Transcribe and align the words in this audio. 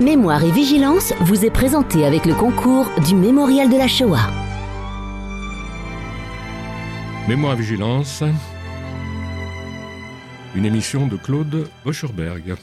Mémoire 0.00 0.44
et 0.44 0.52
vigilance 0.52 1.12
vous 1.22 1.44
est 1.44 1.50
présenté 1.50 2.04
avec 2.06 2.24
le 2.24 2.32
concours 2.32 2.88
du 3.04 3.16
Mémorial 3.16 3.68
de 3.68 3.76
la 3.76 3.88
Shoah. 3.88 4.30
Mémoire 7.26 7.54
et 7.54 7.56
vigilance, 7.56 8.22
une 10.54 10.64
émission 10.64 11.08
de 11.08 11.16
Claude 11.16 11.68
Bocherberg. 11.84 12.54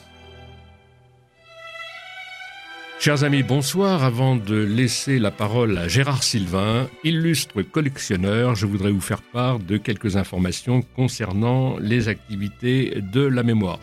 Chers 3.01 3.26
amis, 3.26 3.44
bonsoir. 3.44 4.06
Avant 4.06 4.38
de 4.38 4.56
laisser 4.56 5.20
la 5.20 5.31
parole 5.31 5.78
à 5.78 5.90
Gérard 5.90 6.24
Sylvain, 6.24 6.88
illustre 7.04 7.63
collectionneur, 7.63 8.56
je 8.56 8.65
voudrais 8.65 8.92
vous 8.92 9.02
faire 9.02 9.22
part 9.22 9.60
de 9.60 9.76
quelques 9.76 10.15
informations 10.15 10.83
concernant 10.96 11.76
les 11.79 12.08
activités 12.08 13.02
de 13.02 13.26
la 13.26 13.44
mémoire. 13.44 13.81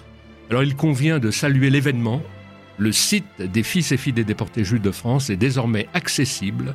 Alors 0.49 0.63
il 0.63 0.75
convient 0.75 1.19
de 1.19 1.31
saluer 1.31 1.69
l'événement. 1.69 2.23
Le 2.83 2.91
site 2.91 3.41
des 3.41 3.63
fils 3.63 3.93
et 3.93 3.97
filles 3.97 4.13
des 4.13 4.25
déportés 4.25 4.65
juifs 4.65 4.83
de 4.83 4.91
France 4.91 5.31
est 5.31 5.37
désormais 5.37 5.87
accessible, 5.95 6.75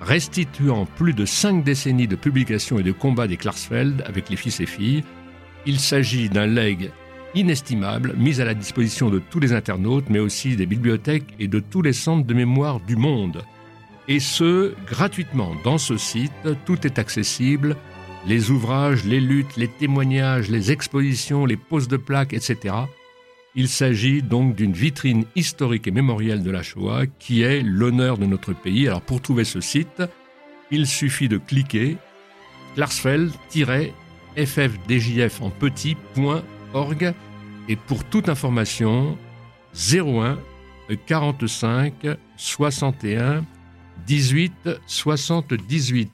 restituant 0.00 0.86
plus 0.86 1.14
de 1.14 1.24
cinq 1.24 1.64
décennies 1.64 2.06
de 2.06 2.14
publications 2.14 2.78
et 2.78 2.84
de 2.84 2.92
combats 2.92 3.26
des 3.26 3.36
Klarsfeld 3.36 4.04
avec 4.06 4.30
les 4.30 4.36
fils 4.36 4.60
et 4.60 4.66
filles. 4.66 5.02
Il 5.66 5.80
s'agit 5.80 6.28
d'un 6.28 6.46
legs 6.46 6.92
inestimable 7.34 8.14
mis 8.16 8.40
à 8.40 8.44
la 8.44 8.54
disposition 8.54 9.10
de 9.10 9.18
tous 9.18 9.40
les 9.40 9.52
internautes, 9.52 10.10
mais 10.10 10.20
aussi 10.20 10.54
des 10.54 10.64
bibliothèques 10.64 11.34
et 11.40 11.48
de 11.48 11.58
tous 11.58 11.82
les 11.82 11.92
centres 11.92 12.24
de 12.24 12.34
mémoire 12.34 12.78
du 12.78 12.94
monde. 12.94 13.42
Et 14.06 14.20
ce, 14.20 14.74
gratuitement. 14.86 15.56
Dans 15.64 15.78
ce 15.78 15.96
site, 15.96 16.30
tout 16.66 16.86
est 16.86 17.00
accessible. 17.00 17.76
Les 18.28 18.52
ouvrages, 18.52 19.04
les 19.04 19.20
luttes, 19.20 19.56
les 19.56 19.66
témoignages, 19.66 20.48
les 20.50 20.70
expositions, 20.70 21.46
les 21.46 21.56
poses 21.56 21.88
de 21.88 21.96
plaques, 21.96 22.32
etc. 22.32 22.76
Il 23.54 23.68
s'agit 23.68 24.22
donc 24.22 24.54
d'une 24.54 24.72
vitrine 24.72 25.26
historique 25.36 25.86
et 25.86 25.90
mémorielle 25.90 26.42
de 26.42 26.50
la 26.50 26.62
Shoah 26.62 27.04
qui 27.18 27.42
est 27.42 27.60
l'honneur 27.62 28.16
de 28.16 28.24
notre 28.24 28.54
pays. 28.54 28.88
Alors 28.88 29.02
pour 29.02 29.20
trouver 29.20 29.44
ce 29.44 29.60
site, 29.60 30.02
il 30.70 30.86
suffit 30.86 31.28
de 31.28 31.36
cliquer 31.36 31.98
klarsfeld-ffdjf 32.76 35.42
en 35.42 35.50
petit.org 35.50 37.14
et 37.68 37.76
pour 37.76 38.04
toute 38.04 38.30
information 38.30 39.18
01 39.74 40.38
45 41.06 42.06
61 42.36 43.44
18 44.06 44.70
78. 44.86 46.10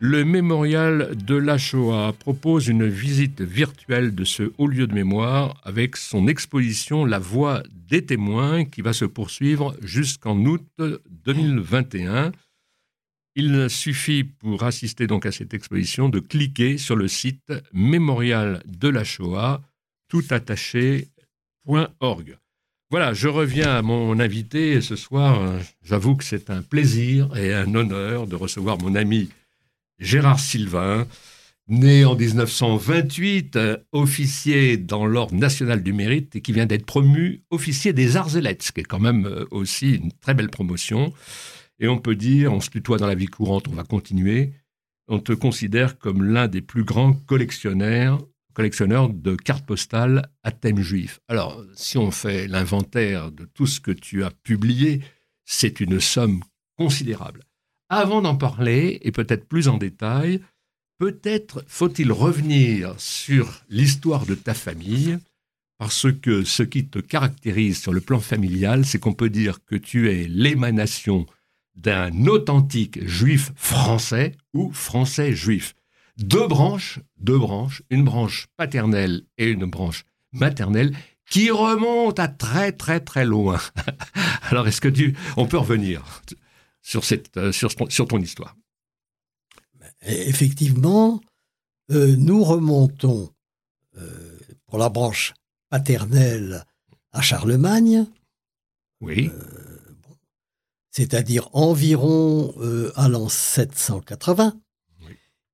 Le 0.00 0.24
mémorial 0.24 1.16
de 1.16 1.34
la 1.34 1.58
Shoah 1.58 2.12
propose 2.12 2.68
une 2.68 2.86
visite 2.86 3.40
virtuelle 3.40 4.14
de 4.14 4.22
ce 4.22 4.52
haut 4.56 4.68
lieu 4.68 4.86
de 4.86 4.94
mémoire 4.94 5.60
avec 5.64 5.96
son 5.96 6.28
exposition 6.28 7.04
La 7.04 7.18
Voix 7.18 7.64
des 7.72 8.06
témoins 8.06 8.64
qui 8.64 8.80
va 8.80 8.92
se 8.92 9.04
poursuivre 9.04 9.76
jusqu'en 9.82 10.38
août 10.44 10.64
2021. 11.24 12.30
Il 13.34 13.68
suffit 13.68 14.22
pour 14.22 14.62
assister 14.62 15.08
donc 15.08 15.26
à 15.26 15.32
cette 15.32 15.52
exposition 15.52 16.08
de 16.08 16.20
cliquer 16.20 16.78
sur 16.78 16.94
le 16.94 17.08
site 17.08 17.52
mémorial 17.72 18.62
de 18.66 18.88
la 18.88 19.02
Shoah 19.02 19.62
toutattaché.org. 20.08 22.38
Voilà, 22.90 23.14
je 23.14 23.26
reviens 23.26 23.74
à 23.74 23.82
mon 23.82 24.20
invité 24.20 24.80
ce 24.80 24.94
soir. 24.94 25.58
J'avoue 25.82 26.14
que 26.14 26.24
c'est 26.24 26.50
un 26.50 26.62
plaisir 26.62 27.36
et 27.36 27.52
un 27.52 27.74
honneur 27.74 28.28
de 28.28 28.36
recevoir 28.36 28.78
mon 28.78 28.94
ami 28.94 29.28
Gérard 29.98 30.40
Sylvain, 30.40 31.06
né 31.68 32.04
en 32.04 32.16
1928, 32.16 33.56
euh, 33.56 33.76
officier 33.92 34.76
dans 34.76 35.06
l'Ordre 35.06 35.34
national 35.34 35.82
du 35.82 35.92
mérite 35.92 36.36
et 36.36 36.40
qui 36.40 36.52
vient 36.52 36.66
d'être 36.66 36.86
promu 36.86 37.42
officier 37.50 37.92
des 37.92 38.16
arts 38.16 38.36
et 38.36 38.40
lettres, 38.40 38.64
ce 38.64 38.72
qui 38.72 38.80
est 38.80 38.84
quand 38.84 39.00
même 39.00 39.26
euh, 39.26 39.44
aussi 39.50 39.96
une 39.96 40.12
très 40.12 40.34
belle 40.34 40.50
promotion. 40.50 41.12
Et 41.80 41.88
on 41.88 41.98
peut 41.98 42.16
dire, 42.16 42.52
on 42.52 42.60
se 42.60 42.70
tutoie 42.70 42.98
dans 42.98 43.06
la 43.06 43.14
vie 43.14 43.26
courante, 43.26 43.68
on 43.68 43.74
va 43.74 43.84
continuer, 43.84 44.52
on 45.08 45.18
te 45.18 45.32
considère 45.32 45.98
comme 45.98 46.24
l'un 46.24 46.48
des 46.48 46.62
plus 46.62 46.84
grands 46.84 47.12
collectionneurs, 47.12 48.18
collectionneurs 48.54 49.08
de 49.08 49.36
cartes 49.36 49.66
postales 49.66 50.28
à 50.42 50.50
thème 50.50 50.80
juif. 50.80 51.20
Alors, 51.28 51.62
si 51.74 51.98
on 51.98 52.10
fait 52.10 52.48
l'inventaire 52.48 53.30
de 53.30 53.44
tout 53.44 53.66
ce 53.66 53.80
que 53.80 53.92
tu 53.92 54.24
as 54.24 54.30
publié, 54.30 55.00
c'est 55.44 55.80
une 55.80 56.00
somme 56.00 56.42
considérable. 56.76 57.47
Avant 57.88 58.20
d'en 58.20 58.36
parler, 58.36 58.98
et 59.02 59.12
peut-être 59.12 59.48
plus 59.48 59.68
en 59.68 59.78
détail, 59.78 60.40
peut-être 60.98 61.64
faut-il 61.66 62.12
revenir 62.12 62.94
sur 62.98 63.62
l'histoire 63.70 64.26
de 64.26 64.34
ta 64.34 64.52
famille, 64.52 65.18
parce 65.78 66.12
que 66.12 66.44
ce 66.44 66.62
qui 66.62 66.86
te 66.86 66.98
caractérise 66.98 67.80
sur 67.80 67.92
le 67.92 68.00
plan 68.00 68.20
familial, 68.20 68.84
c'est 68.84 68.98
qu'on 68.98 69.14
peut 69.14 69.30
dire 69.30 69.64
que 69.64 69.76
tu 69.76 70.10
es 70.10 70.26
l'émanation 70.28 71.26
d'un 71.76 72.26
authentique 72.26 73.06
juif 73.06 73.52
français 73.54 74.32
ou 74.52 74.72
français 74.72 75.32
juif. 75.32 75.74
Deux 76.18 76.48
branches, 76.48 76.98
deux 77.20 77.38
branches, 77.38 77.82
une 77.90 78.04
branche 78.04 78.48
paternelle 78.56 79.22
et 79.38 79.48
une 79.48 79.66
branche 79.66 80.04
maternelle 80.32 80.92
qui 81.30 81.50
remontent 81.50 82.20
à 82.20 82.26
très 82.26 82.72
très 82.72 82.98
très 83.00 83.24
loin. 83.24 83.60
Alors 84.50 84.66
est-ce 84.66 84.80
que 84.80 84.88
tu, 84.88 85.14
on 85.36 85.46
peut 85.46 85.58
revenir? 85.58 86.02
Sur, 86.82 87.04
cette, 87.04 87.36
euh, 87.36 87.52
sur, 87.52 87.70
sur 87.90 88.08
ton 88.08 88.18
histoire. 88.18 88.56
Effectivement, 90.02 91.20
euh, 91.90 92.14
nous 92.16 92.44
remontons 92.44 93.30
euh, 93.96 94.38
pour 94.66 94.78
la 94.78 94.88
branche 94.88 95.34
paternelle 95.70 96.64
à 97.12 97.20
Charlemagne. 97.20 98.06
Oui. 99.00 99.30
C'est-à-dire 100.90 101.48
environ 101.52 102.54
à 102.96 103.08
l'an 103.08 103.28
780. 103.28 104.58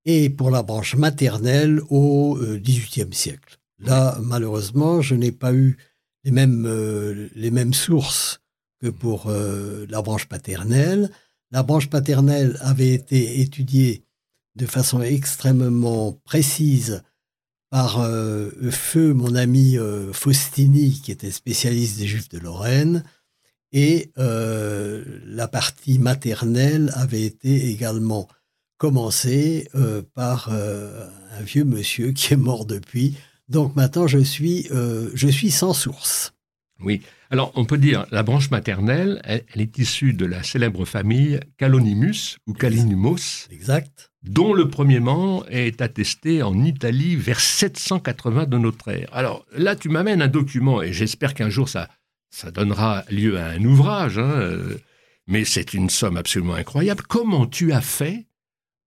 Et 0.07 0.31
pour 0.31 0.51
la 0.51 0.63
branche 0.63 0.95
maternelle 0.95 1.81
au 1.91 2.39
XVIIIe 2.41 3.13
siècle. 3.13 3.59
Là, 3.79 4.19
malheureusement, 4.23 5.03
je 5.03 5.15
n'ai 5.15 5.33
pas 5.33 5.53
eu 5.53 5.77
les 6.25 6.31
mêmes, 6.31 6.67
les 7.35 7.51
mêmes 7.51 7.75
sources 7.75 8.41
que 8.85 8.91
pour 8.91 9.31
la 9.31 10.03
branche 10.03 10.27
paternelle. 10.27 11.11
La 11.51 11.63
branche 11.63 11.89
paternelle 11.89 12.59
avait 12.61 12.93
été 12.93 13.41
étudiée 13.41 14.05
de 14.57 14.67
façon 14.67 15.01
extrêmement 15.01 16.13
précise 16.25 17.03
par 17.71 18.01
euh, 18.01 18.51
feu 18.71 19.15
mon 19.15 19.35
ami 19.35 19.79
euh, 19.79 20.13
Faustini, 20.13 21.01
qui 21.03 21.11
était 21.11 21.31
spécialiste 21.31 21.99
des 21.99 22.07
Juifs 22.07 22.29
de 22.29 22.39
Lorraine, 22.39 23.05
et 23.73 24.13
euh, 24.19 25.05
la 25.25 25.49
partie 25.49 25.99
maternelle 25.99 26.93
avait 26.95 27.23
été 27.23 27.71
également 27.71 28.29
commencée 28.77 29.69
par 30.15 30.51
un 30.51 31.43
vieux 31.43 31.65
monsieur 31.65 32.13
qui 32.13 32.35
est 32.35 32.37
mort 32.37 32.67
depuis. 32.67 33.17
Donc 33.49 33.77
maintenant, 33.77 34.07
je 34.07 34.19
suis, 34.19 34.69
je 34.69 35.29
suis 35.29 35.51
sans 35.51 35.73
source. 35.73 36.34
Oui. 36.85 37.03
Alors, 37.31 37.53
on 37.57 37.65
peut 37.65 37.79
dire, 37.79 38.07
la 38.11 38.23
branche 38.23 38.51
maternelle, 38.51 39.21
elle, 39.25 39.45
est 39.57 39.79
issue 39.79 40.13
de 40.13 40.27
la 40.27 40.43
célèbre 40.43 40.85
famille 40.85 41.41
Calonimus 41.59 42.39
ou 42.47 42.53
Calinumos. 42.53 43.49
Exact. 43.51 44.13
Dont 44.23 44.55
le 44.55 44.69
premier 44.69 45.01
membre 45.01 45.45
est 45.51 45.83
attesté 45.83 46.43
en 46.43 46.63
Italie 46.63 47.17
vers 47.17 47.41
780 47.41 48.47
de 48.47 48.59
notre 48.59 48.89
ère. 48.89 49.09
Alors, 49.13 49.45
là, 49.57 49.77
tu 49.77 49.89
m'amènes 49.89 50.23
un 50.23 50.29
document 50.29 50.81
et 50.81 50.93
j'espère 50.93 51.35
qu'un 51.35 51.51
jour 51.51 51.69
ça, 51.69 51.89
ça 52.31 52.51
donnera 52.51 53.05
lieu 53.11 53.39
à 53.39 53.49
un 53.49 53.65
ouvrage. 53.65 54.19
Hein, 54.19 54.31
euh, 54.31 54.79
mais 55.27 55.45
c'est 55.45 55.75
une 55.75 55.91
somme 55.91 56.17
absolument 56.17 56.55
incroyable. 56.55 57.03
Comment 57.09 57.47
tu 57.47 57.73
as 57.73 57.81
fait 57.81 58.27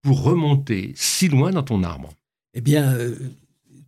pour 0.02 0.24
remonter 0.24 0.94
si 0.96 1.28
loin 1.28 1.52
dans 1.52 1.64
ton 1.64 1.84
arbre? 1.84 2.14
Eh 2.54 2.62
bien, 2.62 2.94
euh, 2.94 3.16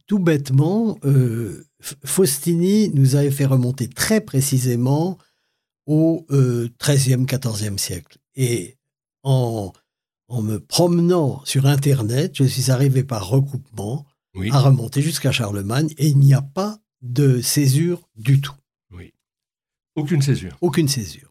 tout 0.09 0.19
bêtement, 0.19 0.97
euh, 1.05 1.63
Faustini 2.03 2.89
nous 2.95 3.15
avait 3.15 3.29
fait 3.29 3.45
remonter 3.45 3.87
très 3.87 4.21
précisément 4.21 5.19
au 5.85 6.25
XIIIe, 6.81 7.25
XIVe 7.25 7.77
siècle. 7.77 8.17
Et 8.35 8.77
en, 9.21 9.71
en 10.27 10.41
me 10.41 10.59
promenant 10.59 11.45
sur 11.45 11.67
Internet, 11.67 12.31
je 12.35 12.43
suis 12.43 12.71
arrivé 12.71 13.03
par 13.03 13.29
recoupement 13.29 14.07
à 14.51 14.59
remonter 14.59 15.03
jusqu'à 15.03 15.31
Charlemagne 15.31 15.89
et 15.99 16.07
il 16.07 16.17
n'y 16.17 16.33
a 16.33 16.41
pas 16.41 16.79
de 17.01 17.39
césure 17.39 18.09
du 18.15 18.41
tout. 18.41 18.55
Oui. 18.91 19.13
Aucune 19.95 20.23
césure. 20.23 20.57
Aucune 20.61 20.87
césure. 20.87 21.29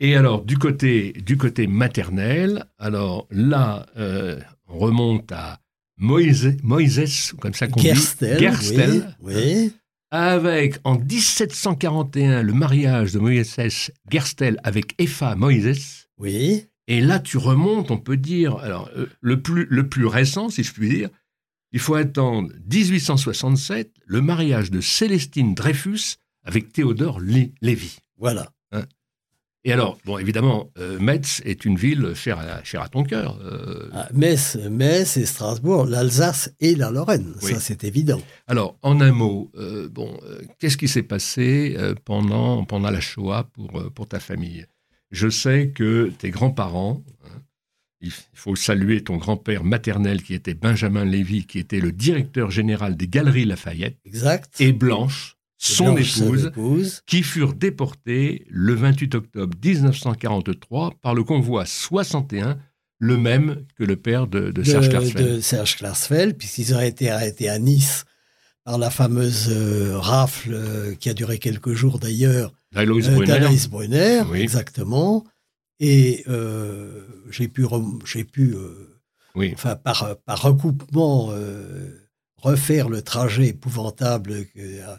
Et 0.00 0.14
alors, 0.14 0.44
du 0.44 0.58
côté, 0.58 1.12
du 1.12 1.38
côté 1.38 1.66
maternel, 1.66 2.66
alors 2.78 3.26
là, 3.30 3.86
euh, 3.96 4.40
on 4.68 4.78
remonte 4.78 5.32
à 5.32 5.60
Moïse, 5.98 6.56
Moïse, 6.62 7.32
comme 7.40 7.54
ça 7.54 7.68
qu'on 7.68 7.80
dit. 7.80 7.88
Gerstel, 7.88 9.16
oui, 9.20 9.72
Avec, 10.10 10.78
en 10.84 10.98
1741, 10.98 12.42
le 12.42 12.52
mariage 12.52 13.12
de 13.12 13.18
Moïse 13.18 13.56
Gerstel 14.10 14.60
avec 14.62 14.94
Epha 14.98 15.34
Moïse. 15.36 16.08
Oui. 16.18 16.66
Et 16.88 17.00
là, 17.00 17.18
tu 17.18 17.36
remontes, 17.38 17.90
on 17.90 17.98
peut 17.98 18.16
dire, 18.16 18.56
alors, 18.56 18.90
euh, 18.96 19.06
le, 19.20 19.42
plus, 19.42 19.66
le 19.68 19.88
plus 19.88 20.06
récent, 20.06 20.50
si 20.50 20.62
je 20.62 20.72
puis 20.72 20.88
dire, 20.88 21.08
il 21.72 21.80
faut 21.80 21.94
attendre 21.94 22.52
1867, 22.70 23.92
le 24.06 24.20
mariage 24.20 24.70
de 24.70 24.80
Célestine 24.80 25.54
Dreyfus 25.54 26.16
avec 26.44 26.72
Théodore 26.72 27.20
Lévy. 27.20 27.98
Voilà. 28.18 28.52
Et 29.66 29.72
alors, 29.72 29.98
bon, 30.04 30.16
évidemment, 30.16 30.70
euh, 30.78 30.96
Metz 31.00 31.42
est 31.44 31.64
une 31.64 31.76
ville 31.76 32.14
chère 32.14 32.38
à, 32.38 32.62
chère 32.62 32.82
à 32.82 32.88
ton 32.88 33.02
cœur. 33.02 33.36
Euh. 33.42 33.90
Ah, 33.92 34.08
Metz, 34.14 34.56
Metz 34.70 35.16
et 35.16 35.26
Strasbourg, 35.26 35.86
l'Alsace 35.86 36.54
et 36.60 36.76
la 36.76 36.92
Lorraine, 36.92 37.34
ça 37.40 37.58
c'est 37.58 37.82
évident. 37.82 38.20
Alors, 38.46 38.78
en 38.82 39.00
un 39.00 39.10
mot, 39.10 39.50
euh, 39.56 39.88
bon, 39.88 40.20
qu'est-ce 40.60 40.76
qui 40.76 40.86
s'est 40.86 41.02
passé 41.02 41.76
pendant, 42.04 42.64
pendant 42.64 42.90
la 42.90 43.00
Shoah 43.00 43.48
pour, 43.54 43.92
pour 43.92 44.06
ta 44.06 44.20
famille? 44.20 44.66
Je 45.10 45.28
sais 45.28 45.70
que 45.74 46.12
tes 46.16 46.30
grands-parents, 46.30 47.02
hein, 47.24 47.40
il 48.00 48.12
faut 48.34 48.54
saluer 48.54 49.02
ton 49.02 49.16
grand-père 49.16 49.64
maternel 49.64 50.22
qui 50.22 50.34
était 50.34 50.54
Benjamin 50.54 51.04
Lévy, 51.04 51.44
qui 51.44 51.58
était 51.58 51.80
le 51.80 51.90
directeur 51.90 52.52
général 52.52 52.96
des 52.96 53.08
Galeries 53.08 53.46
Lafayette, 53.46 53.98
exact. 54.04 54.60
et 54.60 54.72
Blanche, 54.72 55.35
son 55.58 55.96
épouse, 55.96 57.02
qui 57.06 57.22
furent 57.22 57.54
déportés 57.54 58.46
le 58.48 58.74
28 58.74 59.14
octobre 59.14 59.56
1943 59.62 60.94
par 61.02 61.14
le 61.14 61.24
convoi 61.24 61.64
61, 61.64 62.58
le 62.98 63.16
même 63.16 63.64
que 63.76 63.84
le 63.84 63.96
père 63.96 64.26
de, 64.26 64.52
Serge 64.62 64.88
Klarsfeld. 64.88 65.34
De 65.34 65.40
Serge 65.40 65.76
Klarsfeld, 65.76 66.36
puisqu'ils 66.36 66.74
auraient 66.74 66.88
été 66.88 67.10
arrêtés 67.10 67.48
à 67.48 67.58
Nice 67.58 68.04
par 68.64 68.78
la 68.78 68.90
fameuse 68.90 69.48
euh, 69.50 69.96
rafle 69.98 70.54
euh, 70.54 70.94
qui 70.94 71.08
a 71.08 71.14
duré 71.14 71.38
quelques 71.38 71.72
jours 71.72 71.98
d'ailleurs. 71.98 72.52
D'Alois 72.72 73.00
Brunner. 73.00 73.56
Brunner, 73.68 74.22
exactement. 74.34 75.24
Et 75.78 76.24
j'ai 77.30 77.48
pu, 77.48 77.66
j'ai 78.04 78.24
pu 78.24 78.54
enfin, 79.36 79.76
par, 79.76 80.16
par 80.24 80.42
recoupement, 80.42 81.32
refaire 82.36 82.88
le 82.88 83.02
trajet 83.02 83.48
épouvantable 83.48 84.46
que 84.46 84.60
euh, 84.60 84.96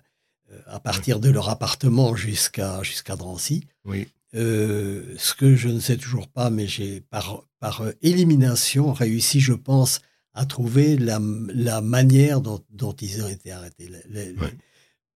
à 0.65 0.79
partir 0.79 1.19
de 1.19 1.29
leur 1.29 1.49
appartement 1.49 2.15
jusqu'à 2.15 2.81
jusqu'à 2.83 3.15
Drancy. 3.15 3.65
Oui. 3.85 4.07
Euh, 4.35 5.15
ce 5.17 5.33
que 5.33 5.55
je 5.55 5.69
ne 5.69 5.79
sais 5.79 5.97
toujours 5.97 6.27
pas, 6.27 6.49
mais 6.49 6.67
j'ai 6.67 7.01
par, 7.01 7.43
par 7.59 7.83
élimination 8.01 8.91
réussi, 8.91 9.39
je 9.39 9.53
pense, 9.53 10.01
à 10.33 10.45
trouver 10.45 10.97
la, 10.97 11.19
la 11.53 11.81
manière 11.81 12.41
dont, 12.41 12.61
dont, 12.69 12.93
ils 12.93 13.23
ont 13.23 13.27
été 13.27 13.51
arrêtés. 13.51 13.89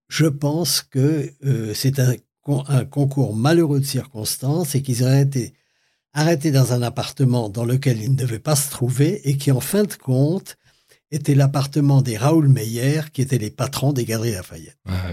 Je 0.07 0.25
pense 0.25 0.81
que 0.81 1.31
euh, 1.45 1.74
c'est 1.74 2.00
un, 2.00 2.16
un, 2.68 2.86
concours 2.86 3.36
malheureux 3.36 3.80
de 3.80 3.86
circonstances 3.86 4.75
et 4.75 4.81
qu'ils 4.81 5.04
auraient 5.04 5.22
été 5.22 5.54
arrêtés 6.13 6.51
dans 6.51 6.74
un 6.74 6.81
appartement 6.81 7.50
dans 7.50 7.66
lequel 7.66 8.01
ils 8.01 8.12
ne 8.12 8.18
devaient 8.18 8.39
pas 8.39 8.56
se 8.56 8.72
trouver 8.72 9.30
et 9.30 9.38
qui, 9.38 9.51
en 9.51 9.62
fin 9.62 9.84
de 9.84 9.94
compte, 9.94 10.57
était 11.12 11.36
l'appartement 11.36 12.02
des 12.02 12.18
Raoul 12.18 12.48
Meyer, 12.48 13.02
qui 13.12 13.22
étaient 13.22 13.38
les 13.38 13.52
patrons 13.52 13.94
des 13.94 14.06
Galeries 14.06 14.31
Lafayette. 14.31 14.78
Ah 14.86 15.12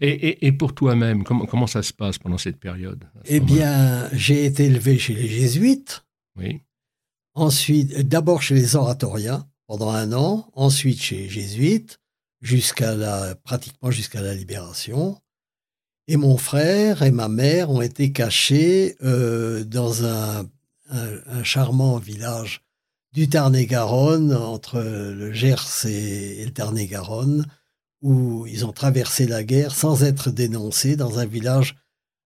et, 0.00 0.52
pour 0.52 0.74
toi-même, 0.74 1.22
comment, 1.24 1.46
comment 1.46 1.66
ça 1.66 1.82
se 1.82 1.92
passe 1.92 2.18
pendant 2.18 2.38
cette 2.38 2.58
période 2.58 3.04
Eh 3.26 3.40
bien, 3.40 4.08
j'ai 4.12 4.44
été 4.44 4.64
élevé 4.64 4.98
chez 4.98 5.14
les 5.14 5.28
Jésuites. 5.28 6.04
Oui. 6.36 6.60
Ensuite, 7.34 7.96
d'abord 8.08 8.42
chez 8.42 8.54
les 8.54 8.74
oratoriens 8.74 9.48
pendant 9.66 9.90
un 9.90 10.12
an, 10.12 10.50
ensuite 10.54 11.00
chez 11.00 11.16
les 11.16 11.28
Jésuites, 11.28 12.00
jusqu'à 12.40 12.94
la, 12.94 13.36
pratiquement 13.36 13.90
jusqu'à 13.90 14.20
la 14.20 14.34
libération. 14.34 15.20
Et 16.08 16.16
mon 16.16 16.36
frère 16.36 17.02
et 17.02 17.12
ma 17.12 17.28
mère 17.28 17.70
ont 17.70 17.80
été 17.80 18.10
cachés 18.10 18.96
euh, 19.02 19.62
dans 19.62 20.04
un, 20.04 20.48
un, 20.90 21.44
charmant 21.44 21.98
village 21.98 22.62
du 23.12 23.28
Tarn-et-Garonne, 23.28 24.32
entre 24.32 24.80
le 24.80 25.32
Gers 25.32 25.86
et 25.86 26.44
le 26.44 26.50
Tarn-et-Garonne, 26.52 27.46
où 28.02 28.46
ils 28.46 28.64
ont 28.64 28.72
traversé 28.72 29.26
la 29.26 29.44
guerre 29.44 29.74
sans 29.74 30.04
être 30.04 30.30
dénoncés 30.30 30.96
dans 30.96 31.18
un 31.18 31.26
village 31.26 31.76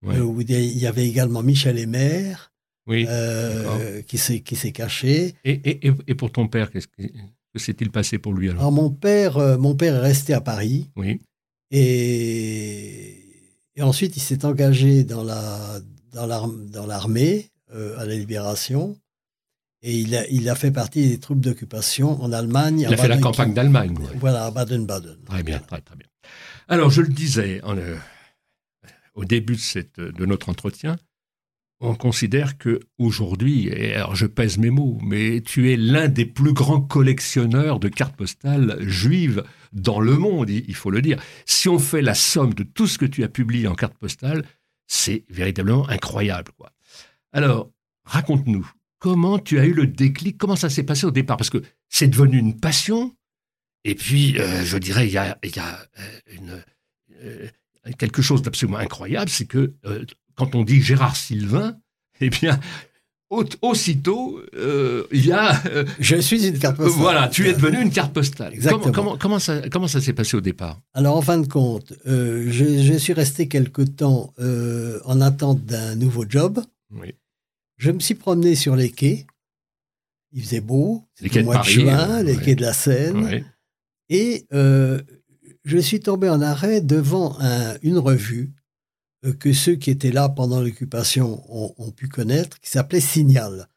euh, 0.06 0.20
où 0.20 0.40
il 0.40 0.50
y 0.50 0.86
avait 0.86 1.06
également 1.06 1.42
Michel 1.42 1.78
Emer, 1.78 2.34
oui, 2.86 3.06
euh, 3.08 4.02
qui 4.02 4.18
s'est 4.18 4.72
caché. 4.72 5.34
Et, 5.44 5.88
et, 6.06 6.14
pour 6.14 6.30
ton 6.30 6.48
père, 6.48 6.70
qu'est-ce 6.70 6.88
que, 6.88 7.02
s'est-il 7.56 7.90
passé 7.90 8.18
pour 8.18 8.32
lui 8.34 8.50
alors, 8.50 8.62
alors 8.62 8.72
mon 8.72 8.90
père, 8.90 9.38
euh, 9.38 9.56
mon 9.56 9.74
père 9.74 9.94
est 9.94 10.00
resté 10.00 10.34
à 10.34 10.40
Paris. 10.40 10.90
Oui. 10.96 11.20
Et, 11.70 13.24
et 13.76 13.82
ensuite, 13.82 14.16
il 14.16 14.20
s'est 14.20 14.44
engagé 14.44 15.04
dans 15.04 15.24
la 15.24 15.80
dans 16.12 16.86
l'armée 16.86 17.50
à 17.72 18.04
la 18.04 18.14
Libération. 18.14 18.96
Et 19.86 19.98
il 19.98 20.16
a, 20.16 20.26
il 20.28 20.48
a 20.48 20.54
fait 20.54 20.70
partie 20.70 21.10
des 21.10 21.20
troupes 21.20 21.40
d'occupation 21.40 22.22
en 22.22 22.32
Allemagne. 22.32 22.86
Il 22.88 22.94
a 22.94 22.96
fait 22.96 23.06
la 23.06 23.18
campagne 23.18 23.52
d'Allemagne. 23.52 23.94
Voilà, 24.16 24.46
à 24.46 24.50
Baden-Baden. 24.50 25.18
Très 25.26 25.42
bien, 25.42 25.58
très, 25.58 25.82
très 25.82 25.94
bien. 25.94 26.08
Alors, 26.68 26.88
je 26.88 27.02
le 27.02 27.08
disais 27.08 27.60
euh, 27.64 27.98
au 29.14 29.26
début 29.26 29.56
de, 29.56 29.60
cette, 29.60 30.00
de 30.00 30.24
notre 30.24 30.48
entretien, 30.48 30.96
on 31.80 31.94
considère 31.94 32.56
que 32.56 32.80
aujourd'hui, 32.96 33.68
et 33.68 33.94
alors 33.94 34.16
je 34.16 34.24
pèse 34.24 34.56
mes 34.56 34.70
mots, 34.70 34.98
mais 35.02 35.42
tu 35.42 35.70
es 35.70 35.76
l'un 35.76 36.08
des 36.08 36.24
plus 36.24 36.54
grands 36.54 36.80
collectionneurs 36.80 37.78
de 37.78 37.88
cartes 37.88 38.16
postales 38.16 38.78
juives 38.80 39.44
dans 39.72 40.00
le 40.00 40.16
monde, 40.16 40.48
il 40.48 40.74
faut 40.74 40.90
le 40.90 41.02
dire. 41.02 41.20
Si 41.44 41.68
on 41.68 41.78
fait 41.78 42.00
la 42.00 42.14
somme 42.14 42.54
de 42.54 42.62
tout 42.62 42.86
ce 42.86 42.96
que 42.96 43.04
tu 43.04 43.22
as 43.22 43.28
publié 43.28 43.68
en 43.68 43.74
cartes 43.74 43.98
postales, 43.98 44.46
c'est 44.86 45.24
véritablement 45.28 45.86
incroyable. 45.90 46.52
Quoi. 46.56 46.72
Alors, 47.32 47.70
raconte-nous, 48.04 48.66
comment 49.04 49.38
tu 49.38 49.58
as 49.58 49.66
eu 49.66 49.74
le 49.74 49.86
déclic? 49.86 50.38
Comment 50.38 50.56
ça 50.56 50.70
s'est 50.70 50.82
passé 50.82 51.04
au 51.04 51.10
départ? 51.10 51.36
Parce 51.36 51.50
que 51.50 51.62
c'est 51.90 52.08
devenu 52.08 52.38
une 52.38 52.58
passion. 52.58 53.14
Et 53.84 53.94
puis, 53.94 54.40
euh, 54.40 54.64
je 54.64 54.78
dirais, 54.78 55.06
il 55.06 55.12
y 55.12 55.18
a, 55.18 55.36
euh, 55.42 56.58
euh, 57.22 57.48
quelque 57.98 58.22
chose 58.22 58.40
d'absolument 58.40 58.78
incroyable, 58.78 59.28
c'est 59.28 59.44
que 59.44 59.74
quand 60.36 60.54
on 60.54 60.62
dit 60.62 60.80
Gérard 60.80 61.16
Sylvain, 61.16 61.76
eh 62.22 62.30
bien, 62.30 62.58
aussitôt, 63.60 64.40
il 65.12 65.26
y 65.26 65.32
a... 65.32 65.52
je 66.00 66.16
suis 66.16 66.46
une 66.46 66.58
carte 66.58 66.78
postale. 66.78 66.98
Voilà, 66.98 67.28
tu 67.28 67.46
es 67.46 67.52
devenu 67.52 67.82
une 67.82 67.90
carte 67.90 68.14
postale. 68.14 68.54
Comment, 68.94 69.18
comment, 69.18 69.38
ça, 69.38 69.68
comment 69.68 69.86
ça 69.86 70.00
s'est 70.00 70.14
passé 70.14 70.34
au 70.34 70.40
départ? 70.40 70.80
Alors, 70.94 71.18
en 71.18 71.22
fin 71.22 71.36
de 71.36 71.46
compte, 71.46 71.92
je, 72.06 72.48
je, 72.48 72.94
suis 72.94 73.12
resté 73.12 73.48
quelque 73.48 73.82
temps 73.82 74.32
en 75.04 75.20
attente 75.20 75.62
d'un 75.66 75.94
nouveau 75.94 76.24
job. 76.26 76.62
Oui. 76.90 77.12
Je 77.84 77.90
me 77.90 78.00
suis 78.00 78.14
promené 78.14 78.54
sur 78.54 78.76
les 78.76 78.90
quais. 78.90 79.26
Il 80.32 80.42
faisait 80.42 80.62
beau. 80.62 81.04
C'était 81.16 81.40
le 81.40 81.44
mois 81.44 81.58
de, 81.58 81.64
juin, 81.64 82.22
les 82.22 82.38
quais 82.38 82.54
de 82.54 82.62
la 82.62 82.72
Seine. 82.72 83.44
Et 84.08 84.46
euh, 84.54 85.02
je 85.64 85.76
suis 85.76 86.00
tombé 86.00 86.30
en 86.30 86.40
arrêt 86.40 86.80
devant 86.80 87.36
une 87.82 87.98
revue 87.98 88.54
euh, 89.26 89.34
que 89.34 89.52
ceux 89.52 89.74
qui 89.74 89.90
étaient 89.90 90.12
là 90.12 90.30
pendant 90.30 90.62
l'occupation 90.62 91.44
ont, 91.50 91.90
pu 91.90 92.08
connaître, 92.08 92.58
qui 92.60 92.70
s'appelait 92.70 93.00
Signal. 93.00 93.68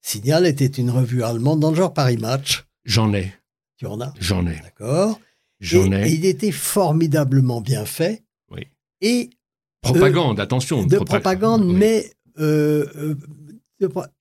Signal 0.00 0.46
était 0.46 0.64
une 0.64 0.88
revue 0.88 1.22
allemande 1.22 1.60
dans 1.60 1.68
le 1.68 1.76
genre 1.76 1.92
Paris 1.92 2.16
Match. 2.16 2.64
J'en 2.86 3.12
ai. 3.12 3.34
Tu 3.76 3.84
en 3.84 4.00
as? 4.00 4.14
J'en 4.18 4.46
ai. 4.46 4.58
D'accord. 4.62 5.20
J'en 5.60 5.92
ai. 5.92 6.08
Et 6.08 6.14
il 6.14 6.24
était 6.24 6.50
formidablement 6.50 7.60
bien 7.60 7.84
fait. 7.84 8.24
Oui. 8.50 8.68
Et 9.02 9.28
propagande, 9.82 10.40
attention. 10.40 10.86
De 10.86 10.96
propagande, 10.96 11.66
mais 11.66 12.10
euh, 12.38 13.14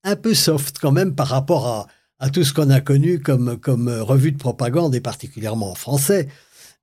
un 0.04 0.16
peu 0.16 0.34
soft 0.34 0.78
quand 0.80 0.92
même 0.92 1.16
par 1.16 1.28
rapport 1.28 1.68
à, 1.68 1.88
à 2.20 2.30
tout 2.30 2.44
ce 2.44 2.54
qu'on 2.54 2.70
a 2.70 2.82
connu 2.82 3.20
comme, 3.20 3.58
comme 3.58 3.90
revue 3.90 4.32
de 4.32 4.38
propagande, 4.38 4.94
et 4.94 5.02
particulièrement 5.02 5.72
en 5.72 5.76
français. 5.76 6.28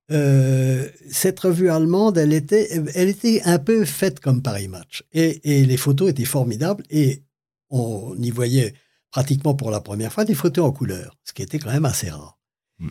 Euh, 0.09 0.87
cette 1.09 1.39
revue 1.39 1.69
allemande, 1.69 2.17
elle 2.17 2.33
était, 2.33 2.69
elle 2.95 3.09
était 3.09 3.41
un 3.43 3.59
peu 3.59 3.85
faite 3.85 4.19
comme 4.19 4.41
Paris 4.41 4.67
Match. 4.67 5.03
Et, 5.13 5.41
et, 5.43 5.65
les 5.65 5.77
photos 5.77 6.09
étaient 6.09 6.25
formidables 6.25 6.83
et 6.89 7.23
on 7.69 8.15
y 8.17 8.31
voyait 8.31 8.73
pratiquement 9.11 9.53
pour 9.53 9.69
la 9.69 9.81
première 9.81 10.13
fois 10.13 10.25
des 10.25 10.35
photos 10.35 10.65
en 10.65 10.71
couleur, 10.71 11.17
ce 11.25 11.33
qui 11.33 11.41
était 11.41 11.59
quand 11.59 11.71
même 11.71 11.85
assez 11.85 12.09
rare. 12.09 12.37
Hmm. 12.79 12.89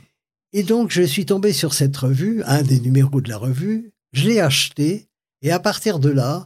Et 0.52 0.62
donc, 0.62 0.90
je 0.90 1.02
suis 1.02 1.24
tombé 1.24 1.52
sur 1.52 1.72
cette 1.72 1.96
revue, 1.96 2.42
un 2.44 2.62
des 2.62 2.80
numéros 2.80 3.20
de 3.20 3.30
la 3.30 3.38
revue, 3.38 3.92
je 4.12 4.28
l'ai 4.28 4.40
acheté 4.40 5.08
et 5.42 5.50
à 5.50 5.58
partir 5.58 5.98
de 5.98 6.10
là, 6.10 6.44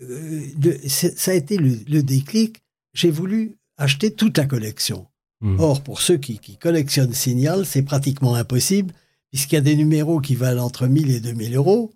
euh, 0.00 0.40
ça 0.86 1.32
a 1.32 1.34
été 1.34 1.58
le, 1.58 1.78
le 1.86 2.02
déclic 2.02 2.62
j'ai 2.92 3.10
voulu 3.10 3.56
acheter 3.76 4.12
toute 4.12 4.36
la 4.38 4.46
collection. 4.46 5.06
Hmm. 5.40 5.58
Or, 5.60 5.82
pour 5.82 6.00
ceux 6.00 6.16
qui, 6.16 6.38
collectionnent 6.56 7.12
Signal, 7.12 7.64
c'est 7.64 7.82
pratiquement 7.82 8.34
impossible, 8.34 8.92
puisqu'il 9.30 9.54
y 9.54 9.58
a 9.58 9.62
des 9.62 9.76
numéros 9.76 10.20
qui 10.20 10.34
valent 10.34 10.64
entre 10.64 10.86
1000 10.86 11.10
et 11.10 11.20
2000 11.20 11.56
euros. 11.56 11.92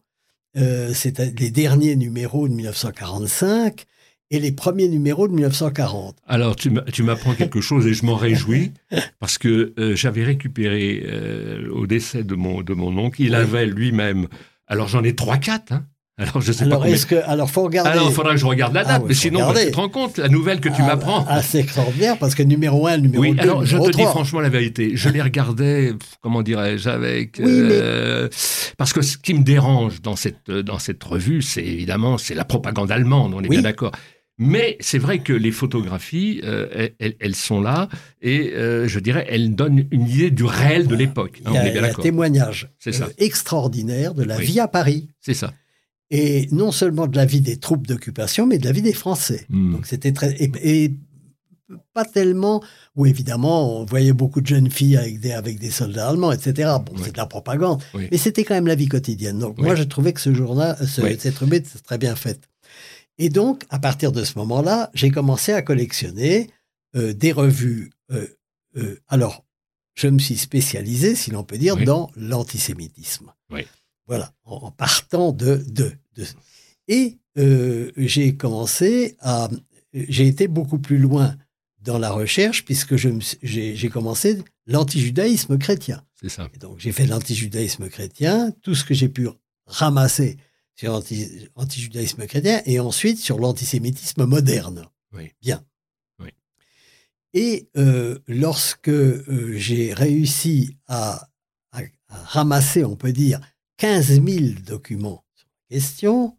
Euh, 0.57 0.93
c'est 0.95 1.19
les 1.41 1.51
derniers 1.51 1.97
numéros 1.97 2.47
de 2.47 2.55
1945 2.55 3.87
et 4.33 4.39
les 4.39 4.53
premiers 4.53 4.89
numéros 4.89 5.29
de 5.29 5.35
1940. 5.35 6.17
Alors, 6.27 6.57
tu 6.57 6.71
m'apprends 7.03 7.35
quelque 7.35 7.61
chose 7.61 7.87
et 7.87 7.95
je 7.95 8.05
m'en 8.07 8.17
réjouis, 8.17 8.73
parce 9.21 9.37
que 9.37 9.75
euh, 9.79 9.95
j'avais 9.95 10.25
récupéré 10.25 11.03
euh, 11.05 11.69
au 11.71 11.87
décès 11.87 12.25
de 12.25 12.35
mon, 12.35 12.63
de 12.63 12.73
mon 12.73 12.97
oncle, 12.97 13.21
il 13.21 13.35
avait 13.35 13.67
lui-même, 13.67 14.29
alors 14.67 14.89
j'en 14.89 15.05
ai 15.05 15.13
3-4, 15.13 15.75
hein, 15.75 15.87
Alors, 16.23 16.41
je 16.41 16.53
sais 16.53 16.65
alors, 16.65 16.83
pas. 16.83 16.89
que, 16.91 17.15
alors, 17.27 17.51
faut 17.51 17.63
regarder. 17.63 17.91
Alors, 17.91 18.09
il 18.09 18.15
faudra 18.15 18.33
que 18.33 18.39
je 18.39 18.47
regarde 18.47 18.73
la 18.75 18.81
Ah 18.81 18.85
date, 18.85 19.03
oui, 19.03 19.09
mais 19.09 19.15
sinon, 19.15 19.53
bah, 19.53 19.61
tu 19.65 19.71
te 19.71 19.77
rends 19.77 19.89
compte, 19.89 20.19
la 20.19 20.29
nouvelle 20.29 20.61
que 20.61 20.69
tu 20.69 20.77
Ah, 20.81 20.87
m'apprends. 20.87 21.25
ah, 21.29 21.43
c'est 21.43 21.59
extraordinaire 21.59 22.17
parce 22.19 22.35
que 22.35 22.43
numéro 22.43 22.87
1, 22.87 22.99
numéro 22.99 23.23
2, 23.25 23.31
Oui, 23.31 23.37
alors 23.41 23.65
je 23.65 23.77
te 23.77 23.85
dis 23.87 23.91
3. 23.93 24.11
franchement 24.11 24.41
la 24.41 24.49
vérité. 24.49 24.93
Je 24.95 25.09
les 25.09 25.21
regardais, 25.23 25.93
comment 26.21 26.43
dirais-je, 26.43 26.89
avec. 26.89 27.37
Oui, 27.39 27.45
mais- 27.51 27.69
euh, 27.73 28.29
Parce 28.79 28.93
que 28.93 29.03
ce 29.03 29.17
qui 29.19 29.35
me 29.35 29.43
dérange 29.43 30.01
dans 30.03 30.17
cette, 30.17 30.51
dans 30.51 30.79
cette 30.79 31.03
revue, 31.05 31.43
c'est 31.43 31.65
évidemment 31.65 32.19
c'est 32.19 32.35
la 32.35 32.45
propagande 32.45 32.91
allemande, 32.91 33.33
on 33.35 33.41
est 33.43 33.49
Oui. 33.49 33.57
bien 33.57 33.63
d'accord. 33.63 33.93
Mais 34.39 34.77
c'est 34.81 34.99
vrai 34.99 35.19
que 35.19 35.33
les 35.35 35.51
photographies, 35.53 36.41
euh, 36.43 36.89
elles- 36.99 37.35
sont 37.35 37.61
là 37.61 37.89
et 38.23 38.53
euh, 38.55 38.89
je 38.89 38.99
dirais, 38.99 39.27
elles 39.29 39.55
donnent 39.55 39.85
une 39.91 40.09
idée 40.09 40.31
du 40.31 40.45
réel 40.45 40.87
de 40.87 40.95
l'époque. 40.97 41.41
hein, 41.45 41.51
on 41.53 41.55
est 41.55 41.71
bien 41.71 41.83
a 41.83 41.85
un 41.85 41.89
d'accord. 41.89 42.03
témoignage 42.03 42.69
euh, 42.87 42.93
extraordinaire 43.19 44.15
de 44.15 44.25
la 44.25 44.39
vie 44.39 44.59
à 44.59 44.69
Paris. 44.69 45.09
C'est 45.21 45.35
ça. 45.35 45.53
Et 46.15 46.47
non 46.53 46.71
seulement 46.73 47.07
de 47.07 47.17
la 47.17 47.25
vie 47.25 47.41
des 47.41 47.57
troupes 47.57 47.87
d'occupation, 47.87 48.47
mais 48.47 48.59
de 48.59 48.67
la 48.67 48.73
vie 48.73 48.83
des 48.83 48.93
Français. 48.93 49.47
Hmm. 49.49 49.73
Donc 49.73 49.87
c'était 49.87 50.13
très. 50.13 50.33
Et, 50.43 50.53
et 50.63 50.95
pas 51.95 52.05
tellement. 52.05 52.63
Où 52.95 53.07
évidemment, 53.07 53.81
on 53.81 53.87
voyait 53.87 54.13
beaucoup 54.13 54.43
de 54.43 54.47
jeunes 54.47 54.71
filles 54.71 54.99
avec 54.99 55.19
des, 55.19 55.33
avec 55.33 55.59
des 55.59 55.71
soldats 55.71 56.11
allemands, 56.11 56.31
etc. 56.31 56.73
Bon, 56.85 56.93
Oui. 56.95 57.01
c'est 57.05 57.13
de 57.13 57.17
la 57.17 57.25
propagande. 57.25 57.83
Oui. 57.95 58.09
Mais 58.13 58.19
c'était 58.19 58.45
quand 58.45 58.53
même 58.53 58.67
la 58.67 58.75
vie 58.75 58.89
quotidienne. 58.89 59.39
Donc 59.39 59.55
Oui. 59.57 59.65
moi, 59.65 59.75
je 59.75 59.83
trouvais 59.85 60.13
que 60.13 60.21
ce 60.21 60.35
journal, 60.35 60.77
ce- 60.87 61.01
Oui. 61.01 61.17
cette 61.19 61.39
revue 61.39 61.57
était 61.57 61.79
très 61.83 61.97
bien 61.97 62.15
faite. 62.15 62.43
Et 63.17 63.31
donc, 63.31 63.65
à 63.71 63.79
partir 63.79 64.13
de 64.13 64.23
ce 64.25 64.37
moment-là, 64.39 64.91
j'ai 64.93 65.11
commencé 65.11 65.55
à 65.55 65.63
collectionner 65.63 66.51
euh, 66.95 67.15
des 67.15 67.33
revues. 67.33 67.91
euh, 68.11 68.27
euh, 68.77 69.01
alors, 69.09 69.47
je 69.95 70.09
me 70.09 70.19
suis 70.19 70.37
spécialisé, 70.37 71.15
si 71.15 71.31
l'on 71.31 71.45
peut 71.45 71.57
dire, 71.57 71.79
dans 71.79 72.11
l'antisémitisme. 72.17 73.33
Oui. 73.51 73.67
Voilà, 74.07 74.33
en, 74.45 74.71
partant 74.71 75.33
de, 75.33 75.63
de, 75.69 75.93
de- 76.17 76.27
Et 76.89 77.19
euh, 77.39 77.91
j'ai 77.97 78.37
commencé 78.37 79.17
à... 79.21 79.49
J'ai 79.95 80.27
été 80.27 80.49
beaucoup 80.49 80.79
plus 80.79 80.99
loin 80.99 81.37
dans 81.83 81.99
la 81.99 82.11
recherche 82.11 82.65
puisque 82.65 82.97
j'ai 82.97 83.89
commencé 83.91 84.43
l'antijudaïsme 84.67 85.59
chrétien. 85.59 86.05
C'est 86.21 86.29
ça. 86.29 86.49
Et 86.55 86.59
donc, 86.59 86.79
j'ai 86.79 86.93
fait 86.93 87.07
l'antijudaïsme 87.07 87.89
chrétien, 87.89 88.53
tout 88.63 88.75
ce 88.75 88.85
que 88.85 88.95
j'ai 88.95 89.09
pu 89.09 89.29
ramasser 89.67 90.37
sur 90.77 90.93
l'anti- 90.93 91.49
l'antijudaïsme 91.57 92.27
chrétien, 92.27 92.63
et 92.65 92.81
ensuite 92.81 93.19
sur 93.19 93.39
l'antisémitisme 93.39 94.25
moderne. 94.25 94.87
Oui. 95.13 95.33
Bien. 95.43 95.63
Oui. 96.21 96.31
Et 97.35 97.69
euh, 97.77 98.19
lorsque 98.29 98.89
euh, 98.89 99.53
j'ai 99.57 99.93
réussi 99.93 100.77
à, 100.87 101.29
à- 101.73 101.81
à 102.09 102.17
ramasser, 102.25 102.85
on 102.85 102.97
peut 102.97 103.13
dire, 103.13 103.41
15 103.79 104.23
000 104.25 104.55
documents 104.65 105.22
question, 105.73 106.37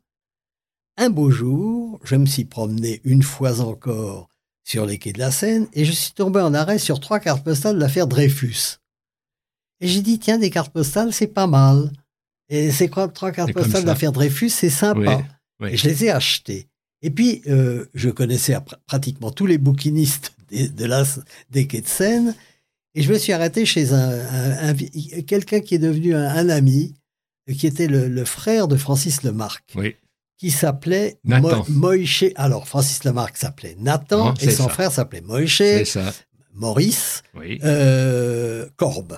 un 0.98 1.10
beau 1.10 1.32
jour, 1.32 2.00
je 2.04 2.16
me 2.16 2.26
suis 2.28 2.46
promené 2.46 3.02
une 3.04 3.24
fois 3.24 3.62
encore 3.62 4.30
sur 4.64 4.86
les 4.86 5.00
quais 5.00 5.12
de 5.12 5.20
la 5.20 5.32
Seine 5.32 5.68
et 5.74 5.86
je 5.86 5.92
suis 5.92 6.14
tombé 6.14 6.40
en 6.40 6.54
arrêt 6.54 6.78
sur 6.78 7.00
trois 7.00 7.20
cartes 7.20 7.44
postales 7.44 7.76
de 7.76 7.80
l'affaire 7.82 8.06
Dreyfus. 8.08 8.78
Et 9.82 9.88
j'ai 9.88 10.02
dit, 10.02 10.20
tiens, 10.20 10.38
des 10.38 10.52
cartes 10.52 10.72
postales, 10.72 11.12
c'est 11.12 11.28
pas 11.28 11.48
mal. 11.48 11.92
Et 12.50 12.72
c'est 12.72 12.90
quoi 12.90 13.08
trois 13.08 13.32
cartes 13.32 13.50
postales 13.54 13.82
de 13.82 13.88
l'affaire 13.88 14.12
Dreyfus, 14.12 14.50
c'est 14.52 14.70
sympa. 14.70 15.00
Oui, 15.18 15.24
oui. 15.62 15.70
Et 15.74 15.78
je 15.78 15.88
les 15.90 16.06
ai 16.06 16.10
achetées. 16.12 16.68
Et 17.02 17.10
puis, 17.10 17.42
euh, 17.48 17.86
je 17.96 18.10
connaissais 18.12 18.54
pr- 18.54 18.78
pratiquement 18.86 19.32
tous 19.32 19.48
les 19.48 19.58
bouquinistes 19.58 20.34
des, 20.50 20.70
de 20.70 20.86
la, 20.86 21.04
des 21.50 21.66
quais 21.68 21.82
de 21.82 21.88
Seine. 21.88 22.36
Et 22.96 23.02
je 23.02 23.12
me 23.12 23.18
suis 23.18 23.34
arrêté 23.34 23.66
chez 23.66 23.92
un, 23.94 23.98
un- 23.98 24.58
un 24.70 24.74
vi- 24.74 25.26
quelqu'un 25.26 25.60
qui 25.60 25.74
est 25.76 25.80
devenu 25.80 26.14
un, 26.16 26.30
un 26.30 26.48
ami, 26.50 26.94
qui 27.52 27.68
était 27.68 27.88
le, 27.88 28.08
le 28.08 28.26
frère 28.26 28.68
de 28.68 28.76
Francis 28.78 29.24
Lemarque, 29.24 29.72
Oui. 29.76 29.96
qui 30.38 30.52
s'appelait. 30.52 31.18
Mo- 31.24 31.64
Moïse. 31.70 32.32
Alors, 32.36 32.68
Francis 32.68 33.04
Lemarque 33.04 33.38
s'appelait 33.38 33.76
Nathan 33.80 34.26
Non, 34.30 34.34
et 34.36 34.50
son 34.52 34.64
ça. 34.64 34.70
frère 34.70 34.92
s'appelait 34.92 35.22
Moïse. 35.22 35.62
Maurice, 36.54 37.24
Oui. 37.36 37.60
euh, 37.64 38.68
Corbe. 38.78 39.18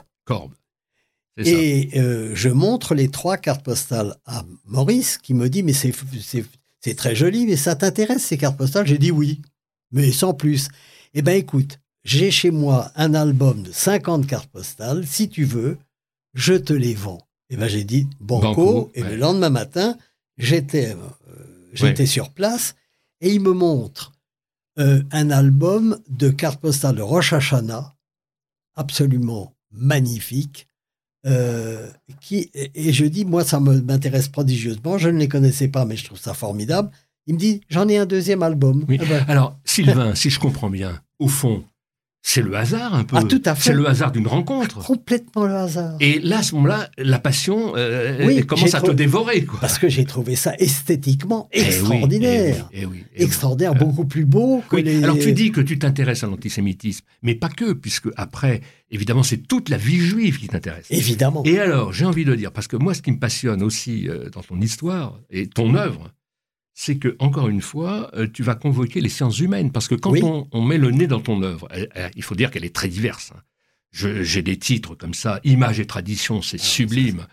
Et 1.38 1.90
euh, 2.00 2.32
je 2.34 2.48
montre 2.50 2.96
les 2.96 3.10
trois 3.10 3.36
cartes 3.38 3.64
postales 3.64 4.16
à 4.26 4.46
Maurice 4.66 5.18
qui 5.18 5.34
me 5.34 5.50
dit 5.50 5.64
Mais 5.64 5.74
c'est 5.74 6.96
très 6.96 7.14
joli, 7.16 7.46
mais 7.46 7.58
ça 7.58 7.76
t'intéresse 7.76 8.24
ces 8.24 8.38
cartes 8.38 8.58
postales? 8.58 8.88
J'ai 8.88 8.98
dit 8.98 9.12
oui, 9.12 9.42
mais 9.92 10.12
sans 10.14 10.34
plus. 10.34 10.70
Eh 11.14 11.22
bien 11.22 11.34
écoute, 11.34 11.80
j'ai 12.06 12.32
chez 12.32 12.52
moi 12.52 12.92
un 12.96 13.14
album 13.14 13.64
de 13.64 13.72
50 13.74 14.26
cartes 14.28 14.50
postales. 14.50 15.06
Si 15.06 15.28
tu 15.28 15.44
veux, 15.44 15.78
je 16.36 16.54
te 16.54 16.72
les 16.72 16.94
vends. 16.94 17.25
Eh 17.50 17.58
bien 17.58 17.68
j'ai 17.68 17.84
dit 17.84 18.08
Banco. 18.20 18.42
Banco, 18.42 18.92
et 18.96 19.04
ouais. 19.04 19.10
le 19.12 19.16
lendemain 19.18 19.50
matin, 19.50 19.98
j'étais, 20.38 20.92
euh, 20.92 21.74
j'étais 21.74 22.06
sur 22.06 22.32
place 22.32 22.76
et 23.22 23.32
il 23.34 23.42
me 23.42 23.54
montre 23.54 24.12
euh, 24.80 25.04
un 25.12 25.30
album 25.32 26.00
de 26.10 26.30
cartes 26.30 26.60
postales 26.60 26.96
de 26.96 27.02
Rosh 27.02 27.34
Hashanah, 27.34 27.96
absolument 28.76 29.56
magnifique. 29.72 30.68
euh, 31.26 31.90
qui, 32.22 32.52
et 32.54 32.72
et 32.76 32.94
je 32.94 33.06
dis, 33.06 33.26
moi, 33.26 33.44
ça 33.44 33.60
m'intéresse 33.60 34.28
prodigieusement. 34.28 34.98
Je 35.00 35.10
ne 35.10 35.18
les 35.18 35.28
connaissais 35.28 35.68
pas, 35.70 35.84
mais 35.86 35.96
je 35.98 36.06
trouve 36.06 36.20
ça 36.20 36.34
formidable. 36.36 36.92
Il 37.26 37.34
me 37.34 37.40
dit, 37.40 37.62
j'en 37.70 37.88
ai 37.88 37.98
un 37.98 38.06
deuxième 38.06 38.44
album. 38.44 38.86
Oui. 38.88 39.00
Eh 39.02 39.06
ben, 39.06 39.26
Alors, 39.28 39.58
Sylvain, 39.66 40.14
si 40.14 40.30
je 40.30 40.40
comprends 40.40 40.70
bien, 40.70 41.02
au 41.18 41.28
fond, 41.28 41.64
c'est 42.28 42.42
le 42.42 42.56
hasard 42.56 42.96
un 42.96 43.04
peu. 43.04 43.18
Ah, 43.18 43.24
tout 43.24 43.42
à 43.46 43.54
fait. 43.54 43.66
C'est 43.66 43.74
le 43.74 43.88
hasard 43.88 44.12
d'une 44.12 44.26
rencontre. 44.26 44.84
complètement 44.84 45.46
le 45.46 45.54
hasard. 45.54 45.96
Et 46.00 46.18
là, 46.18 46.40
à 46.40 46.44
ce 46.44 46.56
moment-là, 46.56 46.90
la 46.98 47.20
passion 47.20 47.74
euh, 47.78 48.26
Oui, 48.26 48.38
elle 48.38 48.48
commence 48.48 48.74
à 48.74 48.82
te 48.82 48.90
dévorer. 48.90 49.46
Quoi. 49.46 49.60
Parce 49.60 49.78
que 49.78 49.90
j'ai 49.90 50.06
trouvé 50.06 50.36
ça 50.36 50.56
esthétiquement 50.58 51.48
Eh 51.54 51.60
oui, 51.62 51.66
extraordinaire. 51.68 52.68
eh 52.74 52.78
oui, 52.78 52.82
eh 52.82 52.86
oui, 52.88 53.04
eh. 53.16 53.24
Extraordinaire, 53.24 53.76
beaucoup 53.76 54.06
plus 54.06 54.26
beau 54.26 54.64
que 54.68 54.78
les. 54.78 55.04
Alors 55.04 55.20
tu 55.20 55.34
dis 55.34 55.52
que 55.52 55.62
tu 55.62 55.78
t'intéresses 55.78 56.24
à 56.24 56.28
l'antisémitisme, 56.28 57.06
mais 57.22 57.36
pas 57.36 57.50
que, 57.50 57.74
puisque 57.74 58.10
après, 58.18 58.62
évidemment, 58.90 59.22
c'est 59.22 59.48
toute 59.48 59.70
la 59.70 59.78
vie 59.78 60.00
juive 60.00 60.40
qui 60.40 60.48
t'intéresse. 60.48 60.88
Évidemment. 60.90 61.44
Et 61.46 61.60
alors, 61.60 61.94
j'ai 61.94 62.06
envie 62.06 62.26
de 62.26 62.34
dire, 62.34 62.52
parce 62.52 62.68
que 62.68 62.76
moi, 62.76 62.96
ce 62.96 63.04
qui 63.04 63.12
me 63.12 63.20
passionne 63.20 63.62
aussi 63.62 64.10
euh, 64.10 64.32
dans 64.32 64.42
ton 64.42 64.60
histoire 64.62 65.20
et 65.30 65.46
ton 65.46 65.76
œuvre, 65.76 66.10
c'est 66.78 66.98
que, 66.98 67.16
encore 67.20 67.48
une 67.48 67.62
fois, 67.62 68.12
euh, 68.16 68.28
tu 68.32 68.44
vas 68.44 68.54
convoquer 68.54 69.00
les 69.02 69.08
sciences 69.10 69.40
humaines. 69.40 69.72
Parce 69.72 69.88
que 69.88 69.96
quand 69.96 70.12
Oui. 70.12 70.22
on, 70.24 70.48
on 70.52 70.62
met 70.62 70.78
le 70.78 70.92
nez 70.92 71.08
dans 71.08 71.22
ton 71.22 71.42
œuvre, 71.42 71.68
elle- 71.72 71.90
elle- 71.96 72.12
il 72.16 72.22
faut 72.22 72.36
dire 72.36 72.52
qu'elle 72.52 72.66
est 72.66 72.76
très 72.76 72.90
diverse. 72.90 73.32
hein. 73.36 73.40
J'ai 73.94 74.42
des 74.42 74.58
titres 74.58 74.94
comme 74.94 75.14
ça, 75.14 75.40
Images 75.46 75.80
et 75.80 75.86
traditions, 75.86 76.42
c'est 76.42 76.60
Ah, 76.60 76.64
sublime. 76.64 77.28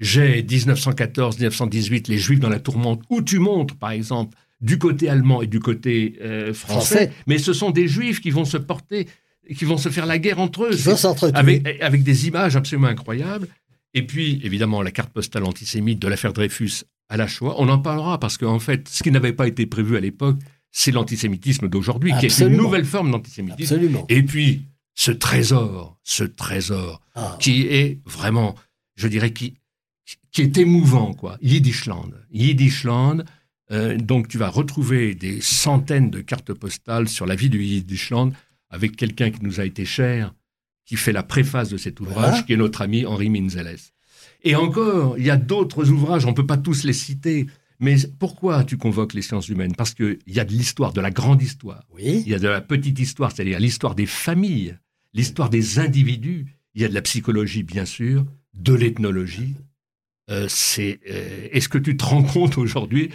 J'ai 0.00 0.42
1914-1918, 0.42 2.08
Les 2.08 2.18
Juifs 2.18 2.40
dans 2.40 2.48
la 2.48 2.58
tourmente, 2.60 3.02
où 3.10 3.22
tu 3.22 3.38
montres, 3.38 3.76
par 3.76 3.90
exemple, 3.90 4.36
du 4.60 4.78
côté 4.78 5.08
allemand 5.08 5.42
et 5.42 5.46
du 5.46 5.60
côté 5.60 6.16
euh, 6.22 6.54
français, 6.54 6.74
Français. 7.08 7.12
mais 7.26 7.38
ce 7.38 7.52
sont 7.52 7.70
des 7.70 7.88
Juifs 7.88 8.20
qui 8.20 8.30
vont 8.30 8.44
se 8.46 8.56
porter, 8.56 9.06
qui 9.54 9.64
vont 9.66 9.76
se 9.76 9.90
faire 9.90 10.06
la 10.06 10.18
guerre 10.18 10.40
entre 10.40 10.64
eux. 10.64 10.72
S'entretuer. 10.72 11.36
avec, 11.38 11.82
avec 11.82 12.02
des 12.02 12.28
images 12.28 12.56
absolument 12.56 12.88
incroyables. 12.88 13.48
Et 13.94 14.02
puis, 14.06 14.40
évidemment, 14.42 14.82
la 14.82 14.90
carte 14.90 15.12
postale 15.12 15.44
antisémite 15.44 15.98
de 15.98 16.08
l'affaire 16.08 16.32
Dreyfus 16.32 16.84
à 17.08 17.16
la 17.16 17.26
Shoah. 17.26 17.54
On 17.58 17.68
en 17.68 17.78
parlera 17.78 18.18
parce 18.18 18.36
qu'en 18.38 18.58
fait, 18.58 18.88
ce 18.88 19.02
qui 19.02 19.10
n'avait 19.10 19.32
pas 19.32 19.46
été 19.46 19.66
prévu 19.66 19.96
à 19.96 20.00
l'époque, 20.00 20.38
c'est 20.72 20.90
l'antisémitisme 20.92 21.68
d'aujourd'hui, 21.68 22.12
qui 22.20 22.26
est 22.26 22.38
une 22.40 22.56
nouvelle 22.56 22.84
forme 22.84 23.10
d'antisémitisme. 23.10 23.74
Absolument. 23.74 24.04
Et 24.08 24.22
puis, 24.22 24.62
ce 24.94 25.10
trésor, 25.10 25.98
ce 26.02 26.24
trésor, 26.24 27.00
Ah, 27.14 27.36
qui 27.40 27.62
est 27.66 28.00
vraiment, 28.04 28.54
je 28.96 29.08
dirais, 29.08 29.32
qui, 29.32 29.54
qui 30.32 30.42
est 30.42 30.56
émouvant, 30.58 31.14
quoi. 31.14 31.38
Yiddishland. 31.42 32.10
Yiddishland. 32.30 33.24
euh, 33.72 33.96
donc, 33.96 34.28
tu 34.28 34.38
vas 34.38 34.48
retrouver 34.48 35.14
des 35.14 35.40
centaines 35.40 36.10
de 36.10 36.20
cartes 36.20 36.52
postales 36.52 37.08
sur 37.08 37.26
la 37.26 37.34
vie 37.36 37.48
du 37.50 37.62
Yiddishland 37.62 38.32
avec 38.70 38.96
quelqu'un 38.96 39.30
qui 39.30 39.42
nous 39.42 39.60
a 39.60 39.64
été 39.64 39.84
cher, 39.84 40.34
qui 40.84 40.96
fait 40.96 41.12
la 41.12 41.22
préface 41.22 41.68
de 41.70 41.76
cet 41.76 42.00
ouvrage, 42.00 42.14
Voilà. 42.30 42.42
qui 42.42 42.52
est 42.52 42.56
notre 42.56 42.82
ami 42.82 43.06
Henri 43.06 43.28
Minzeles. 43.30 43.78
Et 44.44 44.54
encore, 44.54 45.18
il 45.18 45.24
y 45.24 45.30
a 45.30 45.36
d'autres 45.36 45.90
ouvrages, 45.90 46.24
on 46.26 46.30
ne 46.30 46.34
peut 46.34 46.46
pas 46.46 46.56
tous 46.56 46.84
les 46.84 46.92
citer. 46.92 47.46
Mais 47.80 47.96
pourquoi 48.18 48.64
tu 48.64 48.76
convoques 48.78 49.12
les 49.14 49.22
sciences 49.22 49.48
humaines? 49.48 49.74
Parce 49.76 49.92
qu'il 49.94 50.18
y 50.26 50.40
a 50.40 50.44
de 50.44 50.52
l'histoire, 50.52 50.92
de 50.92 51.00
la 51.00 51.10
grande 51.10 51.42
histoire. 51.42 51.82
oui. 51.94 52.22
Il 52.24 52.32
y 52.32 52.34
a 52.34 52.38
de 52.38 52.48
la 52.48 52.60
petite 52.60 52.98
histoire, 52.98 53.32
c'est-à-dire 53.32 53.60
l'histoire 53.60 53.94
des 53.94 54.06
familles, 54.06 54.76
l'histoire 55.12 55.50
des 55.50 55.78
individus. 55.78 56.46
Il 56.74 56.82
y 56.82 56.84
a 56.84 56.88
de 56.88 56.94
la 56.94 57.02
psychologie, 57.02 57.62
bien 57.62 57.84
sûr, 57.84 58.24
de 58.54 58.74
l'ethnologie. 58.74 59.54
Euh, 60.28 60.46
c'est, 60.48 60.98
euh, 61.08 61.48
est-ce 61.52 61.68
que 61.68 61.78
tu 61.78 61.96
te 61.96 62.04
rends 62.04 62.22
compte 62.24 62.58
aujourd'hui 62.58 63.10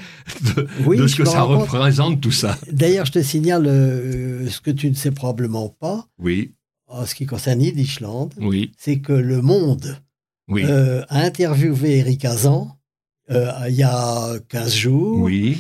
de, 0.56 0.68
Oui, 0.86 0.98
de 0.98 1.04
je 1.04 1.08
ce 1.08 1.16
que 1.18 1.26
ça 1.26 1.42
représente, 1.42 2.22
tout 2.22 2.32
ça? 2.32 2.58
D'ailleurs, 2.72 3.06
je 3.06 3.12
te 3.12 3.22
signale 3.22 3.66
euh, 3.68 4.48
ce 4.48 4.62
que 4.62 4.72
tu 4.72 4.90
ne 4.90 4.96
sais 4.96 5.12
probablement 5.12 5.70
pas 5.70 6.08
Oui, 6.20 6.54
en 6.88 7.06
ce 7.06 7.14
qui 7.16 7.26
concerne 7.26 7.62
Yiddishland, 7.62 8.30
oui, 8.40 8.72
c'est 8.78 9.00
que 9.00 9.12
Le 9.12 9.42
Monde 9.42 9.98
oui, 10.52 10.64
euh, 10.66 11.04
a 11.10 11.22
interviewé 11.24 11.98
Eric 12.00 12.26
Hazan 12.26 12.78
euh, 13.32 13.52
il 13.70 13.76
y 13.76 13.84
a 13.84 14.34
15 14.50 14.74
jours. 14.74 15.20
oui. 15.22 15.60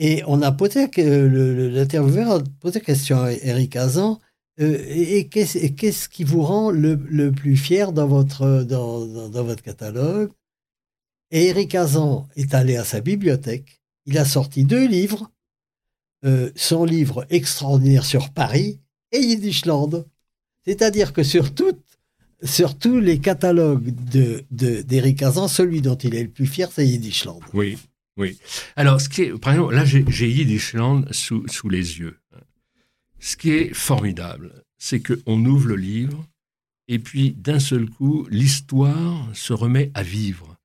Et 0.00 0.22
on 0.26 0.42
a 0.42 0.50
posé, 0.50 0.88
l'intervieweur 0.96 2.30
a 2.32 2.40
posé 2.60 2.80
la 2.80 2.84
question 2.84 3.22
à 3.22 3.30
Eric 3.32 3.76
Hazan. 3.76 4.18
euh, 4.60 4.76
et 4.88 5.18
et 5.20 5.28
qu'est-ce 5.28 6.08
qui 6.08 6.24
vous 6.24 6.42
rend 6.42 6.70
le, 6.72 6.94
le 7.08 7.30
plus 7.30 7.56
fier 7.56 7.92
dans 7.92 8.08
votre, 8.08 8.64
dans, 8.64 9.06
dans- 9.06 9.28
dans 9.28 9.44
votre 9.44 9.62
catalogue? 9.62 10.30
Et 11.30 11.46
Eric 11.46 11.74
Hazan 11.76 12.28
est 12.36 12.54
allé 12.54 12.76
à 12.76 12.84
sa 12.84 13.00
bibliothèque. 13.00 13.80
Il 14.06 14.18
a 14.18 14.24
sorti 14.24 14.64
deux 14.64 14.86
livres. 14.86 15.30
Euh, 16.24 16.50
son 16.56 16.84
livre 16.84 17.26
extraordinaire 17.30 18.04
sur 18.04 18.30
Paris 18.32 18.80
et 19.12 19.20
Yiddishland. 19.20 20.04
C'est-à-dire 20.66 21.12
que 21.12 21.22
sur, 21.22 21.54
toutes, 21.54 21.83
sur 22.44 22.78
tous 22.78 23.00
les 23.00 23.18
catalogues 23.18 23.90
d'Eric 23.90 24.46
de, 24.50 24.82
d'Éric 24.82 25.22
Hazan, 25.22 25.48
celui 25.48 25.80
dont 25.80 25.96
il 25.96 26.14
est 26.14 26.22
le 26.22 26.30
plus 26.30 26.46
fier, 26.46 26.70
c'est 26.70 26.86
Yiddishland. 26.86 27.40
Oui, 27.52 27.78
oui. 28.16 28.38
Alors, 28.76 29.00
ce 29.00 29.08
qui 29.08 29.22
est, 29.22 29.38
par 29.38 29.52
exemple, 29.52 29.74
là, 29.74 29.84
j'ai 29.84 30.30
Yiddishland 30.30 31.06
sous, 31.10 31.46
sous 31.48 31.68
les 31.68 31.98
yeux. 31.98 32.18
Ce 33.18 33.36
qui 33.36 33.50
est 33.50 33.74
formidable, 33.74 34.52
c'est 34.78 35.00
qu'on 35.00 35.44
ouvre 35.44 35.68
le 35.68 35.76
livre 35.76 36.26
et 36.88 36.98
puis 36.98 37.32
d'un 37.32 37.58
seul 37.58 37.88
coup, 37.88 38.26
l'histoire 38.30 39.34
se 39.34 39.52
remet 39.52 39.90
à 39.94 40.02
vivre. 40.02 40.56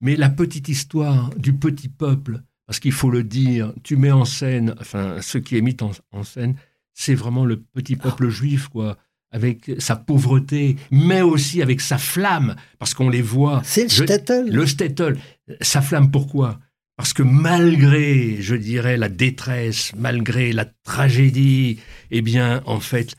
Mais 0.00 0.16
la 0.16 0.28
petite 0.28 0.68
histoire 0.68 1.30
du 1.36 1.54
petit 1.54 1.88
peuple, 1.88 2.42
parce 2.66 2.80
qu'il 2.80 2.92
faut 2.92 3.10
le 3.10 3.24
dire, 3.24 3.72
tu 3.82 3.96
mets 3.96 4.12
en 4.12 4.24
scène, 4.24 4.74
enfin, 4.80 5.20
ce 5.22 5.38
qui 5.38 5.56
est 5.56 5.62
mis 5.62 5.76
en, 6.10 6.24
scène, 6.24 6.56
c'est 6.92 7.14
vraiment 7.14 7.44
le 7.44 7.60
petit 7.60 7.96
peuple 7.96 8.28
juif, 8.28 8.68
quoi, 8.68 8.98
avec 9.32 9.70
sa 9.78 9.96
pauvreté, 9.96 10.76
mais 10.90 11.22
aussi 11.22 11.62
avec 11.62 11.80
sa 11.80 11.98
flamme, 11.98 12.54
parce 12.78 12.94
qu'on 12.94 13.08
les 13.08 13.22
voit. 13.22 13.62
C'est 13.64 13.84
le 13.84 13.88
shtetl. 13.88 14.50
Le 14.50 14.66
shtetl. 14.66 15.16
Sa 15.60 15.80
flamme, 15.80 16.10
pourquoi? 16.10 16.60
Parce 16.96 17.14
que 17.14 17.22
malgré, 17.22 18.36
je 18.40 18.54
dirais, 18.54 18.96
la 18.96 19.08
détresse, 19.08 19.92
malgré 19.96 20.52
la 20.52 20.66
tragédie, 20.84 21.80
eh 22.10 22.22
bien, 22.22 22.62
en 22.66 22.80
fait, 22.80 23.14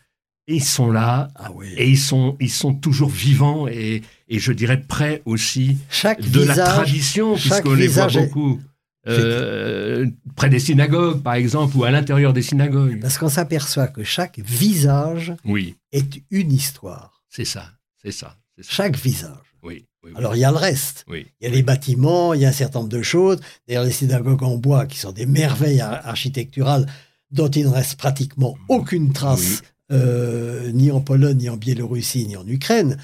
ils 0.47 0.63
sont 0.63 0.91
là 0.91 1.29
ah 1.35 1.49
et 1.77 1.89
ils 1.89 1.97
sont, 1.97 2.37
ils 2.39 2.51
sont 2.51 2.73
toujours 2.73 3.09
vivants 3.09 3.67
et, 3.67 4.01
et 4.27 4.39
je 4.39 4.51
dirais 4.51 4.81
près 4.81 5.21
aussi 5.25 5.77
chaque 5.89 6.21
de 6.21 6.43
la 6.43 6.55
tradition, 6.55 7.35
puisqu'on 7.35 7.73
les 7.73 7.87
voit 7.87 8.07
beaucoup. 8.07 8.61
Euh, 9.07 10.07
près 10.35 10.49
des 10.49 10.59
synagogues, 10.59 11.21
par 11.21 11.33
exemple, 11.33 11.75
ou 11.75 11.83
à 11.83 11.91
l'intérieur 11.91 12.31
des 12.31 12.41
synagogues. 12.41 13.01
Parce 13.01 13.17
qu'on 13.17 13.29
s'aperçoit 13.29 13.87
que 13.87 14.03
chaque 14.03 14.39
visage 14.39 15.33
oui. 15.43 15.75
est 15.91 16.21
une 16.31 16.53
histoire. 16.53 17.23
C'est 17.29 17.45
ça, 17.45 17.71
c'est 18.01 18.11
ça, 18.11 18.37
Chaque 18.61 18.97
visage. 18.97 19.55
Oui, 19.61 19.85
Alors 20.15 20.35
il 20.35 20.39
y 20.39 20.45
a 20.45 20.51
le 20.51 20.57
reste. 20.57 21.05
Il 21.09 21.25
y 21.41 21.45
a 21.45 21.49
les 21.49 21.63
bâtiments, 21.63 22.33
il 22.33 22.41
y 22.41 22.45
a 22.45 22.49
un 22.49 22.53
certain 22.53 22.79
nombre 22.79 22.91
de 22.91 23.01
choses. 23.01 23.39
D'ailleurs, 23.67 23.85
les 23.85 23.91
synagogues 23.91 24.43
en 24.43 24.57
bois, 24.57 24.85
qui 24.85 24.99
sont 24.99 25.11
des 25.11 25.25
merveilles 25.25 25.81
architecturales 25.81 26.85
dont 27.31 27.49
il 27.49 27.65
ne 27.65 27.69
reste 27.69 27.97
pratiquement 27.97 28.57
aucune 28.69 29.11
trace 29.11 29.63
euh, 29.91 30.71
ni 30.71 30.91
en 30.91 31.01
Pologne, 31.01 31.37
ni 31.37 31.49
en 31.49 31.57
Biélorussie, 31.57 32.27
ni 32.27 32.37
en 32.37 32.47
Ukraine. 32.47 32.97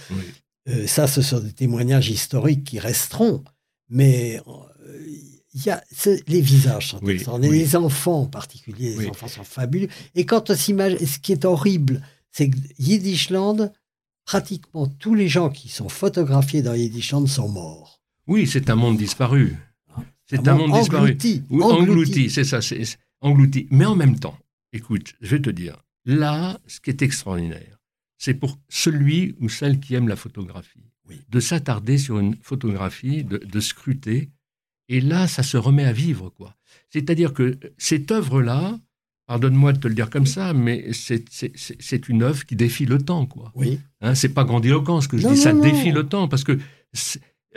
Euh, 0.69 0.87
ça, 0.87 1.07
ce 1.07 1.21
sont 1.21 1.39
des 1.39 1.51
témoignages 1.51 2.09
historiques 2.09 2.63
qui 2.63 2.79
resteront. 2.79 3.43
Mais 3.89 4.41
euh, 4.47 5.07
y 5.55 5.69
a 5.69 5.83
les 6.27 6.41
visages 6.41 6.89
sont 6.89 6.99
oui, 7.01 7.23
Les 7.41 7.75
enfants 7.75 8.21
en 8.21 8.25
particulier, 8.25 8.95
les 8.95 9.07
enfants 9.07 9.27
sont 9.27 9.43
fabuleux. 9.43 9.87
Et 10.15 10.25
quand 10.25 10.49
on 10.49 10.55
s'imagine, 10.55 11.05
ce 11.05 11.19
qui 11.19 11.31
est 11.31 11.45
horrible, 11.45 12.01
c'est 12.31 12.49
que 12.49 12.57
Yiddishland, 12.77 13.71
pratiquement 14.25 14.87
tous 14.87 15.15
les 15.15 15.27
gens 15.27 15.49
qui 15.49 15.69
sont 15.69 15.89
photographiés 15.89 16.61
dans 16.61 16.73
Yiddishland 16.73 17.27
sont 17.27 17.49
morts. 17.49 17.99
Oui, 18.27 18.45
c'est 18.47 18.69
un 18.69 18.75
monde 18.75 18.97
disparu. 18.97 19.57
C'est 20.27 20.47
un, 20.47 20.53
monde 20.53 20.73
englouti, 20.73 21.39
disparu. 21.39 21.63
englouti 21.63 22.29
c'est 22.29 22.43
ça, 22.43 22.61
c'est 22.61 22.83
englouti. 23.21 23.67
Mais 23.71 23.85
en 23.85 23.95
même 23.95 24.19
temps, 24.19 24.37
écoute, 24.71 25.15
je 25.21 25.35
vais 25.35 25.41
te 25.41 25.49
dire, 25.49 25.75
Là, 26.05 26.59
ce 26.65 26.79
qui 26.79 26.89
est 26.89 27.01
extraordinaire, 27.01 27.77
c'est 28.17 28.33
pour 28.33 28.57
celui 28.69 29.35
ou 29.39 29.49
celle 29.49 29.79
qui 29.79 29.95
aime 29.95 30.07
la 30.07 30.15
photographie, 30.15 30.91
de 31.29 31.39
s'attarder 31.39 31.97
sur 31.97 32.19
une 32.19 32.35
photographie, 32.41 33.23
de, 33.23 33.59
scruter, 33.59 34.29
et 34.89 35.01
là, 35.01 35.27
ça 35.27 35.43
se 35.43 35.55
remet 35.55 35.85
à 35.85 35.93
vivre, 35.93 36.29
quoi. 36.29 36.55
C'est-à-dire 36.89 37.33
que 37.33 37.59
cette 37.77 38.11
œuvre-là, 38.11 38.77
pardonne-moi 39.27 39.73
de 39.73 39.79
te 39.79 39.87
le 39.87 39.93
dire 39.93 40.09
comme 40.09 40.25
ça, 40.25 40.53
mais 40.53 40.87
c'est 40.91 42.09
une 42.09 42.23
œuvre 42.23 42.45
qui 42.45 42.55
défie 42.55 42.85
le 42.85 42.97
temps, 42.97 43.27
quoi. 43.27 43.51
Oui. 43.55 43.79
Hein, 44.01 44.15
c'est 44.15 44.33
pas 44.33 44.43
grandiloquent 44.43 44.99
ce 45.01 45.07
que 45.07 45.17
je 45.17 45.27
dis, 45.27 45.37
ça 45.37 45.53
défie 45.53 45.91
le 45.91 46.07
temps, 46.07 46.27
parce 46.27 46.43
que 46.43 46.53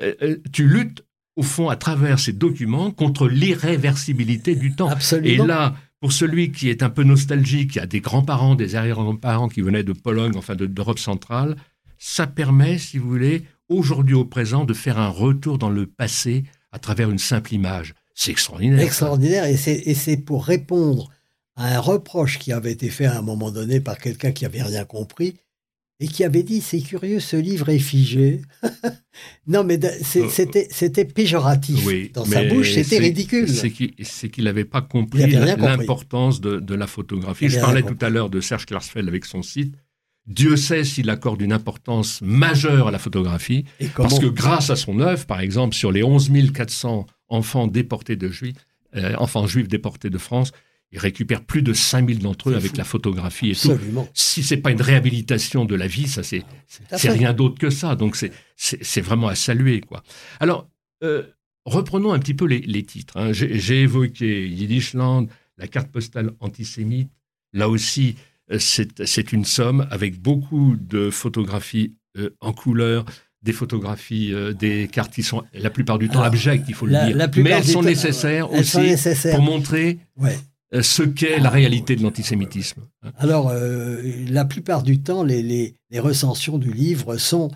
euh, 0.03 0.15
euh, 0.23 0.37
tu 0.53 0.69
luttes, 0.69 1.05
au 1.37 1.43
fond, 1.43 1.71
à 1.71 1.77
travers 1.77 2.19
ces 2.19 2.35
documents, 2.35 2.91
contre 2.91 3.27
l'irréversibilité 3.27 4.55
du 4.55 4.75
temps. 4.75 4.91
Absolument. 4.91 5.45
Et 5.45 5.47
là, 5.47 5.75
pour 6.01 6.12
celui 6.12 6.53
qui 6.53 6.69
est 6.69 6.83
un 6.83 6.91
peu 6.91 7.05
nostalgique, 7.05 7.71
qui 7.71 7.81
a 7.81 7.87
des 7.87 8.01
grands-parents, 8.01 8.55
des 8.55 8.75
arrière-grands-parents 8.75 9.49
qui 9.49 9.62
venaient 9.62 9.85
de 9.85 9.95
Pologne, 9.95 10.33
enfin 10.37 10.55
d'Europe 10.55 10.99
centrale, 10.99 11.57
ça 11.97 12.27
permet, 12.27 12.77
si 12.77 12.99
vous 12.99 13.09
voulez, 13.09 13.45
aujourd'hui 13.71 14.14
au 14.14 14.27
présent, 14.27 14.64
de 14.64 14.75
faire 14.75 14.99
un 14.99 15.09
retour 15.09 15.57
dans 15.57 15.71
le 15.71 15.87
passé 15.87 16.45
à 16.73 16.79
travers 16.79 17.11
une 17.11 17.19
simple 17.19 17.55
image. 17.55 17.95
C'est 18.15 18.31
extraordinaire. 18.31 18.81
Extraordinaire, 18.81 19.45
et 19.45 19.57
c'est 19.57 20.17
pour 20.17 20.45
répondre 20.45 21.11
à 21.57 21.77
un 21.77 21.81
reproche 21.81 22.39
qui 22.39 22.53
avait 22.53 22.73
été 22.73 22.89
fait 22.89 23.07
à 23.07 23.19
un 23.19 23.23
moment 23.23 23.51
donné 23.51 23.81
par 23.81 23.99
quelqu'un 23.99 24.33
qui 24.33 24.45
n'avait 24.45 24.63
rien 24.63 24.85
compris, 24.85 25.37
et 26.03 26.09
qui 26.09 26.25
avait 26.25 26.43
dit 26.43 26.61
c'est 26.61 26.81
curieux, 26.81 27.21
ce 27.21 27.37
livre 27.37 27.69
est 27.69 27.79
figé. 27.79 28.43
non, 29.47 29.63
mais 29.63 29.79
euh, 29.85 30.29
c'était 30.29 31.05
péjoratif 31.05 32.13
dans 32.13 32.25
sa 32.25 32.45
bouche, 32.45 32.73
c'était 32.73 32.99
ridicule. 32.99 33.49
C'est 33.49 34.29
qu'il 34.29 34.45
n'avait 34.45 34.65
pas 34.65 34.83
compris 34.83 35.31
l'importance 35.31 36.41
de, 36.41 36.75
la 36.75 36.87
photographie. 36.89 37.49
Je 37.49 37.61
parlais 37.61 37.83
tout 37.83 37.99
à 38.01 38.11
l'heure 38.11 38.31
de 38.31 38.41
Serge 38.41 38.67
Klarsfeld 38.67 39.09
avec 39.09 39.25
son 39.25 39.43
site. 39.43 39.77
Dieu 40.27 40.57
sait 40.57 40.85
s'il 40.85 41.11
accorde 41.11 41.43
une 41.43 41.53
importance 41.53 42.21
majeure 42.23 42.89
à 42.89 42.91
la 42.91 42.99
photographie, 42.99 43.65
parce 43.97 44.19
que 44.19 44.27
grâce 44.27 44.71
à 44.71 44.77
son 44.77 45.01
œuvre, 45.01 45.27
par 45.27 45.41
exemple, 45.41 45.75
sur 45.75 45.91
les 45.91 46.03
11 46.03 46.31
400 46.53 47.07
enfants 47.29 47.67
déportés 47.67 48.17
de 48.17 48.29
juifs, 48.29 48.57
euh, 48.95 49.15
enfants 49.17 49.47
juifs 49.47 49.69
déportés 49.69 50.11
de 50.11 50.19
France, 50.19 50.53
il 50.93 50.99
récupère 50.99 51.43
plus 51.43 51.63
de 51.63 51.73
5000 51.73 52.19
d'entre 52.19 52.51
eux 52.51 52.55
avec 52.55 52.77
la 52.77 52.85
photographie 52.85 53.49
et 53.49 53.53
Absolument. 53.53 54.05
tout. 54.05 54.11
Si 54.15 54.43
c'est 54.43 54.59
pas 54.59 54.71
une 54.71 54.83
réhabilitation 54.83 55.65
de 55.65 55.75
la 55.75 55.87
vie, 55.87 56.07
ça 56.07 56.23
c'est 56.23 56.45
c'est 56.67 57.09
rien 57.09 57.33
d'autre 57.33 57.59
que 57.59 57.71
ça. 57.71 57.97
Donc 57.97 58.15
c'est 58.15 58.31
c'est 58.57 59.01
vraiment 59.01 59.29
à 59.29 59.35
saluer 59.35 59.81
quoi. 59.81 60.03
Alors 60.39 60.69
euh, 61.03 61.23
reprenons 61.65 62.13
un 62.13 62.19
petit 62.19 62.35
peu 62.35 62.45
les, 62.45 62.83
titres. 62.85 63.17
Hein. 63.17 63.33
J'ai 63.33 63.81
évoqué 63.81 64.47
Yiddishland, 64.47 65.29
la 65.57 65.67
carte 65.67 65.91
postale 65.91 66.33
antisémite. 66.41 67.11
Là 67.55 67.69
aussi, 67.69 68.17
c'est 68.59 69.33
une 69.33 69.45
somme 69.45 69.87
avec 69.91 70.21
beaucoup 70.21 70.77
de 70.79 71.11
photographies 71.11 71.95
euh, 72.19 72.31
en 72.41 72.53
couleur, 72.53 73.05
des 73.43 73.53
photographies, 73.53 74.33
des 74.57 74.87
cartes 74.87 75.12
qui 75.12 75.25
sont 75.25 75.43
la 75.53 75.71
plupart 75.71 75.99
du 75.99 76.09
temps 76.09 76.23
abjectes, 76.23 76.65
il 76.69 76.75
faut 76.75 76.87
le 76.87 76.93
dire. 76.93 77.29
Mais 77.38 77.51
elles 77.51 77.65
sont 77.65 77.83
nécessaires 77.83 78.53
aussi 78.53 78.95
pour 79.33 79.43
montrer 79.43 79.99
ouais. 80.17 80.38
Euh, 80.75 80.83
ce 80.83 81.03
qu'est 81.03 81.38
la 81.38 81.51
réalité 81.51 81.97
de 81.97 82.03
l'antisémitisme. 82.03 82.83
Alors, 83.19 83.51
euh, 83.51 84.01
la 84.29 84.47
plupart 84.47 84.83
du 84.83 85.01
temps, 85.01 85.23
les, 85.23 85.43
les, 85.43 85.99
recensions 85.99 86.57
du 86.57 86.73
livre 86.73 87.19
sont 87.19 87.51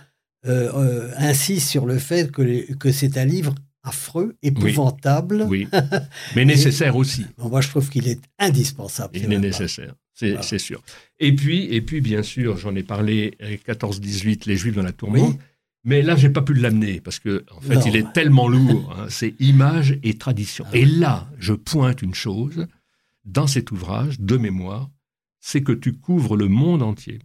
euh, 0.47 1.11
insistent 1.17 1.69
sur 1.69 1.87
le 1.87 1.99
fait 1.99 2.31
que, 2.31 2.75
que 2.75 2.93
c'est 2.93 3.17
un 3.17 3.25
livre 3.25 3.55
affreux, 3.83 4.37
épouvantable. 4.43 5.47
Oui, 5.49 5.67
mais 6.37 6.45
nécessaire 6.45 6.97
aussi. 6.97 7.25
moi, 7.39 7.63
je 7.63 7.69
trouve 7.69 7.89
qu'il 7.89 8.07
est 8.07 8.21
indispensable. 8.39 9.17
Il 9.17 9.33
est 9.33 9.39
nécessaire, 9.39 9.95
c'est 10.17 10.59
sûr. 10.59 10.83
Et 11.19 11.35
puis, 11.35 11.65
et 11.71 11.81
puis, 11.81 12.01
bien 12.01 12.23
sûr, 12.23 12.57
j'en 12.57 12.75
ai 12.75 12.83
parlé 12.83 13.37
14-18, 13.69 14.47
les 14.47 14.57
Juifs 14.57 14.75
dans 14.75 14.83
la 14.83 14.93
tourmente. 14.93 15.39
Mais 15.85 16.03
là, 16.03 16.17
j'ai 16.17 16.31
pas 16.31 16.43
pu 16.43 16.55
l'amener 16.55 17.01
parce 17.01 17.21
que, 17.21 17.45
en 17.55 17.61
fait, 17.61 17.79
il 17.87 17.95
est 17.95 18.13
tellement 18.13 18.49
lourd. 18.49 18.97
Hein, 18.99 19.07
c'est 19.09 19.35
image 19.39 19.99
et 20.03 20.15
tradition. 20.15 20.65
Ah 20.69 20.77
et 20.77 20.85
là, 20.85 21.29
je 21.39 21.53
pointe 21.53 22.03
une 22.03 22.15
chose 22.15 22.67
dans 23.25 23.47
cet 23.47 23.71
ouvrage 23.71 24.19
de 24.19 24.37
mémoire, 24.37 24.91
c'est 25.39 25.63
que 25.63 25.73
tu 25.73 25.93
couvres 25.93 26.37
le 26.37 26.49
monde 26.49 26.83
entier. 26.83 27.21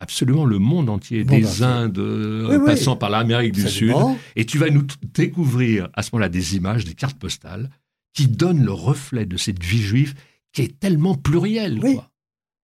Absolument 0.00 0.44
le 0.44 0.58
monde 0.58 0.90
entier, 0.90 1.24
des 1.24 1.62
Indes, 1.62 1.98
euh, 1.98 2.64
passant 2.66 2.96
par 2.96 3.10
l'Amérique 3.10 3.52
du 3.52 3.68
Sud. 3.68 3.94
Et 4.34 4.44
tu 4.44 4.58
vas 4.58 4.70
nous 4.70 4.84
découvrir 5.14 5.88
à 5.94 6.02
ce 6.02 6.10
moment-là 6.12 6.28
des 6.28 6.56
images, 6.56 6.84
des 6.84 6.94
cartes 6.94 7.18
postales, 7.18 7.70
qui 8.12 8.26
donnent 8.28 8.64
le 8.64 8.72
reflet 8.72 9.24
de 9.24 9.36
cette 9.36 9.62
vie 9.62 9.82
juive 9.82 10.14
qui 10.52 10.62
est 10.62 10.80
tellement 10.80 11.14
plurielle. 11.14 11.80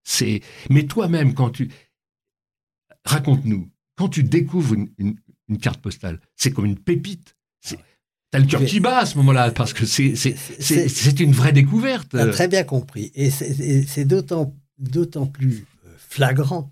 C'est... 0.02 0.40
Mais 0.70 0.86
toi-même, 0.86 1.34
quand 1.34 1.50
tu... 1.50 1.70
Raconte-nous, 3.04 3.70
quand 3.96 4.08
tu 4.08 4.22
découvres 4.22 4.74
une 4.74 5.58
carte 5.60 5.80
postale, 5.80 6.20
c'est 6.36 6.50
comme 6.50 6.66
une 6.66 6.78
pépite. 6.78 7.36
T'as 8.30 8.38
le 8.38 8.46
cœur 8.46 8.64
qui 8.64 8.78
bat 8.78 8.98
à 8.98 9.06
ce 9.06 9.16
moment-là, 9.18 9.50
parce 9.50 9.72
que 9.72 9.84
c'est 9.84 11.20
une 11.20 11.32
vraie 11.32 11.52
découverte. 11.52 12.10
T'as 12.10 12.30
très 12.30 12.46
bien 12.46 12.62
compris. 12.62 13.10
Et 13.14 13.30
c'est 13.30 14.04
d'autant 14.04 14.54
plus 15.26 15.66
euh, 15.86 15.94
flagrant 15.96 16.70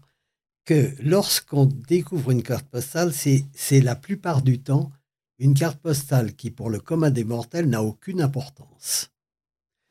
que 0.64 0.94
lorsqu'on 1.02 1.66
découvre 1.66 2.30
une 2.30 2.42
carte 2.42 2.66
postale, 2.68 3.12
c'est 3.12 3.80
la 3.80 3.96
plupart 3.96 4.42
du 4.42 4.60
temps 4.60 4.92
une 5.40 5.54
carte 5.54 5.78
postale 5.80 6.34
qui, 6.34 6.50
pour 6.50 6.68
le 6.68 6.80
commun 6.80 7.10
des 7.10 7.24
mortels, 7.24 7.68
n'a 7.68 7.82
aucune 7.82 8.20
importance. 8.20 9.10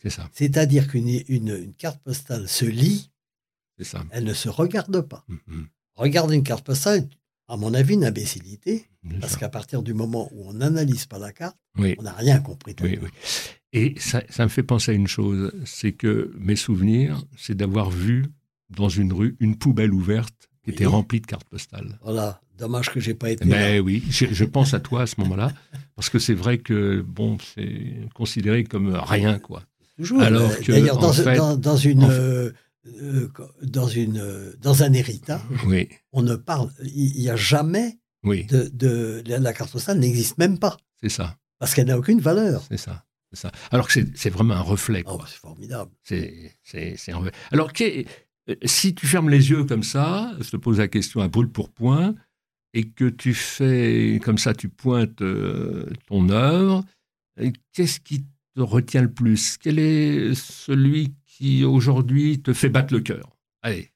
C'est 0.02 0.10
ça. 0.10 0.30
C'est-à-dire 0.34 0.89
qu'une 0.89 1.21
une, 1.28 1.73
carte 1.73 2.02
postale 2.02 2.47
se 2.50 2.65
lit, 2.65 3.12
ça. 3.84 4.04
elle 4.12 4.24
ne 4.24 4.34
se 4.34 4.50
regarde 4.50 5.02
pas. 5.02 5.26
Mm-hmm. 5.30 5.66
Regarde 5.96 6.32
une 6.32 6.44
carte 6.44 6.66
postale, 6.66 7.08
à 7.48 7.58
mon 7.58 7.74
avis, 7.74 7.94
une 7.96 8.06
imbécilité, 8.06 8.88
Bien 9.04 9.20
parce 9.20 9.36
qu'à 9.38 9.50
partir 9.50 9.82
du 9.84 9.94
moment 9.94 10.30
où 10.34 10.50
on 10.50 10.54
n'analyse 10.54 11.06
pas 11.06 11.18
la 11.20 11.32
carte, 11.32 11.58
Oui. 11.78 11.96
on 11.98 12.04
n'a 12.04 12.12
rien 12.13 12.40
compris. 12.40 12.76
Oui, 12.82 13.00
oui. 13.02 13.10
Et 13.74 13.96
ça, 14.00 14.22
ça 14.30 14.44
me 14.44 14.50
fait 14.50 14.63
penser 14.63 14.92
à 14.92 14.94
une 14.94 15.08
chose, 15.08 15.52
c'est 15.66 15.92
que 15.94 16.34
mes 16.38 16.56
souvenirs, 16.56 17.24
c'est 17.38 17.56
d'avoir 17.56 17.90
vu 17.90 18.26
dans 18.70 18.90
une 18.90 19.13
rue 19.13 19.36
une 19.40 19.56
poubelle 19.58 19.94
ouverte 19.94 20.50
qui 20.63 20.72
était 20.72 20.86
remplie 20.86 21.22
de 21.22 21.26
cartes 21.26 21.48
postales. 21.50 21.98
Voilà, 22.04 22.42
dommage 22.58 22.92
que 22.92 23.00
j'ai 23.00 23.13
pas 23.13 23.32
été 23.32 23.46
là. 23.46 23.56
Ben 23.56 23.80
oui, 23.82 24.04
je, 24.10 24.26
je 24.30 24.44
pense 24.44 24.74
à 24.74 24.80
toi 24.82 25.04
à 25.04 25.08
ce 25.08 25.16
moment-là, 25.22 25.54
parce 25.96 26.10
que 26.10 26.20
c'est 26.20 26.34
vrai 26.34 26.58
que 26.58 27.02
bon, 27.02 27.38
c'est 27.56 27.96
considéré 28.13 28.66
comme 28.66 28.94
rien, 28.94 29.40
quoi. 29.40 29.63
Toujours. 29.98 30.22
Alors 30.22 30.56
que, 30.60 30.72
D'ailleurs, 30.72 30.98
dans, 30.98 31.13
dans, 31.36 31.56
dans 31.58 31.78
une, 31.78 32.04
en 32.04 32.08
fait- 32.10 32.13
euh, 32.13 32.52
euh, 33.02 33.30
dans 33.63 33.88
une, 33.88 34.17
euh, 34.19 34.54
dans 34.62 34.84
un 34.84 34.93
héritage, 34.93 35.41
Oui, 35.65 35.89
on 36.12 36.21
ne 36.21 36.36
parle, 36.36 36.71
il 36.84 37.13
n'y 37.19 37.30
a 37.30 37.36
jamais 37.36 38.00
oui, 38.23 38.45
de, 38.45 38.69
de 38.73 39.23
la, 39.28 39.54
carte 39.54 39.71
postale 39.71 40.00
n'existe 40.00 40.38
même 40.38 40.58
pas 40.60 40.78
c'est 41.02 41.10
ça, 41.10 41.38
parce 41.60 41.73
qu'elle 41.76 41.88
n'a 41.88 41.97
aucune 41.97 42.19
valeur. 42.19 42.63
c'est 42.69 42.78
ça, 42.78 43.06
ça. 43.34 43.52
Alors 43.71 43.88
que 43.88 43.93
c'est- 43.93 44.30
vraiment 44.30 44.56
un 44.56 44.62
reflet, 44.62 45.04
Oh, 45.06 45.17
quoi. 45.17 45.28
c'est 45.30 45.38
formidable. 45.38 45.91
C'est, 46.04 46.54
Alors, 47.52 47.71
euh, 47.82 48.04
si 48.65 48.95
tu 48.95 49.06
fermes 49.06 49.30
les 49.30 49.50
yeux 49.52 49.63
comme 49.65 49.84
ça, 49.84 50.36
je 50.39 50.50
te 50.50 50.58
pose 50.58 50.80
la 50.80 50.88
question 50.88 51.21
à 51.21 51.28
brûle 51.28 51.50
pour 51.50 51.69
point, 51.71 52.15
et 52.73 52.89
que 52.89 53.06
tu 53.06 53.34
fais 53.34 54.19
comme 54.23 54.38
ça, 54.38 54.54
tu 54.54 54.69
pointes 54.69 55.21
euh, 55.21 55.86
ton 56.08 56.30
œuvre, 56.30 56.84
qu'est-ce 57.73 58.00
qui 58.00 58.23
te 58.56 58.62
retient 58.62 59.04
le 59.04 59.12
plus? 59.13 59.58
Quel 59.58 59.78
est 59.80 60.34
celui 60.34 61.13
qui 61.38 61.63
aujourd'hui 61.63 62.41
te 62.41 62.52
fait 62.52 62.69
battre 62.69 62.93
le 62.93 63.00
cœur 63.02 63.38
Allez, 63.62 63.91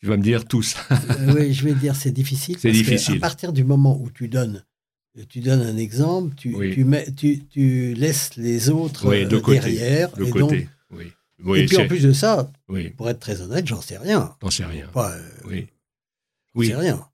tu 0.00 0.06
vas 0.06 0.16
me 0.16 0.22
dire 0.22 0.44
tous. 0.44 0.76
Euh, 0.90 1.34
oui, 1.34 1.52
je 1.54 1.64
vais 1.64 1.74
dire 1.74 1.94
c'est 1.94 2.10
difficile. 2.10 2.56
C'est 2.58 2.72
difficile. 2.72 3.16
À 3.18 3.20
partir 3.20 3.52
du 3.52 3.62
moment 3.64 3.96
où 4.00 4.10
tu 4.10 4.28
donnes, 4.28 4.64
tu 5.28 5.40
donnes 5.40 5.62
un 5.62 5.76
exemple, 5.76 6.34
tu, 6.36 6.54
Oui. 6.54 6.74
tu, 6.74 6.84
mets, 6.84 7.10
tu, 7.12 7.44
tu 7.46 7.94
laisses 7.94 8.34
les 8.36 8.70
autres 8.70 9.08
Oui, 9.08 9.26
de 9.26 9.36
euh, 9.36 9.40
côté, 9.40 9.60
derrière. 9.60 10.12
de 10.16 10.24
et 10.24 10.30
côté. 10.30 10.68
donc- 10.90 11.10
oui. 11.44 11.60
et 11.60 11.66
puis 11.66 11.76
en 11.76 11.86
plus 11.86 12.02
de 12.02 12.12
ça, 12.12 12.50
oui, 12.68 12.90
pour 12.90 13.08
être 13.10 13.20
très 13.20 13.40
honnête, 13.40 13.66
j'en 13.66 13.80
sais 13.80 13.98
rien. 13.98 14.34
t'en 14.40 14.50
sais 14.50 14.64
rien. 14.64 14.88
Pas, 14.88 15.12
euh, 15.12 15.28
Oui. 15.46 15.66
j'en 16.54 16.60
Oui. 16.60 16.66
sais 16.68 16.76
rien. 16.76 17.06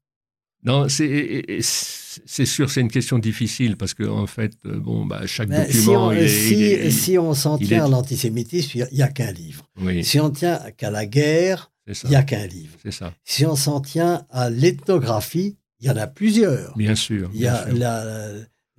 Non, 0.65 0.89
c'est 0.89 1.45
c'est 1.61 2.45
sûr, 2.47 2.71
c'est 2.71 2.81
une 2.83 2.91
question 2.91 3.19
difficile 3.19 3.77
parce 3.77 3.95
que 3.95 4.05
en 4.05 4.27
fait, 4.27 4.53
euh, 4.67 4.79
bon, 4.79 5.07
bah, 5.07 5.23
chaque 5.27 5.49
si, 5.53 5.79
document, 5.87 6.07
on, 6.09 6.13
est, 6.13 6.29
si, 6.29 6.55
il 6.55 6.63
est- 6.63 6.91
si 6.91 7.19
on 7.19 7.33
s'en 7.35 7.57
tient 7.59 7.79
est- 7.79 7.81
à 7.81 7.89
l'antisémitisme, 7.89 8.71
il 8.79 8.87
n'y 8.97 9.03
a, 9.03 9.09
qu'un 9.09 9.33
livre. 9.33 9.69
oui, 9.81 10.05
Si 10.05 10.21
on 10.21 10.31
tient 10.31 10.61
qu'à 10.77 10.91
la 10.91 11.07
guerre, 11.07 11.71
il 11.89 12.11
n'y 12.11 12.17
a 12.17 12.23
qu'un 12.23 12.47
livre. 12.47 12.77
ça, 12.91 13.13
Si 13.25 13.45
on 13.47 13.57
s'en 13.57 13.81
tient 13.81 14.25
à 14.31 14.51
l'ethnographie, 14.51 15.57
il 15.81 15.87
y 15.87 15.91
en 15.91 15.97
a 15.97 16.07
plusieurs. 16.07 16.77
bien 16.77 16.95
sûr. 16.95 17.31
Il 17.35 17.41
y 17.41 17.47
a 17.47 17.67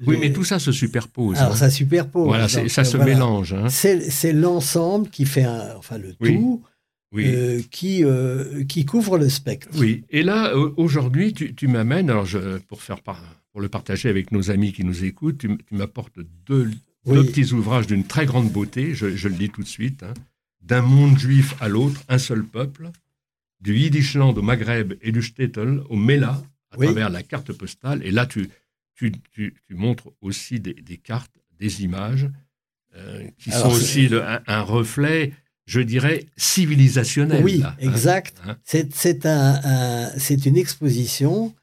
Oui, 0.05 0.17
mais 0.19 0.31
tout 0.33 0.43
ça 0.43 0.59
se 0.59 0.71
superpose. 0.71 1.37
Alors 1.37 1.53
hein. 1.53 1.55
ça 1.55 1.69
superpose. 1.69 2.27
voilà, 2.27 2.47
Donc, 2.47 2.69
ça 2.69 2.83
se 2.83 2.97
voilà. 2.97 3.13
mélange. 3.13 3.53
hein. 3.53 3.69
C'est 3.69 4.09
c'est 4.09 4.33
l'ensemble 4.33 5.09
qui 5.09 5.25
fait 5.25 5.43
un, 5.43 5.75
enfin 5.77 5.97
le 5.97 6.13
Oui. 6.19 6.35
tout 6.35 6.61
Oui. 7.13 7.25
euh, 7.27 7.61
qui 7.71 8.03
euh, 8.03 8.63
qui 8.65 8.85
couvre 8.85 9.17
le 9.17 9.29
spectre. 9.29 9.69
Oui, 9.79 10.03
et 10.09 10.23
là, 10.23 10.55
aujourd'hui, 10.55 11.31
tu, 11.33 11.53
tu 11.53 11.67
m'amènes, 11.67 12.09
alors 12.09 12.25
je, 12.25 12.57
pour, 12.57 12.81
faire 12.81 13.01
par- 13.01 13.23
pour 13.51 13.61
le 13.61 13.69
partager 13.69 14.09
avec 14.09 14.31
nos 14.31 14.49
amis 14.49 14.73
qui 14.73 14.83
nous 14.83 15.03
écoutent, 15.05 15.37
tu, 15.37 15.57
m'apportes 15.71 16.17
deux, 16.47 16.71
Oui. 17.05 17.15
deux 17.15 17.25
petits 17.25 17.53
ouvrages 17.53 17.85
d'une 17.87 18.03
très 18.03 18.25
grande 18.25 18.51
beauté, 18.51 18.95
je, 18.95 19.15
je 19.15 19.27
le 19.27 19.35
dis 19.35 19.49
tout 19.49 19.61
de 19.61 19.67
suite, 19.67 20.01
hein. 20.03 20.13
d'un 20.61 20.81
monde 20.81 21.17
juif 21.19 21.53
à 21.61 21.69
l'autre, 21.69 22.01
un 22.09 22.17
seul 22.17 22.43
peuple, 22.43 22.89
du 23.61 23.77
Yiddishland 23.77 24.33
au 24.37 24.41
Maghreb 24.41 24.93
et 25.01 25.11
du 25.11 25.21
Shtetl 25.21 25.83
au 25.89 25.95
Mela, 25.95 26.41
à 26.71 26.77
Oui. 26.79 26.87
travers 26.87 27.09
la 27.11 27.21
carte 27.23 27.53
postale. 27.53 28.01
Et 28.03 28.09
là, 28.11 28.25
tu, 28.25 28.49
tu, 28.95 29.11
tu, 29.31 29.53
tu 29.67 29.75
montres 29.75 30.09
aussi 30.21 30.59
des, 30.59 30.73
des 30.73 30.97
cartes, 30.97 31.37
des 31.59 31.83
images, 31.83 32.27
euh, 32.95 33.23
qui 33.37 33.51
Alors, 33.51 33.67
sont 33.71 33.73
aussi 33.77 34.07
le- 34.07 34.23
un, 34.23 34.41
un 34.47 34.61
reflet, 34.61 35.31
je 35.65 35.81
dirais, 35.81 36.25
civilisationnel. 36.37 37.43
Oui, 37.43 37.59
là, 37.59 37.69
hein. 37.69 37.75
exact. 37.79 38.37
Hein. 38.45 38.57
C'est 38.63 38.93
c'est 38.93 39.25
un, 39.25 39.59
un- 39.63 40.11
c'est 40.17 40.45
une 40.45 40.57
exposition 40.57 41.53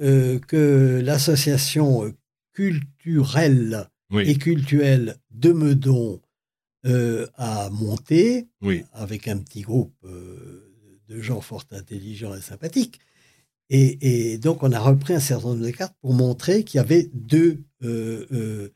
euh, 0.00 0.38
que 0.38 1.00
l'association 1.04 2.12
culturelle 2.52 3.88
Oui, 4.10 4.24
et 4.28 4.36
culturelle 4.36 5.16
de 5.30 5.52
Meudon 5.52 6.20
euh, 6.86 7.26
a 7.34 7.68
montée 7.70 8.48
oui, 8.62 8.84
avec 8.92 9.28
un 9.28 9.38
petit 9.38 9.62
groupe 9.62 9.94
euh, 10.04 10.62
de 11.08 11.20
gens 11.20 11.40
fort 11.40 11.64
intelligents 11.72 12.34
et 12.34 12.40
sympathiques. 12.40 13.00
Et, 13.68 14.32
et 14.32 14.38
donc, 14.38 14.62
on 14.62 14.70
a 14.72 14.78
repris 14.78 15.14
un 15.14 15.20
certain 15.20 15.48
nombre 15.48 15.64
de 15.66 15.70
cartes 15.70 15.96
pour 16.00 16.14
montrer 16.14 16.62
qu'il 16.62 16.78
y 16.78 16.80
avait 16.80 17.10
deux, 17.12 17.64
deux 17.80 18.72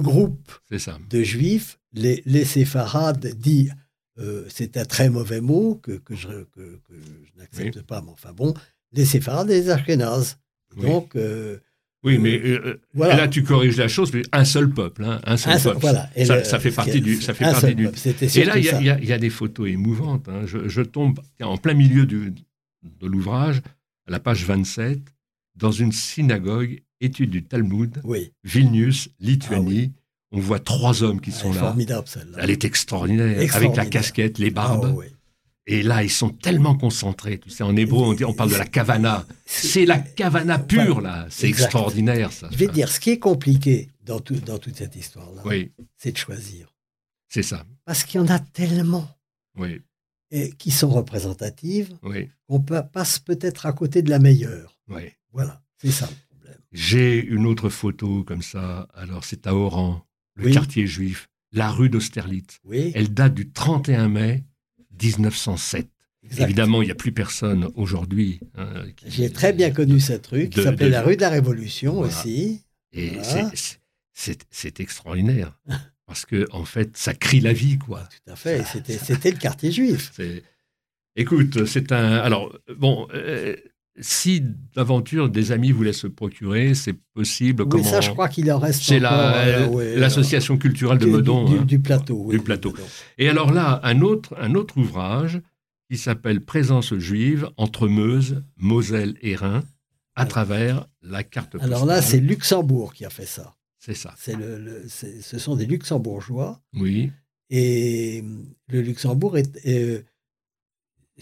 groupes 0.00 0.50
ça. 0.78 0.98
de 1.10 1.22
juifs. 1.22 1.78
Les, 1.94 2.22
les 2.26 2.44
séfarades, 2.44 3.34
dit, 3.36 3.70
euh, 4.18 4.44
c'est 4.48 4.76
un 4.76 4.84
très 4.84 5.10
mauvais 5.10 5.40
mot 5.40 5.74
que, 5.76 5.92
que 5.92 6.14
je, 6.14 6.28
que, 6.28 6.80
que 6.88 6.94
je 6.94 7.38
n'accepte 7.38 7.82
pas, 7.82 8.00
mais 8.02 8.10
enfin 8.10 8.32
bon, 8.32 8.54
les 8.92 9.04
séfarades 9.04 9.50
et 9.50 9.54
les 9.60 9.70
ashkénazes. 9.70 10.38
Oui. 10.76 10.86
Donc, 10.86 11.16
euh, 11.16 11.58
Oui, 12.04 12.18
mais 12.18 12.38
euh, 12.42 12.80
voilà. 12.94 13.14
et 13.14 13.16
là 13.18 13.28
tu 13.28 13.42
corriges 13.42 13.76
la 13.76 13.88
chose, 13.88 14.12
mais 14.12 14.22
un 14.32 14.44
seul 14.44 14.70
peuple, 14.70 15.04
hein, 15.04 15.20
un 15.24 15.36
seul 15.36 15.52
Un 15.52 15.58
seul- 15.58 15.72
peuple. 15.74 15.82
voilà. 15.82 16.10
Ça, 16.24 16.36
le- 16.38 16.44
ça 16.44 16.58
fait 16.60 16.70
partie 16.72 17.00
du, 17.00 17.20
ça 17.20 17.34
fait 17.34 17.44
partie 17.44 17.74
du. 17.74 17.86
Et 17.86 18.44
là, 18.44 18.56
il 18.58 18.64
y, 18.64 18.70
a- 18.90 18.98
y 18.98 19.12
y 19.12 19.18
des 19.18 19.30
photos 19.30 19.68
émouvantes. 19.68 20.28
hein. 20.28 20.42
Je, 20.46 20.68
je 20.68 20.82
tombe 20.82 21.20
en 21.42 21.56
plein 21.58 21.74
milieu 21.74 22.06
du- 22.06 22.32
de 22.82 23.06
l'ouvrage, 23.06 23.62
à 24.06 24.10
la 24.10 24.18
page 24.18 24.44
27, 24.44 24.98
dans 25.56 25.70
une 25.70 25.92
synagogue, 25.92 26.82
étude 27.00 27.30
du 27.30 27.44
Talmud, 27.44 28.00
Oui, 28.04 28.32
Vilnius, 28.44 29.08
Lituanie. 29.20 29.92
On 30.32 30.40
voit 30.40 30.58
trois 30.60 31.02
hommes 31.02 31.20
qui 31.20 31.30
elle 31.30 31.36
sont 31.36 31.50
est 31.52 31.56
là. 31.56 31.60
formidable 31.60 32.08
celle-là. 32.08 32.38
Elle 32.40 32.50
est 32.50 32.64
extraordinaire, 32.64 33.54
avec 33.54 33.76
la 33.76 33.86
casquette, 33.86 34.38
les 34.38 34.48
Ah, 34.48 34.50
barbes. 34.50 34.94
oui. 34.96 35.06
Et 35.66 35.82
là, 35.82 36.02
ils 36.02 36.10
sont 36.10 36.30
tellement 36.30 36.74
concentrés. 36.76 37.38
Tu 37.38 37.50
sais, 37.50 37.62
en 37.62 37.76
hébreu, 37.76 38.02
on, 38.04 38.12
dit, 38.14 38.24
on 38.24 38.32
parle 38.34 38.50
de 38.50 38.56
la 38.56 38.66
kavana. 38.66 39.24
C'est 39.46 39.84
la 39.86 39.98
kavana 40.00 40.58
pure, 40.58 41.00
là. 41.00 41.26
C'est 41.30 41.48
extraordinaire, 41.48 42.32
ça. 42.32 42.48
Je 42.50 42.56
vais 42.56 42.66
te 42.66 42.72
dire, 42.72 42.88
ce 42.88 42.98
qui 42.98 43.10
est 43.10 43.18
compliqué 43.20 43.88
dans, 44.04 44.18
tout, 44.18 44.34
dans 44.36 44.58
toute 44.58 44.74
cette 44.76 44.96
histoire-là, 44.96 45.42
Oui, 45.44 45.70
c'est 45.96 46.10
de 46.12 46.16
choisir. 46.18 46.74
c'est 47.28 47.44
ça. 47.44 47.64
Parce 47.84 48.02
qu'il 48.04 48.20
y 48.20 48.24
en 48.24 48.28
a 48.28 48.40
tellement 48.40 49.08
Oui, 49.56 49.80
et 50.32 50.50
qui 50.52 50.70
sont 50.72 50.88
représentatives 50.90 51.96
oui, 52.02 52.28
qu'on 52.48 52.60
peut- 52.60 52.82
passe 52.92 53.18
peut-être 53.20 53.66
à 53.66 53.72
côté 53.72 54.02
de 54.02 54.10
la 54.10 54.18
meilleure. 54.18 54.78
oui. 54.88 55.02
Voilà, 55.32 55.62
c'est 55.80 55.90
ça 55.92 56.08
le 56.10 56.36
problème. 56.36 56.58
J'ai 56.72 57.24
une 57.24 57.46
autre 57.46 57.68
photo 57.70 58.24
comme 58.24 58.42
ça. 58.42 58.88
Alors, 58.94 59.24
c'est 59.24 59.46
à 59.46 59.54
Oran, 59.54 60.04
le 60.34 60.46
Oui. 60.46 60.52
quartier 60.52 60.86
juif, 60.86 61.28
la 61.52 61.70
rue 61.70 61.88
d'Austerlitz. 61.90 62.58
Oui, 62.64 62.92
Elle 62.94 63.12
date 63.12 63.34
du 63.34 63.50
31 63.50 64.08
mai 64.08 64.44
1907. 65.02 65.88
exact. 66.24 66.44
Évidemment, 66.44 66.82
il 66.82 66.86
n'y 66.86 66.90
a 66.92 66.94
plus 66.96 67.12
personne 67.12 67.68
aujourd'hui. 67.74 68.40
hein, 68.56 68.84
J'ai 69.06 69.30
très 69.30 69.52
bien 69.52 69.70
connu 69.70 70.00
cette 70.00 70.26
rue 70.28 70.48
qui 70.48 70.62
s'appelait 70.62 70.88
la 70.88 71.02
rue 71.02 71.16
de 71.16 71.20
la 71.22 71.30
Révolution 71.30 71.94
Voilà. 71.94 72.08
aussi. 72.08 72.62
Et 72.92 73.10
Voilà. 73.10 73.50
c'est- 73.54 74.80
extraordinaire. 74.80 75.58
Parce 76.06 76.26
que, 76.26 76.46
en 76.52 76.64
fait, 76.64 76.96
ça 76.96 77.14
crie 77.14 77.40
la 77.40 77.52
vie, 77.52 77.78
quoi. 77.78 78.06
Tout 78.24 78.32
à 78.32 78.36
fait, 78.36 78.62
c'était 78.64 79.30
le 79.30 79.38
quartier 79.38 79.70
juif. 79.72 80.12
Écoute, 81.16 81.64
c'est 81.66 81.92
un. 81.92 82.12
Alors, 82.18 82.58
bon, 82.76 83.06
euh, 83.14 83.54
si 84.00 84.42
d'aventure 84.74 85.28
des 85.28 85.52
amis 85.52 85.70
voulaient 85.70 85.92
se 85.92 86.06
procurer, 86.06 86.74
c'est 86.74 86.94
possible. 87.14 87.62
Oui, 87.64 87.68
Comment 87.68 87.84
ça, 87.84 88.00
je 88.00 88.10
crois 88.10 88.28
qu'il 88.28 88.50
en 88.50 88.58
reste 88.58 88.82
C'est 88.82 88.98
la- 88.98 89.36
euh, 89.46 89.68
ouais, 89.68 89.96
l'association 89.96 90.56
culturelle 90.56 90.98
de 90.98 91.04
du- 91.04 91.10
Meudon. 91.10 91.44
Du, 91.44 91.58
hein. 91.58 91.62
du 91.64 91.78
plateau. 91.78 92.22
oui, 92.26 92.36
Du 92.38 92.42
plateau. 92.42 92.74
Et 93.18 93.28
alors 93.28 93.52
là, 93.52 93.80
un 93.84 94.00
autre, 94.00 94.34
un 94.40 94.54
autre 94.54 94.78
ouvrage 94.78 95.40
qui 95.90 95.98
s'appelle 95.98 96.40
Présence 96.40 96.94
juive 96.94 97.50
entre 97.58 97.86
Meuse, 97.86 98.42
Moselle 98.56 99.16
et 99.20 99.36
Rhin, 99.36 99.62
à 100.14 100.22
Alors- 100.22 100.28
travers 100.30 100.86
la 101.02 101.22
carte 101.22 101.52
postale. 101.52 101.68
Alors 101.70 101.84
là, 101.84 102.00
c'est 102.00 102.20
Luxembourg 102.20 102.94
qui 102.94 103.04
a 103.04 103.10
fait 103.10 103.26
ça. 103.26 103.54
C'est 103.78 103.94
ça. 103.94 104.14
C'est 104.16 104.36
le, 104.36 104.84
ce 104.88 105.38
sont 105.38 105.56
des 105.56 105.66
luxembourgeois. 105.66 106.62
Oui, 106.74 107.10
Et 107.50 108.24
le 108.68 108.80
Luxembourg 108.80 109.36
est. 109.36 109.58
euh, 109.66 110.02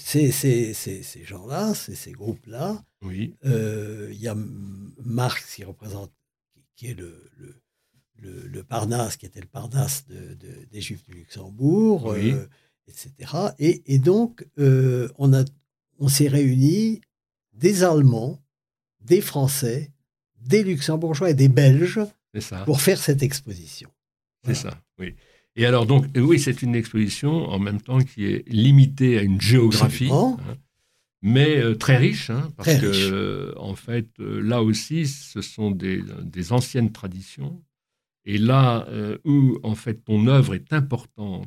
c'est- 0.00 0.30
c'est- 0.32 0.74
c'est- 0.74 1.02
ces 1.02 1.24
gens-là, 1.24 1.74
ces 1.74 2.12
groupes-là. 2.12 2.84
oui, 3.02 3.34
euh, 3.44 4.08
Il 4.12 4.20
y 4.20 4.28
a 4.28 4.34
Marx 5.04 5.54
qui 5.54 5.64
représente, 5.64 6.12
qui, 6.76 6.88
est 6.88 6.94
le, 6.94 7.30
le, 7.38 7.62
le- 8.18 8.46
le 8.46 8.62
Parnasse, 8.64 9.16
qui 9.16 9.26
était 9.26 9.40
le 9.40 9.46
Parnasse 9.46 10.06
de- 10.06 10.34
de- 10.34 10.64
des 10.70 10.80
Juifs 10.80 11.02
du 11.04 11.12
Luxembourg, 11.12 12.04
Oui. 12.06 12.32
euh, 12.32 12.46
etc. 12.88 13.32
Et, 13.58 13.82
et 13.94 13.98
donc, 13.98 14.46
euh, 14.58 15.08
on, 15.18 15.32
a- 15.32 15.44
on 15.98 16.08
s'est 16.08 16.28
réunis 16.28 17.00
des 17.54 17.82
Allemands, 17.84 18.42
des 19.00 19.20
Français, 19.20 19.90
des 20.40 20.62
Luxembourgeois 20.62 21.30
et 21.30 21.34
des 21.34 21.48
Belges 21.48 22.00
ça. 22.40 22.64
pour 22.64 22.80
faire 22.80 22.98
cette 22.98 23.22
exposition. 23.22 23.90
C'est 24.44 24.54
ça, 24.54 24.80
oui. 24.98 25.14
Et 25.60 25.66
alors, 25.66 25.84
donc, 25.84 26.06
oui, 26.16 26.40
c'est 26.40 26.62
une 26.62 26.74
exposition 26.74 27.50
en 27.50 27.58
même 27.58 27.82
temps 27.82 27.98
qui 27.98 28.24
est 28.24 28.48
limitée 28.48 29.18
à 29.18 29.22
une 29.22 29.38
géographie. 29.38 30.08
Hein. 30.10 30.38
mais 31.20 31.58
euh, 31.58 31.74
très 31.74 31.98
riche, 31.98 32.30
hein, 32.30 32.50
parce 32.56 32.70
Très 32.70 32.80
que, 32.80 32.86
euh, 32.86 33.52
en 33.58 33.74
fait, 33.74 34.08
euh, 34.20 34.40
là 34.40 34.62
aussi, 34.62 35.06
ce 35.06 35.42
sont 35.42 35.70
des, 35.70 36.02
des 36.22 36.52
anciennes 36.52 36.92
traditions. 36.92 37.62
Et 38.24 38.38
là 38.38 38.86
où, 39.24 39.58
en 39.62 39.74
fait, 39.74 40.02
ton 40.02 40.28
œuvre 40.28 40.54
est 40.54 40.72
importante, 40.72 41.46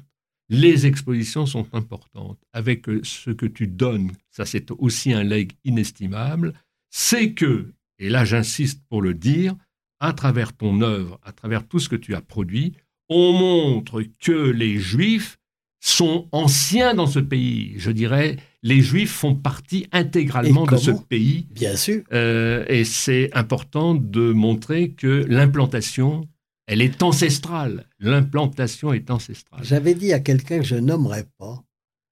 les 0.50 0.86
expositions 0.86 1.48
sont 1.48 1.68
importantes. 1.74 2.40
Avec 2.52 2.86
ce 3.02 3.32
que 3.32 3.48
tu 3.48 3.66
donnes, 3.68 4.12
ça 4.30 4.46
c'est 4.46 4.70
aussi 4.72 5.14
un 5.14 5.24
legs 5.24 5.54
inestimable, 5.64 6.54
c'est 6.90 7.34
que, 7.34 7.74
et 8.00 8.10
là 8.10 8.26
j'insiste 8.26 8.82
pour 8.90 9.02
le 9.02 9.14
dire, 9.14 9.56
à 10.00 10.14
travers 10.14 10.52
ton 10.54 10.82
œuvre, 10.82 11.20
à 11.24 11.32
travers 11.32 11.66
tout 11.68 11.80
ce 11.80 11.90
que 11.90 11.96
tu 11.96 12.16
as 12.16 12.22
produit, 12.22 12.74
on 13.14 13.34
montre 13.34 14.04
que 14.20 14.32
les 14.50 14.78
Juifs 14.78 15.38
sont 15.80 16.28
anciens 16.32 16.94
dans 16.94 17.08
ce 17.08 17.20
pays. 17.20 17.74
Je 17.78 17.92
dirais, 17.92 18.38
les 18.62 18.82
Juifs 18.82 19.12
font 19.12 19.36
partie 19.36 19.86
intégralement 19.92 20.66
de 20.66 20.78
ce 20.78 20.92
pays. 20.92 21.48
Bien 21.52 21.76
sûr. 21.76 22.04
Euh, 22.14 22.64
et 22.70 22.86
c'est 22.86 23.30
important 23.34 23.94
de 23.94 24.32
montrer 24.32 24.92
que 24.92 25.26
l'implantation, 25.28 26.28
elle 26.68 26.82
est 26.82 27.04
ancestrale. 27.04 27.88
L'implantation 28.00 28.94
est 28.94 29.12
ancestrale. 29.12 29.64
J'avais 29.64 29.94
dit 29.94 30.14
à 30.14 30.20
quelqu'un 30.22 30.60
que 30.60 30.66
je 30.66 30.76
nommerais 30.76 31.26
pas, 31.38 31.62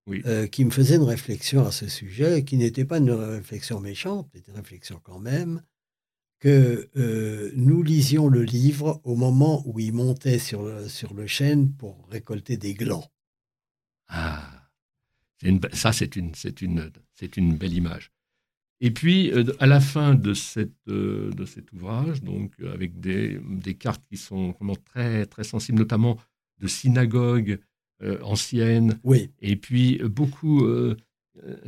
Oui. 0.07 0.21
euh, 0.25 0.47
qui 0.47 0.65
me 0.65 0.71
faisait 0.71 0.95
une 0.97 1.03
réflexion 1.03 1.65
à 1.65 1.71
ce 1.71 1.87
sujet, 1.87 2.39
et 2.39 2.43
qui 2.43 2.57
n'était 2.57 2.83
pas 2.85 2.97
une 2.97 3.11
réflexion 3.11 3.79
méchante, 3.79 4.27
c'était 4.35 4.51
une 4.51 4.57
réflexion 4.57 4.99
quand 5.01 5.19
même, 5.19 5.61
que 6.41 6.89
euh, 6.97 7.51
nous 7.55 7.83
lisions 7.83 8.27
le 8.27 8.43
livre 8.43 8.99
au 9.05 9.15
moment 9.15 9.63
où 9.65 9.79
il 9.79 9.93
montait 9.93 10.39
sur 10.39 10.63
le, 10.63 10.89
sur 10.89 11.13
le 11.13 11.27
chêne 11.27 11.71
pour 11.71 12.05
récolter 12.11 12.57
des 12.57 12.73
glands. 12.73 13.09
Ah, 14.07 14.69
une 15.43 15.59
ça, 15.73 15.93
c'est 15.93 16.15
une, 16.15 16.35
c'est 16.35 16.61
une, 16.61 16.91
c'est 17.13 17.37
une 17.37 17.55
belle 17.57 17.73
image. 17.73 18.11
Et 18.81 18.91
puis, 18.91 19.31
euh, 19.31 19.45
à 19.59 19.67
la 19.67 19.79
fin 19.81 20.15
de, 20.15 20.33
cette, 20.33 20.73
euh, 20.89 21.31
de 21.31 21.45
cet 21.45 21.71
ouvrage, 21.73 22.23
donc 22.23 22.53
avec 22.61 22.99
des, 22.99 23.39
des 23.49 23.75
cartes 23.75 24.03
qui 24.09 24.17
sont 24.17 24.51
vraiment 24.53 24.75
très, 24.75 25.25
très 25.27 25.43
sensibles, 25.43 25.79
notamment 25.79 26.17
de 26.59 26.67
synagogues 26.67 27.59
anciennes, 28.23 28.99
Oui, 29.03 29.31
et 29.41 29.55
puis 29.55 29.99
beaucoup, 29.99 30.65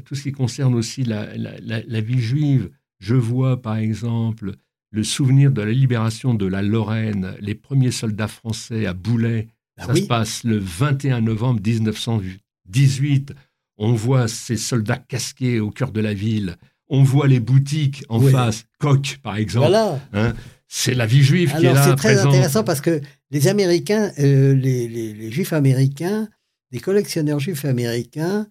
tout 0.06 0.16
ce 0.16 0.24
qui 0.24 0.32
concerne 0.32 0.76
aussi 0.76 1.04
la, 1.04 1.36
la- 1.38 1.60
la- 1.60 1.84
la 1.84 2.02
vie 2.02 2.20
juive. 2.20 2.72
Je 3.00 3.16
vois 3.16 3.62
par 3.62 3.76
exemple 3.78 4.54
le 4.94 5.04
souvenir 5.04 5.52
de 5.52 5.62
la 5.64 5.72
libération 5.72 6.36
de 6.36 6.46
la 6.46 6.62
Lorraine, 6.62 7.34
les 7.40 7.56
premiers 7.56 7.90
soldats 7.92 8.28
français 8.28 8.86
à 8.86 8.94
Boulay. 8.94 9.48
bah 9.76 9.86
Ça 9.88 9.94
oui, 9.94 10.02
se 10.04 10.06
passe 10.08 10.44
le 10.44 10.58
21 10.60 11.22
novembre 11.22 11.60
1918. 11.66 13.34
On 13.78 13.94
voit 13.94 14.28
ces 14.28 14.56
soldats 14.56 14.98
casqués 15.00 15.60
au 15.60 15.72
cœur 15.72 15.92
de 15.92 16.00
la 16.00 16.14
ville. 16.14 16.58
On 16.90 17.02
voit 17.02 17.28
les 17.28 17.40
boutiques 17.40 18.06
en 18.08 18.22
Oui. 18.24 18.32
face, 18.32 18.66
Coq 18.80 19.18
par 19.24 19.36
exemple. 19.38 19.68
voilà. 19.68 20.00
hein. 20.14 20.34
C'est 20.68 20.94
la 20.94 21.06
vie 21.08 21.24
juive 21.24 21.54
qui 21.58 21.66
est 21.66 21.74
là 21.74 21.84
c'est 21.84 21.96
très 21.96 22.20
intéressant 22.20 22.64
parce 22.64 22.82
que 22.82 23.02
les 23.32 23.48
Américains, 23.48 24.12
euh, 24.20 24.54
les, 24.54 24.88
les- 24.88 25.14
les 25.14 25.32
Juifs 25.32 25.54
américains, 25.54 26.28
les 26.72 26.80
collectionneurs 26.80 27.40
juifs 27.40 27.66
américains 27.66 28.48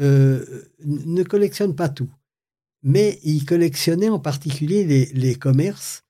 euh, 0.00 0.44
ne 0.84 1.22
collectionnent 1.22 1.74
pas 1.76 1.88
tout, 1.88 2.10
mais 2.84 3.18
ils 3.24 3.44
collectionnaient 3.44 4.10
en 4.10 4.20
particulier 4.20 4.84
les, 4.84 5.06
les 5.06 5.34
commerces. 5.34 6.04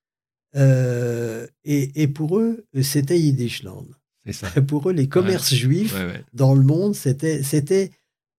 euh, 0.57 1.47
et, 1.65 2.03
et 2.03 2.09
pour 2.09 2.39
eux, 2.39 2.67
c'était 2.83 3.19
Yiddishland. 3.19 3.87
C'est 4.27 4.33
ça. 4.33 4.51
Pour 4.69 4.89
eux, 4.91 4.93
les 4.93 5.09
commerces 5.09 5.55
juifs 5.55 5.95
Ouais, 5.95 6.05
ouais. 6.07 6.25
dans 6.33 6.55
le 6.55 6.63
monde, 6.63 6.95
c'était, 6.95 7.43
c'était, 7.43 7.91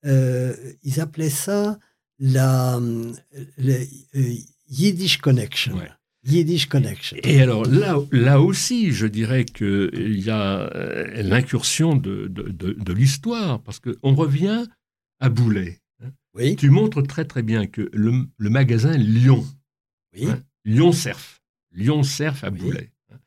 euh, 0.05 0.55
ils 0.83 0.99
appelaient 0.99 1.29
ça 1.29 1.77
la 2.19 2.77
euh, 2.77 4.33
Yiddish 4.69 5.17
Connection. 5.17 5.77
Yiddish 6.27 6.65
Connection. 6.67 7.17
Et 7.23 7.39
alors 7.41 7.65
là, 7.65 7.99
là 8.11 8.41
aussi, 8.41 8.91
je 8.91 9.05
dirais 9.05 9.45
qu'il 9.45 10.19
y 10.23 10.29
a 10.31 10.69
l'incursion 11.21 11.95
de, 11.95 12.27
de, 12.27 12.43
de- 12.49 12.73
de 12.73 12.93
l'histoire, 12.93 13.61
parce 13.61 13.79
qu'on 13.79 14.15
revient 14.15 14.65
à 15.19 15.29
Boulay. 15.29 15.79
Oui, 16.35 16.55
Tu 16.57 16.69
montres 16.69 17.01
très 17.03 17.25
très 17.25 17.41
bien 17.43 17.65
que 17.65 17.89
le, 17.93 18.25
le 18.37 18.49
magasin 18.49 18.97
Lyon, 18.97 19.45
oui. 20.13 20.27
hein, 20.29 20.43
Lyon 20.65 20.91
Cerf, 20.91 21.41
Lyon 21.71 22.03
Cerf 22.03 22.43
à 22.43 22.49
Oui. 22.49 22.59
Boulay. 22.59 22.91
hein. 23.11 23.17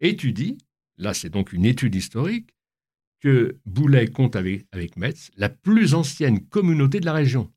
Et 0.00 0.16
tu 0.16 0.32
dis, 0.32 0.56
là 0.96 1.12
c'est 1.14 1.28
donc 1.30 1.52
une 1.52 1.64
étude 1.66 1.94
historique, 1.94 2.50
que 3.20 3.58
Boulay 3.66 4.08
compte 4.08 4.36
avec, 4.36 4.66
avec 4.72 4.96
Metz 4.96 5.30
la 5.36 5.48
plus 5.48 5.94
ancienne 5.94 6.44
communauté 6.46 7.00
de 7.00 7.06
la 7.06 7.12
région. 7.14 7.50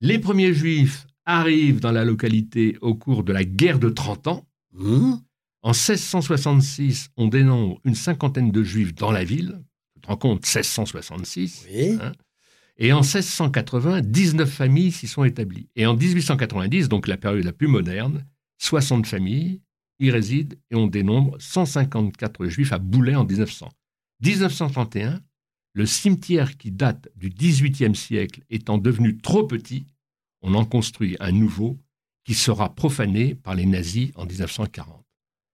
Les 0.00 0.18
premiers 0.18 0.52
juifs 0.54 1.06
arrivent 1.26 1.80
dans 1.80 1.92
la 1.92 2.04
localité 2.04 2.76
au 2.80 2.94
cours 2.94 3.24
de 3.24 3.32
la 3.32 3.44
guerre 3.44 3.78
de 3.78 3.88
30 3.88 4.26
ans. 4.26 4.46
Hum, 4.76 5.20
En 5.62 5.70
1666, 5.70 7.08
on 7.16 7.28
dénombre 7.28 7.80
une 7.84 7.94
cinquantaine 7.94 8.50
de 8.52 8.62
juifs 8.62 8.94
dans 8.94 9.10
la 9.12 9.24
ville. 9.24 9.62
Tu 9.94 10.00
te 10.02 10.06
rends 10.08 10.16
compte, 10.16 10.44
1666. 10.46 11.66
oui. 11.70 11.98
Hein 12.00 12.12
Et 12.76 12.92
en 12.92 13.00
1680, 13.02 14.00
19 14.02 14.50
familles 14.50 14.92
s'y 14.92 15.06
sont 15.06 15.24
établies. 15.24 15.68
Et 15.76 15.86
en 15.86 15.96
1890, 15.96 16.88
donc 16.88 17.06
la 17.06 17.16
période 17.16 17.44
la 17.44 17.52
plus 17.52 17.68
moderne, 17.68 18.24
60 18.58 19.06
familles 19.06 19.60
y 20.00 20.10
résident 20.10 20.56
et 20.70 20.74
on 20.74 20.86
dénombre 20.86 21.36
154 21.40 22.46
juifs 22.46 22.72
à 22.72 22.78
Boulay 22.78 23.14
en 23.14 23.24
1900. 23.24 23.70
1931, 24.24 25.20
le 25.74 25.86
cimetière 25.86 26.56
qui 26.56 26.70
date 26.72 27.08
du 27.16 27.30
XVIIIe 27.30 27.94
siècle 27.94 28.42
étant 28.50 28.78
devenu 28.78 29.18
trop 29.18 29.44
petit, 29.44 29.86
on 30.42 30.54
en 30.54 30.64
construit 30.64 31.16
un 31.20 31.32
nouveau 31.32 31.78
qui 32.24 32.34
sera 32.34 32.74
profané 32.74 33.34
par 33.34 33.54
les 33.54 33.66
nazis 33.66 34.10
en 34.16 34.26
1940. 34.26 35.04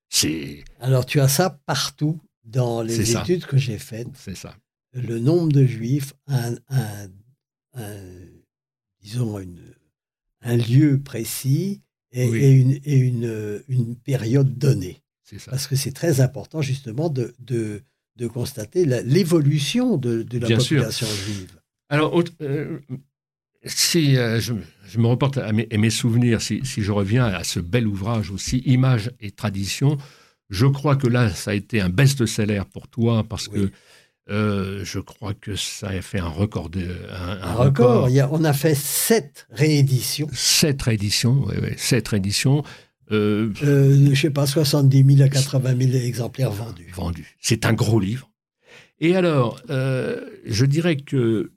C'est 0.08 0.64
Alors 0.80 1.06
tu 1.06 1.20
as 1.20 1.28
ça 1.28 1.50
partout 1.66 2.20
dans 2.44 2.82
les 2.82 3.04
ça. 3.04 3.22
études 3.22 3.46
que 3.46 3.56
j'ai 3.56 3.78
faites. 3.78 4.08
c'est 4.14 4.36
ça. 4.36 4.56
Le 4.92 5.18
nombre 5.18 5.52
de 5.52 5.64
juifs, 5.66 6.12
un, 6.26 6.54
un- 6.68 7.08
un- 7.74 8.26
disons 9.02 9.38
une- 9.38 9.74
un 10.42 10.56
lieu 10.56 11.00
précis 11.00 11.82
et, 12.12 12.28
Oui. 12.28 12.38
et 12.38 12.50
une, 12.50 12.80
et 12.84 12.96
une, 12.96 13.62
une 13.68 13.96
période 13.96 14.58
donnée. 14.58 15.02
C'est 15.22 15.38
ça. 15.38 15.50
Parce 15.52 15.66
que 15.68 15.76
c'est 15.76 15.92
très 15.92 16.20
important 16.20 16.60
justement 16.60 17.08
de, 17.08 17.34
de, 17.38 17.82
de 18.16 18.26
constater 18.26 18.84
l'évolution 18.84 19.96
de, 19.96 20.22
de 20.22 20.38
la 20.38 20.48
Bien 20.48 20.58
sûr. 20.58 20.78
population 20.78 21.06
juive. 21.06 21.52
Alors, 21.88 22.20
euh, 22.40 22.80
si 23.64 24.16
euh, 24.16 24.40
je, 24.40 24.54
je 24.86 24.98
me 24.98 25.06
reporte 25.06 25.38
à 25.38 25.52
mes, 25.52 25.68
à 25.70 25.76
mes 25.78 25.90
souvenirs, 25.90 26.40
si, 26.42 26.60
si 26.64 26.82
je 26.82 26.90
reviens 26.92 27.26
à 27.26 27.44
ce 27.44 27.60
bel 27.60 27.86
ouvrage 27.86 28.30
aussi, 28.30 28.58
Images 28.66 29.12
et 29.20 29.30
Tradition, 29.30 29.98
je 30.48 30.66
crois 30.66 30.96
que 30.96 31.06
là, 31.06 31.30
ça 31.30 31.52
a 31.52 31.54
été 31.54 31.80
un 31.80 31.90
best-seller 31.90 32.62
pour 32.72 32.88
toi 32.88 33.22
parce 33.22 33.46
Oui. 33.48 33.66
que 33.66 33.72
euh, 34.30 34.84
je 34.84 34.98
crois 35.00 35.34
que 35.34 35.56
ça 35.56 35.88
a 35.88 36.00
fait 36.02 36.18
un 36.20 36.28
record. 36.28 36.70
De, 36.70 36.86
un, 37.10 37.40
Un 37.42 37.52
record. 37.54 38.08
Il 38.08 38.14
y 38.14 38.20
a- 38.20 38.28
on 38.32 38.44
a 38.44 38.52
fait 38.52 38.74
sept 38.76 39.46
rééditions. 39.50 40.28
Sept 40.32 40.80
rééditions, 40.82 41.44
oui, 41.48 41.54
oui, 41.62 41.68
sept 41.76 42.06
rééditions 42.08 42.62
euh, 43.12 43.52
Euh, 43.64 43.92
je 44.04 44.10
ne 44.10 44.14
sais 44.14 44.30
pas, 44.30 44.46
70 44.46 45.04
000 45.16 45.22
à 45.22 45.28
80 45.28 45.76
000 45.76 46.04
exemplaires 46.04 46.52
vendus. 46.52 46.90
vendus. 46.94 47.36
C'est 47.40 47.66
un 47.66 47.72
gros 47.72 47.98
livre. 47.98 48.30
Et 49.00 49.16
alors, 49.16 49.60
je 49.68 50.64
dirais 50.64 50.96
que 50.96 51.50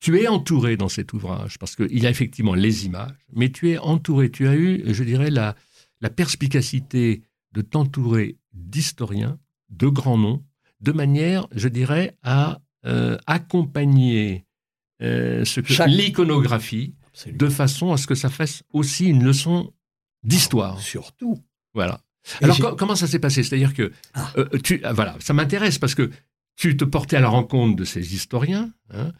tu 0.00 0.20
es 0.20 0.28
entouré 0.28 0.76
dans 0.76 0.88
cet 0.88 1.12
ouvrage, 1.12 1.58
parce 1.58 1.74
qu'il 1.76 1.98
y 1.98 2.06
a 2.06 2.10
effectivement 2.10 2.54
les 2.54 2.86
images, 2.86 3.14
mais 3.32 3.50
tu 3.50 3.70
es 3.70 3.78
entouré, 3.78 4.30
tu 4.30 4.46
as 4.48 4.54
eu, 4.54 4.82
je 4.86 5.02
dirais, 5.04 5.30
la, 5.30 5.56
la 6.02 6.10
perspicacité 6.10 7.22
de 7.52 7.62
t'entourer 7.62 8.36
d'historiens, 8.52 9.38
de 9.70 9.86
grands 9.88 10.18
noms, 10.18 10.42
de 10.80 10.92
manière, 10.92 11.46
je 11.54 11.68
dirais, 11.68 12.16
à 12.22 12.60
euh, 12.86 13.16
accompagner 13.26 14.44
euh, 15.02 15.44
ce 15.44 15.60
que 15.60 15.72
Chaque- 15.72 15.88
l'iconographie 15.88 16.94
de 17.26 17.48
façon 17.48 17.92
à 17.92 17.96
ce 17.96 18.06
que 18.06 18.14
ça 18.14 18.28
fasse 18.30 18.62
aussi 18.72 19.06
une 19.06 19.24
leçon 19.24 19.72
d'histoire. 20.22 20.80
Surtout. 20.80 21.38
Voilà. 21.74 22.00
Et 22.40 22.44
Alors 22.44 22.76
comment 22.76 22.94
ça 22.96 23.06
s'est 23.06 23.18
passé? 23.18 23.42
C'est-à-dire 23.42 23.74
que 23.74 23.92
Ah. 24.14 24.32
euh, 24.36 24.46
tu 24.62 24.80
voilà, 24.92 25.16
ça 25.20 25.32
m'intéresse 25.32 25.78
parce 25.78 25.94
que 25.94 26.10
tu 26.56 26.76
te 26.76 26.84
portais 26.84 27.16
à 27.16 27.20
la 27.20 27.28
rencontre 27.28 27.76
de 27.76 27.84
ces 27.84 28.14
historiens 28.14 28.70
hein, 28.90 29.12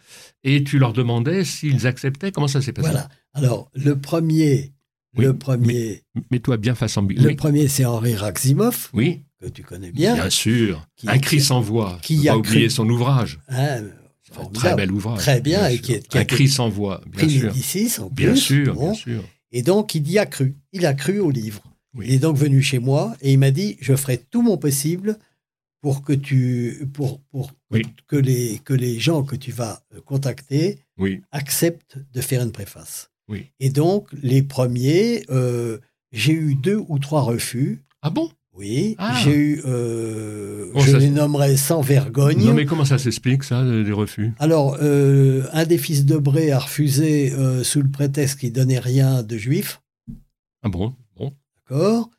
et 0.44 0.62
tu 0.64 0.78
leur 0.78 0.92
demandais 0.92 1.44
s'ils 1.44 1.86
acceptaient. 1.86 2.32
Comment 2.32 2.48
ça 2.48 2.60
s'est 2.60 2.72
passé? 2.72 2.90
Voilà. 2.90 3.08
Alors, 3.34 3.70
le 3.74 3.98
premier, 3.98 4.72
Oui, 5.16 5.24
le 5.24 5.36
premier, 5.38 6.02
Mets-toi 6.30 6.56
bien 6.56 6.74
face 6.74 6.96
en 6.96 7.02
le 7.02 7.26
oui. 7.28 7.34
premier, 7.36 7.68
c'est 7.68 7.84
Henri 7.84 8.14
Raximov, 8.16 8.90
oui, 8.92 9.22
que 9.40 9.46
tu 9.48 9.62
connais 9.62 9.92
bien, 9.92 10.14
bien. 10.14 10.30
sûr. 10.30 10.86
Qui- 10.96 11.08
un 11.08 11.18
cri 11.18 11.40
sans 11.40 11.60
voix. 11.60 11.98
qui 12.02 12.28
a 12.28 12.36
oublier 12.36 12.66
cru- 12.66 12.70
son 12.70 12.88
ouvrage. 12.88 13.38
Formidable. 14.30 14.52
très 14.58 14.74
bel 14.76 14.92
ouvrage. 14.92 15.18
Très 15.20 15.40
bien, 15.40 15.68
et 15.68 15.78
qui 15.78 15.92
est- 15.94 16.06
qui 16.06 16.18
a 16.18 16.20
un 16.20 16.24
cri 16.24 16.48
sans 16.48 16.68
voix, 16.68 17.00
bien 17.06 17.24
Prix 17.26 17.30
sûr. 17.38 17.46
Médicis, 17.48 17.98
en 18.00 18.10
Bien 18.10 18.30
plus. 18.32 18.36
sûr, 18.36 18.74
Bon. 18.74 18.80
bien 18.82 18.94
sûr. 18.94 19.24
Et 19.52 19.62
donc, 19.62 19.94
il 19.94 20.10
y 20.10 20.18
a 20.18 20.26
cru. 20.26 20.54
Il 20.72 20.84
a 20.84 20.92
cru 20.92 21.18
au 21.20 21.30
livre. 21.30 21.62
Oui. 21.94 22.06
Il 22.08 22.14
est 22.14 22.18
donc 22.18 22.36
venu 22.36 22.60
chez 22.60 22.78
moi 22.78 23.16
et 23.22 23.32
il 23.32 23.38
m'a 23.38 23.50
dit 23.50 23.78
Je 23.80 23.96
ferai 23.96 24.18
tout 24.18 24.42
mon 24.42 24.58
possible 24.58 25.16
pour 25.80 26.02
que 26.02 26.12
tu 26.12 26.86
pour, 26.92 27.20
pour 27.30 27.52
Oui. 27.70 27.82
que, 28.06 28.16
les, 28.16 28.58
que 28.62 28.74
les 28.74 28.98
gens 29.00 29.22
que 29.22 29.36
tu 29.36 29.50
vas 29.52 29.82
euh, 29.94 30.00
contacter 30.02 30.80
Oui, 30.98 31.22
acceptent 31.32 31.96
de 32.12 32.20
faire 32.20 32.42
une 32.42 32.52
préface. 32.52 33.10
Oui. 33.28 33.46
Et 33.60 33.70
donc, 33.70 34.08
les 34.22 34.42
premiers, 34.42 35.24
euh, 35.30 35.78
j'ai 36.12 36.32
eu 36.32 36.54
deux 36.54 36.82
ou 36.88 36.98
trois 36.98 37.22
refus. 37.22 37.82
Ah 38.02 38.10
bon? 38.10 38.30
Oui, 38.58 38.96
Ah. 38.98 39.16
j'ai 39.22 39.34
eu, 39.36 39.62
euh, 39.66 40.70
Bon, 40.74 40.80
je 40.80 40.96
les 40.96 41.10
nommerai 41.10 41.56
sans 41.56 41.80
vergogne. 41.80 42.44
Non, 42.44 42.54
mais 42.54 42.66
comment 42.66 42.84
ça 42.84 42.98
s'explique, 42.98 43.44
ça, 43.44 43.62
les 43.62 43.92
refus? 43.92 44.32
Alors, 44.40 44.76
euh, 44.82 45.44
un 45.52 45.64
des 45.64 45.78
fils 45.78 46.04
de 46.04 46.16
Bré 46.16 46.50
a 46.50 46.58
refusé 46.58 47.32
euh, 47.32 47.62
sous 47.62 47.80
le 47.80 47.88
prétexte 47.88 48.40
qu'il 48.40 48.52
donnait 48.52 48.80
rien 48.80 49.22
de 49.22 49.36
juif, 49.36 49.80
Ah 50.64 50.68
bon 50.68 50.92
Bon. 51.16 51.32
d'accord 51.70 52.10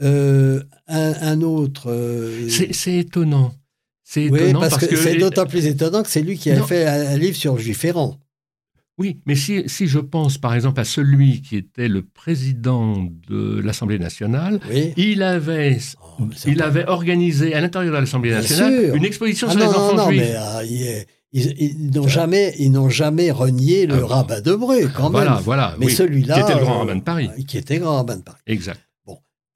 un, 0.00 0.60
un 0.88 1.40
autre. 1.40 1.90
C'est 2.48 2.96
étonnant. 2.98 3.54
C'est 4.02 4.28
oui, 4.28 4.38
étonnant 4.40 4.60
parce, 4.60 4.76
que, 4.76 4.94
c'est 4.96 5.16
d'autant 5.16 5.46
plus 5.46 5.64
étonnant 5.66 6.02
que 6.02 6.10
c'est 6.10 6.20
lui 6.20 6.36
qui 6.36 6.50
a 6.50 6.58
Non. 6.58 6.66
fait 6.66 6.86
un, 6.86 7.16
livre 7.16 7.36
sur 7.36 7.58
juif 7.58 7.84
errant. 7.86 8.18
Oui, 8.96 9.20
mais 9.26 9.34
si, 9.34 9.64
si 9.66 9.88
je 9.88 9.98
pense 9.98 10.38
par 10.38 10.54
exemple 10.54 10.78
à 10.80 10.84
celui 10.84 11.42
qui 11.42 11.56
était 11.56 11.88
le 11.88 12.02
président 12.02 13.08
de 13.28 13.60
l'Assemblée 13.60 13.98
nationale, 13.98 14.60
Oui. 14.70 14.92
il 14.96 15.22
avait, 15.22 15.78
Oh, 16.20 16.24
il 16.46 16.62
avait 16.62 16.86
organisé 16.86 17.54
à 17.54 17.60
l'intérieur 17.60 17.92
de 17.94 17.98
l'Assemblée 17.98 18.30
nationale 18.30 18.84
sûr. 18.86 18.94
une 18.94 19.04
exposition 19.04 19.48
Ah 19.50 19.52
sur 19.52 19.60
non, 19.60 19.66
les 19.70 19.76
enfants 19.76 19.96
non, 19.96 20.08
juifs. 20.10 20.20
mais 20.22 20.34
euh, 20.36 20.64
il 20.64 20.82
est- 20.82 21.06
ils, 21.36 21.54
ils 21.58 21.90
n'ont 21.90 22.06
jamais, 22.06 22.54
ils 22.60 22.70
n'ont 22.70 22.88
jamais 22.88 23.32
renié 23.32 23.86
le 23.86 24.04
Ah 24.04 24.06
rabbin 24.06 24.40
de 24.40 24.54
Bré, 24.54 24.82
quand 24.94 25.04
même. 25.10 25.22
voilà, 25.22 25.40
voilà. 25.42 25.74
Mais 25.80 25.86
oui. 25.86 25.92
celui-là. 25.92 26.34
Qui 26.36 26.40
était 26.42 26.54
le 26.54 26.64
grand 26.64 26.76
euh, 26.76 26.78
rabbin 26.78 26.94
de 26.96 27.02
Paris. 27.02 27.28
Qui 27.48 27.58
était 27.58 27.78
grand 27.78 27.96
rabbin 27.96 28.18
de 28.18 28.22
Paris. 28.22 28.38
Exact. 28.46 28.78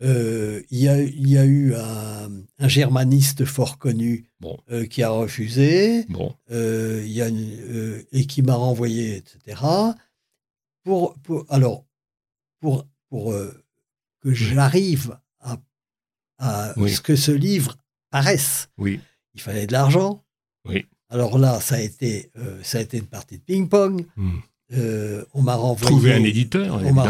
Euh, 0.00 0.62
il, 0.70 0.78
y 0.78 0.88
a, 0.88 1.00
il 1.02 1.28
y 1.28 1.36
a 1.38 1.44
eu 1.44 1.74
un, 1.74 2.30
un 2.58 2.68
germaniste 2.68 3.44
fort 3.44 3.78
connu 3.78 4.26
Bon. 4.40 4.56
euh, 4.70 4.86
qui 4.86 5.02
a 5.02 5.10
refusé, 5.10 6.04
Bon, 6.08 6.36
euh, 6.52 7.02
il 7.04 7.10
y 7.12 7.20
a 7.20 7.26
une- 7.28 8.04
et 8.12 8.24
qui 8.26 8.42
m'a 8.42 8.54
renvoyé, 8.54 9.16
etc. 9.16 9.60
Pour, 10.84 11.14
pour, 11.24 11.44
alors, 11.48 11.84
pour, 12.60 12.86
pour 13.08 13.34
que 14.22 14.32
j'arrive 14.32 15.18
à, 15.40 15.56
à 16.38 16.72
Oui. 16.76 16.92
ce 16.92 17.00
que 17.00 17.16
ce 17.16 17.32
livre 17.32 17.76
paraisse, 18.10 18.68
oui, 18.78 19.00
il 19.34 19.40
fallait 19.40 19.66
de 19.66 19.72
l'argent. 19.72 20.24
Oui. 20.64 20.86
Alors 21.10 21.38
là, 21.38 21.60
ça 21.60 21.76
a 21.76 21.80
été, 21.80 22.30
euh, 22.36 22.60
ça 22.62 22.78
a 22.78 22.80
été 22.82 22.98
une 22.98 23.06
partie 23.06 23.38
de 23.38 23.42
ping-pong. 23.42 24.06
Hmm. 24.16 24.38
Euh, 24.74 25.24
on 25.34 25.42
m'a 25.42 25.54
renvoyé. 25.54 25.90
trouver 25.90 26.12
un 26.12 26.22
éditeur. 26.22 26.80
On 26.84 26.92
m'a 26.92 27.08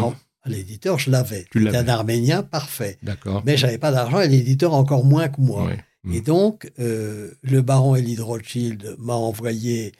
l'éditeur, 0.49 0.99
je 0.99 1.11
l'avais. 1.11 1.47
L'avais. 1.55 1.77
un 1.79 1.89
Arménien 1.89 2.43
parfait. 2.43 2.99
D'accord. 3.03 3.43
Mais 3.47 3.57
j'avais 3.57 3.79
pas 3.79 3.93
d'argent 3.93 4.21
et 4.21 4.29
l'éditeur 4.29 4.75
encore 4.75 5.05
moins 5.05 5.29
que 5.29 5.41
moi. 5.41 5.65
Ouais. 5.67 5.79
Hmm. 6.05 6.13
Et 6.13 6.21
donc, 6.21 6.71
euh, 6.79 7.33
le 7.43 7.63
baron 7.63 7.97
Elie 7.97 8.17
de 8.17 8.23
Rothschild 8.23 8.97
m'a 8.99 9.15
envoyé 9.15 9.93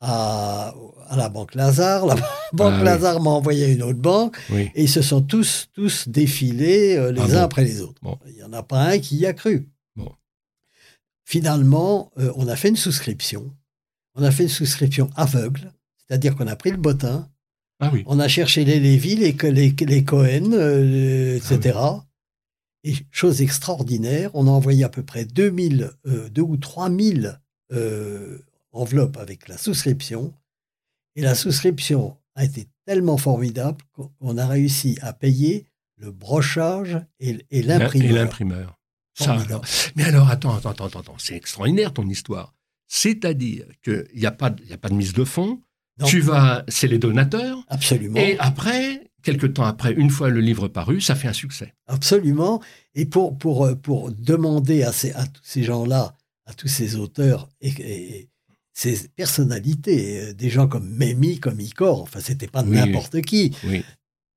à, 0.00 0.74
à 1.08 1.16
la 1.16 1.28
Banque 1.28 1.54
Lazare. 1.54 2.06
La 2.06 2.14
Banque 2.52 2.72
Ah 2.74 2.78
oui. 2.78 2.84
Lazare 2.84 3.20
m'a 3.20 3.30
envoyé 3.30 3.64
à 3.66 3.68
une 3.68 3.82
autre 3.82 4.00
banque. 4.00 4.36
Oui. 4.50 4.70
Et 4.74 4.84
ils 4.84 4.88
se 4.88 5.02
sont 5.02 5.22
tous, 5.22 5.68
tous 5.74 6.08
défilés 6.08 6.96
euh, 6.96 7.12
les 7.12 7.20
Ah 7.20 7.24
uns 7.24 7.28
bon 7.28 7.40
après 7.42 7.64
les 7.64 7.80
autres. 7.82 8.00
Bon. 8.02 8.18
Il 8.26 8.34
n'y 8.34 8.42
en 8.42 8.52
a 8.52 8.62
pas 8.62 8.80
un 8.82 8.98
qui 8.98 9.16
y 9.16 9.26
a 9.26 9.32
cru. 9.32 9.68
Bon. 9.96 10.10
Finalement, 11.24 12.10
euh, 12.18 12.32
on 12.36 12.48
a 12.48 12.56
fait 12.56 12.68
une 12.68 12.76
souscription. 12.76 13.54
On 14.14 14.22
a 14.22 14.30
fait 14.30 14.42
une 14.42 14.48
souscription 14.48 15.08
aveugle, 15.16 15.72
c'est-à-dire 15.96 16.36
qu'on 16.36 16.46
a 16.46 16.56
pris 16.56 16.70
le 16.70 16.76
bottin, 16.76 17.30
Ah 17.84 17.90
oui. 17.92 18.02
on 18.06 18.18
a 18.20 18.28
cherché 18.28 18.64
les 18.64 18.78
Lévy, 18.80 19.16
les, 19.16 19.32
les, 19.50 19.70
les 19.78 20.04
Cohen, 20.04 20.52
euh, 20.52 21.36
etc. 21.36 21.78
Et 22.84 22.94
chose 23.10 23.42
extraordinaire, 23.42 24.30
on 24.34 24.46
a 24.46 24.50
envoyé 24.50 24.84
à 24.84 24.88
peu 24.88 25.02
près 25.02 25.24
2000, 25.24 25.90
euh, 26.06 26.28
2 26.30 26.42
ou 26.42 26.56
3000 26.56 27.40
euh, 27.72 28.38
enveloppes 28.72 29.16
avec 29.16 29.48
la 29.48 29.56
souscription. 29.58 30.32
Et 31.16 31.22
la 31.22 31.34
souscription 31.34 32.16
a 32.34 32.44
été 32.44 32.68
tellement 32.86 33.16
formidable 33.18 33.78
qu'on 33.92 34.38
a 34.38 34.46
réussi 34.46 34.96
à 35.02 35.12
payer 35.12 35.66
le 35.96 36.10
brochage 36.12 36.98
et, 37.20 37.30
et 37.50 37.58
Et 37.58 37.62
l'imprimeur. 37.62 38.78
Ça, 39.14 39.34
alors. 39.34 39.64
Mais 39.96 40.04
alors, 40.04 40.28
attends, 40.30 40.54
attends, 40.56 40.70
attends, 40.70 41.00
attends. 41.00 41.14
C'est 41.18 41.36
extraordinaire 41.36 41.92
ton 41.92 42.08
histoire. 42.08 42.54
C'est-à-dire 42.88 43.66
qu'il 43.82 44.06
n'y 44.16 44.26
a, 44.26 44.30
pas 44.32 44.50
de- 44.50 44.62
il 44.62 44.70
y 44.70 44.72
a 44.72 44.78
pas 44.78 44.88
de 44.88 44.94
mise 44.94 45.12
de 45.12 45.24
fonds. 45.24 45.60
Tu 46.06 46.20
vas, 46.20 46.64
c'est 46.68 46.88
les 46.88 46.98
donateurs. 46.98 47.64
Absolument. 47.68 48.18
Et 48.18 48.38
après, 48.38 49.10
quelques 49.22 49.54
temps 49.54 49.64
après, 49.64 49.92
une 49.92 50.10
fois 50.10 50.30
le 50.30 50.40
livre 50.40 50.68
paru, 50.68 51.00
ça 51.00 51.14
fait 51.14 51.28
un 51.28 51.32
succès. 51.32 51.74
Absolument. 51.86 52.62
Et 52.94 53.06
pour, 53.06 53.36
pour, 53.38 53.66
euh, 53.66 53.74
pour 53.74 54.10
demander 54.10 54.82
à, 54.82 54.92
ces, 54.92 55.12
à 55.12 55.26
tous 55.26 55.42
ces 55.44 55.62
gens-là, 55.62 56.16
à 56.46 56.54
tous 56.54 56.68
ces 56.68 56.96
auteurs 56.96 57.48
et, 57.60 57.68
et 57.78 58.30
ces 58.72 59.08
personnalités, 59.08 60.20
euh, 60.20 60.32
des 60.34 60.50
gens 60.50 60.66
comme 60.66 60.88
Mémy, 60.88 61.38
comme 61.38 61.60
Icor, 61.60 62.02
enfin, 62.02 62.20
c'était 62.20 62.48
pas 62.48 62.62
Oui, 62.62 62.70
n'importe 62.76 63.20
qui, 63.22 63.54
Oui. 63.64 63.84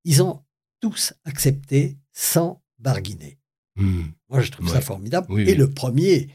ils 0.04 0.22
ont 0.22 0.42
tous 0.82 1.14
accepté 1.24 1.98
sans 2.12 2.62
barguiner. 2.80 3.40
Hmm. 3.78 4.04
Moi, 4.30 4.42
je 4.42 4.52
trouve 4.52 4.70
ça 4.70 4.82
formidable. 4.82 5.28
Oui, 5.30 5.44
et 5.50 5.56
le 5.56 5.70
premier, 5.70 6.30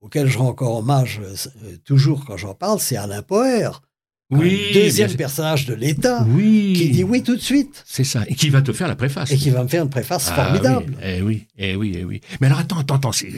auquel 0.00 0.28
je 0.28 0.38
rends 0.38 0.48
encore 0.48 0.76
hommage 0.78 1.20
euh, 1.20 1.76
toujours 1.84 2.24
quand 2.24 2.36
j'en 2.36 2.54
parle, 2.54 2.80
c'est 2.80 2.96
Alain 2.96 3.22
Poher, 3.22 3.80
Oui. 4.30 4.60
deuxième 4.74 5.14
personnage 5.14 5.66
de 5.66 5.74
l'État, 5.74 6.24
Oui. 6.28 6.74
qui 6.76 6.90
dit 6.90 7.04
oui 7.04 7.22
tout 7.22 7.34
de 7.34 7.40
suite 7.40 7.82
C'est 7.86 8.04
ça. 8.04 8.24
Et 8.28 8.34
qui 8.34 8.48
va 8.50 8.62
te 8.62 8.72
faire 8.72 8.86
la 8.88 8.94
préface. 8.96 9.30
et 9.32 9.36
qui 9.36 9.50
va 9.50 9.62
me 9.64 9.68
faire 9.68 9.82
une 9.82 9.90
préface 9.90 10.28
Ah 10.30 10.34
formidable. 10.44 10.94
Oui. 10.98 11.04
Eh 11.04 11.22
oui, 11.22 11.46
eh 11.58 11.76
oui, 11.76 11.96
eh 11.98 12.04
oui. 12.04 12.20
Mais 12.40 12.46
alors 12.46 12.60
attends, 12.60 12.78
attends, 12.78 12.94
attends. 12.96 13.10
Tu, 13.10 13.32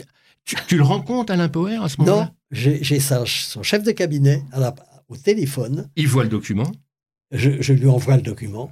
tu 0.67 0.77
le 0.77 0.83
rencontres, 0.83 1.31
Alain 1.33 1.49
Poher, 1.49 1.81
à 1.83 1.89
ce 1.89 1.95
Non, 1.99 2.05
moment-là? 2.05 2.33
j'ai 2.51 2.83
j'ai 2.83 2.99
son 2.99 3.25
chef 3.63 3.83
de 3.83 3.91
cabinet 3.91 4.43
à 4.51 4.59
la- 4.59 4.75
au 5.07 5.17
téléphone. 5.17 5.89
Il 5.95 6.07
voit 6.07 6.23
le 6.23 6.29
document? 6.29 6.71
Je, 7.31 7.61
je 7.61 7.73
lui 7.73 7.87
envoie 7.87 8.15
le 8.17 8.21
document. 8.21 8.71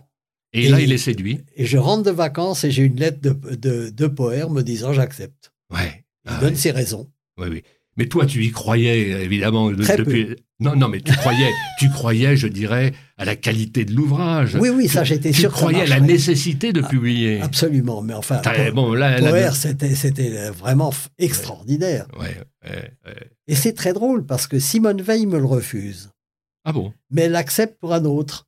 Et, 0.53 0.65
Et 0.65 0.69
là, 0.69 0.79
il- 0.79 0.83
il 0.87 0.91
est 0.91 0.97
séduit. 0.97 1.39
Et 1.55 1.65
je 1.65 1.77
rentre 1.77 2.03
de 2.03 2.11
vacances 2.11 2.63
et 2.65 2.71
j'ai 2.71 2.83
une 2.83 2.97
lettre 2.97 3.21
de, 3.21 3.55
de, 3.55 3.89
de 3.89 4.07
Poher 4.07 4.49
me 4.49 4.61
disant 4.63 4.91
j'accepte. 4.93 5.53
Ouais. 5.73 6.03
Il 6.25 6.31
Ah 6.35 6.39
donne 6.41 6.49
ouais. 6.51 6.55
ses 6.55 6.71
raisons. 6.71 7.09
Oui, 7.39 7.47
oui. 7.49 7.63
Mais 8.01 8.07
toi, 8.07 8.25
tu 8.25 8.43
y 8.43 8.51
croyais, 8.51 9.23
évidemment, 9.23 9.69
peu. 10.03 10.35
Non, 10.59 10.75
non, 10.75 10.89
mais 10.89 11.01
tu 11.01 11.11
croyais, 11.13 11.49
tu 11.79 11.89
croyais, 11.89 12.35
je 12.37 12.47
dirais, 12.47 12.93
à 13.17 13.25
la 13.25 13.35
qualité 13.35 13.83
de 13.83 13.93
l'ouvrage. 13.93 14.55
Oui, 14.61 14.69
oui, 14.69 14.87
ça 14.87 15.03
j'étais 15.03 15.31
Tu 15.31 15.41
sûr 15.41 15.49
ça 15.51 15.55
croyais 15.57 15.81
à 15.81 15.85
la 15.87 15.99
nécessité 15.99 16.71
de 16.71 16.81
publier. 16.81 17.41
Absolument, 17.41 18.01
mais 18.03 18.13
enfin, 18.13 18.41
bon, 18.71 18.93
là, 18.93 19.51
c'était 19.53 19.95
c'était 19.95 20.49
vraiment 20.51 20.91
f- 20.91 21.07
extraordinaire. 21.17 22.05
Ouais, 22.19 22.37
ouais, 22.63 22.91
ouais. 23.05 23.29
Et 23.47 23.55
c'est 23.55 23.73
très 23.73 23.93
drôle 23.93 24.25
parce 24.25 24.45
que 24.47 24.59
Simone 24.59 25.01
Veil 25.01 25.25
me 25.25 25.39
le 25.39 25.45
refuse, 25.45 26.09
Ah 26.63 26.71
bon? 26.73 26.93
Mais 27.09 27.23
elle 27.23 27.31
l'accepte 27.31 27.79
pour 27.79 27.93
un 27.93 28.05
autre. 28.05 28.47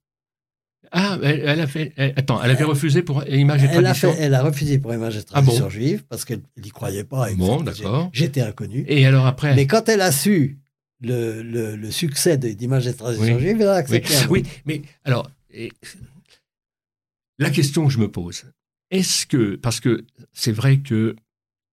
Ah, 0.96 1.18
elle, 1.24 1.42
elle 1.44 1.60
a 1.60 1.66
fait. 1.68 1.92
elle- 1.98 2.14
attends, 2.16 2.42
elle 2.44 2.52
avait 2.52 2.64
refusé 2.64 3.02
pour 3.02 3.24
Images 3.28 3.64
et 3.64 3.66
Elle 3.66 3.80
a, 3.80 3.82
Traditions. 3.94 4.14
fait, 4.14 4.22
elle 4.22 4.34
a 4.36 4.44
refusé 4.44 4.78
pour 4.78 4.94
Image 4.94 5.18
et 5.18 5.22
Ah 5.34 5.42
bon 5.42 5.48
Tradition 5.48 5.70
juive 5.70 6.04
parce 6.08 6.24
qu'elle 6.24 6.42
n'y 6.64 6.70
croyait 6.70 7.04
pas. 7.04 7.32
Bon, 7.34 7.62
d'accord. 7.62 8.10
J'étais 8.14 8.42
inconnu. 8.42 8.86
Et 8.88 9.06
alors 9.08 9.26
après? 9.26 9.56
Mais 9.56 9.66
quand 9.66 9.90
elle 9.90 10.02
a 10.02 10.12
su 10.12 10.60
le, 11.02 11.42
le, 11.42 11.76
le 11.76 11.92
succès 11.92 12.38
de- 12.38 12.50
d'Image 12.50 12.86
et 12.88 12.94
Tradition 12.94 13.36
Oui. 13.36 13.42
juive, 13.42 13.58
elle 13.62 13.68
a 13.68 13.74
oui, 13.74 13.78
accepté. 13.80 14.14
oui, 14.30 14.40
autre. 14.42 14.50
mais 14.66 14.82
alors, 15.04 15.30
et- 15.52 15.72
la 17.40 17.50
question 17.50 17.88
que 17.88 17.92
je 17.92 17.98
me 18.00 18.08
pose, 18.10 18.44
est-ce 18.92 19.26
que, 19.26 19.56
parce 19.56 19.80
que 19.80 20.06
c'est 20.32 20.52
vrai 20.52 20.78
que 20.78 21.16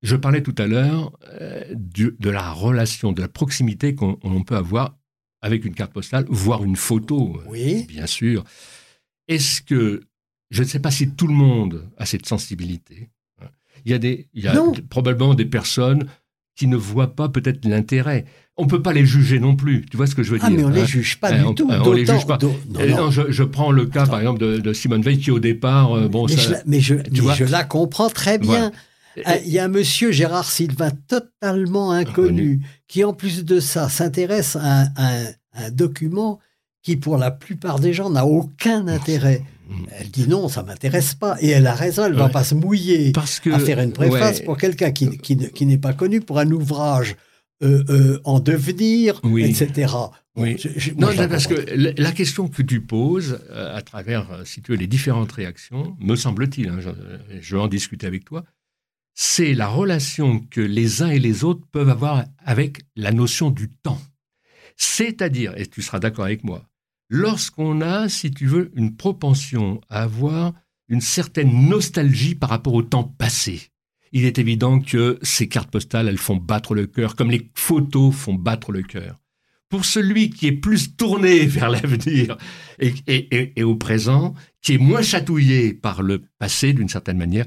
je 0.03 0.17
parlais 0.17 0.43
tout 0.43 0.55
à 0.57 0.67
l'heure 0.67 1.13
euh, 1.41 1.63
de 1.75 2.31
la 2.31 2.51
relation, 2.51 3.13
de 3.13 3.21
la 3.21 3.29
proximité 3.29 3.95
qu'on 3.95 4.19
on 4.23 4.43
peut 4.43 4.57
avoir 4.57 4.97
avec 5.43 5.65
une 5.65 5.75
carte 5.75 5.93
postale, 5.93 6.25
voire 6.29 6.65
une 6.65 6.77
photo, 6.77 7.39
Oui. 7.49 7.85
bien 7.87 8.07
sûr. 8.07 8.45
Est-ce 9.31 9.63
que, 9.63 10.03
je 10.51 10.63
ne 10.63 10.69
sais 10.69 10.81
pas 10.81 10.91
si 10.91 11.11
tout 11.11 11.27
le 11.27 11.35
monde 11.35 11.89
a 11.97 12.05
cette 12.07 12.27
sensibilité. 12.27 13.11
hein. 13.41 13.47
Il 13.85 13.93
y 13.93 13.95
a, 13.95 13.99
des, 13.99 14.29
il 14.35 14.45
y 14.45 14.49
a 14.49 14.63
probablement 14.91 15.35
des 15.35 15.47
personnes 15.47 16.07
qui 16.57 16.67
ne 16.67 16.77
voient 16.77 17.15
pas 17.17 17.29
peut-être 17.31 17.65
l'intérêt. 17.65 18.27
On 18.59 18.65
ne 18.65 18.69
peut 18.69 18.83
pas 18.83 18.93
les 18.93 19.07
juger 19.07 19.39
non 19.39 19.57
plus. 19.57 19.87
Tu 19.91 19.97
vois 19.97 20.07
ce 20.07 20.15
que 20.15 20.23
je 20.23 20.33
veux 20.33 20.39
Ah, 20.43 20.49
dire 20.49 20.59
mais 20.59 20.65
on 20.65 20.69
ne 20.69 20.75
hein 20.75 20.81
les 20.83 20.87
juge 20.87 21.19
pas 21.19 21.33
du 21.33 21.55
tout. 21.55 21.67
on 21.71 21.93
les 21.93 22.05
juge 22.05 22.27
pas. 22.27 22.39
non, 22.43 22.55
Euh, 22.79 22.89
non. 22.91 22.97
non, 23.05 23.11
je, 23.11 23.31
je 23.31 23.43
prends 23.45 23.71
le 23.71 23.87
cas, 23.87 24.03
Attends. 24.03 24.11
par 24.11 24.21
exemple, 24.21 24.41
de, 24.41 24.59
de 24.59 24.73
Simone 24.75 25.01
Veil 25.01 25.19
qui, 25.19 25.31
au 25.31 25.39
départ, 25.39 25.93
euh, 25.97 26.09
bon, 26.09 26.27
mais, 26.27 26.37
ça- 26.37 26.43
je 26.43 26.51
la, 26.53 26.63
mais 26.67 26.81
je- 26.81 26.95
mais 26.97 27.21
vois 27.21 27.35
je 27.35 27.45
la 27.45 27.65
comprends 27.65 28.11
très 28.11 28.37
bien. 28.39 28.71
Voilà. 29.17 29.25
Ah, 29.25 29.39
Il 29.39 29.51
y 29.51 29.59
a 29.59 29.65
un 29.65 29.69
monsieur 29.69 30.13
Gérard 30.13 30.51
Sylvain 30.51 30.91
totalement 31.09 31.91
inconnu 31.93 32.61
qui, 32.89 33.05
en 33.05 33.13
plus 33.15 33.45
de 33.45 33.59
ça, 33.61 33.89
s'intéresse 33.89 34.57
à 34.61 34.89
un 35.55 35.71
document 35.71 36.39
qui, 36.83 36.97
pour 36.97 37.17
la 37.19 37.31
plupart 37.31 37.79
des 37.79 37.93
gens, 37.93 38.11
n'a 38.11 38.25
aucun 38.27 38.89
intérêt. 38.89 39.43
Elle 39.99 40.09
dit 40.11 40.27
non, 40.27 40.49
ça 40.49 40.63
m'intéresse 40.65 41.15
pas. 41.15 41.37
Et 41.41 41.49
elle 41.49 41.67
a 41.67 41.75
raison, 41.75 42.05
elle 42.07 42.13
ne 42.13 42.19
va 42.19 42.29
pas 42.29 42.43
se 42.43 42.55
mouiller 42.57 43.13
Parce 43.13 43.39
que, 43.39 43.51
à 43.51 43.59
faire 43.61 43.79
une 43.81 43.93
préface 43.93 44.39
ouais, 44.41 44.45
pour 44.45 44.57
quelqu'un 44.57 44.91
qui, 44.91 45.17
qui, 45.19 45.37
ne- 45.37 45.47
qui 45.47 45.65
n'est 45.67 45.79
pas 45.79 45.93
connu 45.93 46.21
pour 46.21 46.39
un 46.41 46.51
ouvrage 46.51 47.15
euh, 47.63 47.85
euh, 47.91 48.21
en 48.25 48.41
devenir, 48.41 49.21
Oui. 49.23 49.45
etc. 49.45 49.93
Bon, 50.35 50.43
Oui. 50.43 50.57
je- 50.59 50.71
je- 50.77 50.93
moi, 50.95 51.15
Non, 51.15 51.29
parce 51.29 51.47
que 51.47 51.55
la 52.01 52.11
question 52.13 52.49
que 52.49 52.63
tu 52.63 52.81
poses, 52.81 53.39
euh, 53.51 53.77
à 53.77 53.83
travers, 53.83 54.41
si 54.45 54.61
tu 54.63 54.73
veux, 54.73 54.79
les 54.79 54.87
différentes 54.87 55.31
réactions, 55.31 55.95
me 56.01 56.17
semble-t-il, 56.17 56.69
hein, 56.71 56.79
je, 56.81 56.89
je 57.41 57.55
vais 57.57 57.63
en 57.63 57.69
discuter 57.69 58.07
avec 58.07 58.25
toi, 58.25 58.45
c'est 59.15 59.53
la 59.55 59.69
relation 59.69 60.41
que 60.41 60.61
les 60.63 61.03
uns 61.03 61.11
et 61.11 61.19
les 61.19 61.45
autres 61.45 61.67
peuvent 61.71 61.91
avoir 61.91 62.25
avec 62.45 62.81
la 62.97 63.13
notion 63.13 63.51
du 63.51 63.69
temps. 63.69 64.01
C'est-à-dire, 64.77 65.53
et 65.57 65.67
tu 65.67 65.83
seras 65.83 65.99
d'accord 65.99 66.25
avec 66.25 66.45
moi, 66.45 66.65
lorsqu'on 67.11 67.81
a, 67.83 68.09
si 68.09 68.31
tu 68.31 68.47
veux, 68.47 68.71
une 68.75 68.97
propension 68.97 69.81
à 69.91 70.03
avoir 70.03 70.55
une 70.89 71.01
certaine 71.01 71.69
nostalgie 71.69 72.35
par 72.35 72.49
rapport 72.49 72.75
au 72.75 72.83
temps 72.83 73.05
passé. 73.05 73.71
Il 74.13 74.25
est 74.25 74.39
évident 74.39 74.81
que 74.81 75.19
ces 75.23 75.49
cartes 75.49 75.71
postales, 75.71 76.09
elles 76.09 76.19
font 76.19 76.37
battre 76.37 76.75
le 76.75 76.87
cœur, 76.87 77.15
comme 77.15 77.31
les 77.31 77.51
photos 77.55 78.15
font 78.15 78.35
battre 78.35 78.73
le 78.73 78.83
cœur. 78.83 79.17
Pour 79.69 79.85
celui 79.85 80.31
qui 80.31 80.49
est 80.49 80.53
plus 80.53 80.97
tourné 80.97 81.47
vers 81.47 81.71
l'avenir 81.71 82.37
et, 82.81 83.63
au 83.63 83.77
présent, 83.77 84.35
qui 84.63 84.75
est 84.75 84.79
moins 84.79 85.03
chatouillé 85.03 85.75
par 85.75 86.03
le 86.03 86.23
passé 86.39 86.73
d'une 86.73 86.89
certaine 86.89 87.19
manière, 87.19 87.47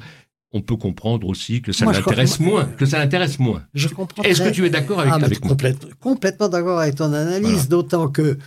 on 0.53 0.61
peut 0.61 0.78
comprendre 0.78 1.28
aussi 1.28 1.61
que 1.61 1.72
ça 1.72 1.86
l'intéresse 1.86 2.39
moins, 2.39 2.66
que 2.66 2.86
ça 2.86 2.99
l'intéresse 2.99 3.39
moins. 3.39 3.64
Je 3.74 3.89
comprends. 3.89 4.24
Est-ce 4.24 4.41
que 4.41 4.49
tu 4.49 4.66
es 4.66 4.70
d'accord 4.70 4.99
avec, 4.99 5.14
ah, 5.14 5.20
moi? 5.20 5.57
Complètement 5.99 6.47
d'accord 6.47 6.80
avec 6.80 6.95
ton 6.95 7.11
analyse, 7.11 7.68
d'autant 7.68 8.07
que 8.07 8.38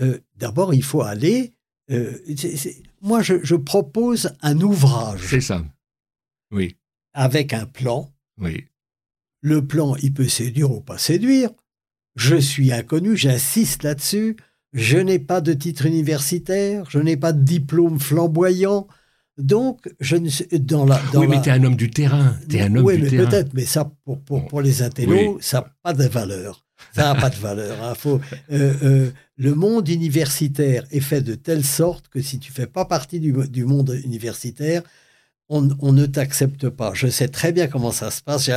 euh, 0.00 0.18
d'abord 0.36 0.74
il 0.74 0.82
faut 0.82 1.02
aller. 1.02 1.54
Euh, 1.90 2.18
moi, 3.00 3.20
je, 3.22 3.54
propose 3.56 4.32
un 4.42 4.60
ouvrage. 4.60 5.26
C'est 5.26 5.40
ça. 5.40 5.64
Oui. 6.52 6.76
Avec 7.14 7.52
un 7.52 7.66
plan. 7.66 8.12
Oui. 8.38 8.66
Le 9.42 9.66
plan, 9.66 9.96
il 9.96 10.12
peut 10.12 10.28
séduire 10.28 10.70
ou 10.70 10.80
pas 10.80 10.98
séduire. 10.98 11.50
Je 12.14 12.36
suis 12.36 12.72
inconnu, 12.72 13.16
j'insiste 13.16 13.82
là-dessus. 13.82 14.36
Je 14.72 14.98
n'ai 14.98 15.18
pas 15.18 15.40
de 15.40 15.52
titre 15.52 15.86
universitaire, 15.86 16.88
je 16.90 17.00
n'ai 17.00 17.16
pas 17.16 17.32
de 17.32 17.42
diplôme 17.42 17.98
flamboyant. 17.98 18.86
Donc, 19.36 19.88
je 19.98 20.16
ne 20.16 20.28
sais, 20.28 20.46
dans 20.58 20.84
la. 20.84 21.00
oui, 21.14 21.26
mais 21.26 21.40
tu 21.40 21.48
es 21.48 21.52
un 21.52 21.64
homme 21.64 21.76
du 21.76 21.90
terrain. 21.90 22.36
Es 22.52 22.60
un 22.60 22.76
homme 22.76 22.84
oui, 22.84 22.98
mais 22.98 23.08
peut-être, 23.08 23.52
mais 23.54 23.64
ça, 23.64 23.90
pour, 24.04 24.20
pour, 24.20 24.46
pour 24.46 24.60
les 24.60 24.82
intellos, 24.82 25.38
ça 25.40 25.60
n'a 25.60 25.72
pas 25.82 25.92
de 25.92 26.04
valeur. 26.04 26.64
Ça 26.94 27.12
n'a 27.12 27.20
pas 27.20 27.30
de 27.30 27.36
valeur. 27.36 27.82
Hein. 27.82 27.94
Faut, 27.94 28.20
euh, 28.52 28.74
euh, 28.82 29.10
le 29.36 29.54
monde 29.54 29.88
universitaire 29.88 30.84
est 30.90 31.00
fait 31.00 31.22
de 31.22 31.34
telle 31.34 31.64
sorte 31.64 32.08
que 32.08 32.20
si 32.20 32.38
tu 32.38 32.52
fais 32.52 32.66
pas 32.66 32.84
partie 32.84 33.20
du, 33.20 33.32
du 33.48 33.64
monde 33.64 33.98
universitaire, 34.04 34.82
on, 35.48 35.68
on 35.80 35.92
ne 35.92 36.06
t'accepte 36.06 36.68
pas. 36.68 36.92
Je 36.94 37.08
sais 37.08 37.28
très 37.28 37.52
bien 37.52 37.66
comment 37.66 37.92
ça 37.92 38.10
se 38.10 38.22
passe. 38.22 38.44
J'ai 38.44 38.56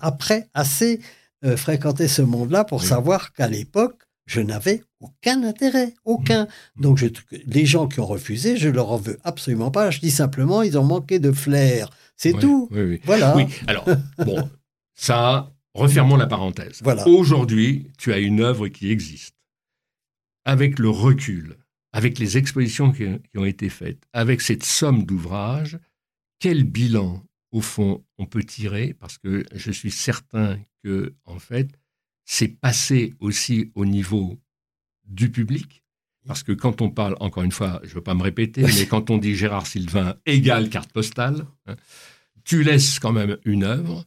après 0.00 0.48
assez 0.54 1.00
euh, 1.44 1.56
fréquenté 1.56 2.08
ce 2.08 2.22
monde-là 2.22 2.64
pour 2.64 2.82
savoir 2.82 3.32
qu'à 3.32 3.48
l'époque, 3.48 4.02
je 4.26 4.40
n'avais 4.40 4.82
aucun 5.00 5.42
intérêt, 5.42 5.92
aucun. 6.04 6.44
Mmh. 6.44 6.82
Donc, 6.82 6.98
je, 6.98 7.06
les 7.46 7.66
gens 7.66 7.86
qui 7.86 8.00
ont 8.00 8.06
refusé, 8.06 8.56
je 8.56 8.70
leur 8.70 8.90
en 8.90 8.96
veux 8.96 9.18
absolument 9.22 9.70
pas. 9.70 9.90
Je 9.90 10.00
dis 10.00 10.10
simplement, 10.10 10.62
ils 10.62 10.78
ont 10.78 10.84
manqué 10.84 11.18
de 11.18 11.30
flair. 11.30 11.90
C'est 12.16 12.32
tout. 12.32 12.68
Oui, 12.70 12.82
oui. 12.82 13.00
Voilà. 13.04 13.36
Oui, 13.36 13.46
alors, 13.66 13.84
bon, 14.18 14.48
ça, 14.94 15.52
refermons 15.74 16.16
la 16.16 16.26
parenthèse. 16.26 16.80
Voilà. 16.82 17.06
Aujourd'hui, 17.06 17.90
tu 17.98 18.12
as 18.12 18.18
une 18.18 18.40
œuvre 18.40 18.68
qui 18.68 18.90
existe. 18.90 19.34
Avec 20.44 20.78
le 20.78 20.90
recul, 20.90 21.56
avec 21.92 22.18
les 22.18 22.36
expositions 22.36 22.92
qui, 22.92 23.04
qui 23.30 23.38
ont 23.38 23.44
été 23.44 23.68
faites, 23.68 24.02
avec 24.12 24.40
cette 24.40 24.64
somme 24.64 25.04
d'ouvrages, 25.04 25.78
quel 26.38 26.64
bilan, 26.64 27.24
au 27.50 27.60
fond, 27.60 28.04
on 28.18 28.26
peut 28.26 28.42
tirer? 28.42 28.94
Parce 28.94 29.18
que 29.18 29.44
je 29.54 29.70
suis 29.70 29.90
certain 29.90 30.58
que, 30.82 31.14
en 31.24 31.38
fait, 31.38 31.70
c'est 32.24 32.48
passé 32.48 33.14
aussi 33.20 33.70
au 33.74 33.86
niveau 33.86 34.38
du 35.04 35.30
public. 35.30 35.82
Parce 36.26 36.42
que 36.42 36.52
quand 36.52 36.80
on 36.80 36.90
parle, 36.90 37.16
encore 37.20 37.42
une 37.42 37.52
fois, 37.52 37.80
je 37.82 37.90
ne 37.90 37.94
veux 37.96 38.02
pas 38.02 38.14
me 38.14 38.22
répéter, 38.22 38.62
mais 38.62 38.86
quand 38.86 39.10
on 39.10 39.18
dit 39.18 39.34
Gérard 39.34 39.66
Sylvain 39.66 40.16
égale 40.24 40.70
carte 40.70 40.90
postale, 40.90 41.46
hein, 41.66 41.76
tu 42.44 42.62
laisses 42.62 42.98
quand 42.98 43.12
même 43.12 43.36
une 43.44 43.62
œuvre. 43.62 44.06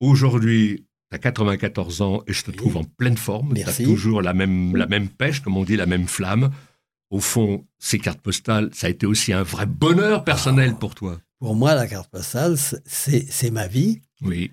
Aujourd'hui, 0.00 0.86
tu 1.18 1.28
as 1.28 1.32
94 1.32 2.02
ans 2.02 2.22
et 2.26 2.32
je 2.32 2.44
te 2.44 2.50
trouve 2.50 2.76
en 2.76 2.84
pleine 2.84 3.16
forme. 3.16 3.54
Tu 3.54 3.62
as 3.62 3.84
toujours 3.84 4.22
la 4.22 4.34
même, 4.34 4.76
la 4.76 4.86
même 4.86 5.08
pêche, 5.08 5.40
comme 5.40 5.56
on 5.56 5.64
dit, 5.64 5.76
la 5.76 5.86
même 5.86 6.06
flamme. 6.06 6.50
Au 7.10 7.20
fond, 7.20 7.64
ces 7.78 7.98
cartes 7.98 8.20
postales, 8.20 8.70
ça 8.72 8.88
a 8.88 8.90
été 8.90 9.06
aussi 9.06 9.32
un 9.32 9.42
vrai 9.42 9.66
bonheur 9.66 10.24
personnel 10.24 10.70
ah. 10.74 10.78
pour 10.78 10.94
toi. 10.94 11.20
Pour 11.38 11.54
moi, 11.54 11.74
la 11.74 11.86
carte 11.86 12.10
postale, 12.10 12.56
c'est 12.86 13.50
ma 13.50 13.66
vie. 13.66 14.00
Oui. 14.22 14.50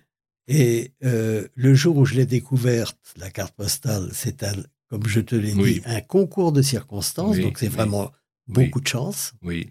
Et 0.47 0.91
euh, 1.03 1.47
le 1.55 1.73
jour 1.73 1.97
où 1.97 2.05
je 2.05 2.15
l'ai 2.15 2.25
découverte, 2.25 2.97
la 3.17 3.29
carte 3.29 3.55
postale, 3.55 4.09
c'est 4.11 4.43
un, 4.43 4.53
comme 4.89 5.07
je 5.07 5.21
te 5.21 5.35
l'ai 5.35 5.53
dit, 5.53 5.81
un 5.85 6.01
concours 6.01 6.51
de 6.51 6.61
circonstances, 6.61 7.37
donc 7.37 7.57
c'est 7.57 7.69
vraiment 7.69 8.11
beaucoup 8.47 8.81
de 8.81 8.87
chance. 8.87 9.33
Oui, 9.41 9.69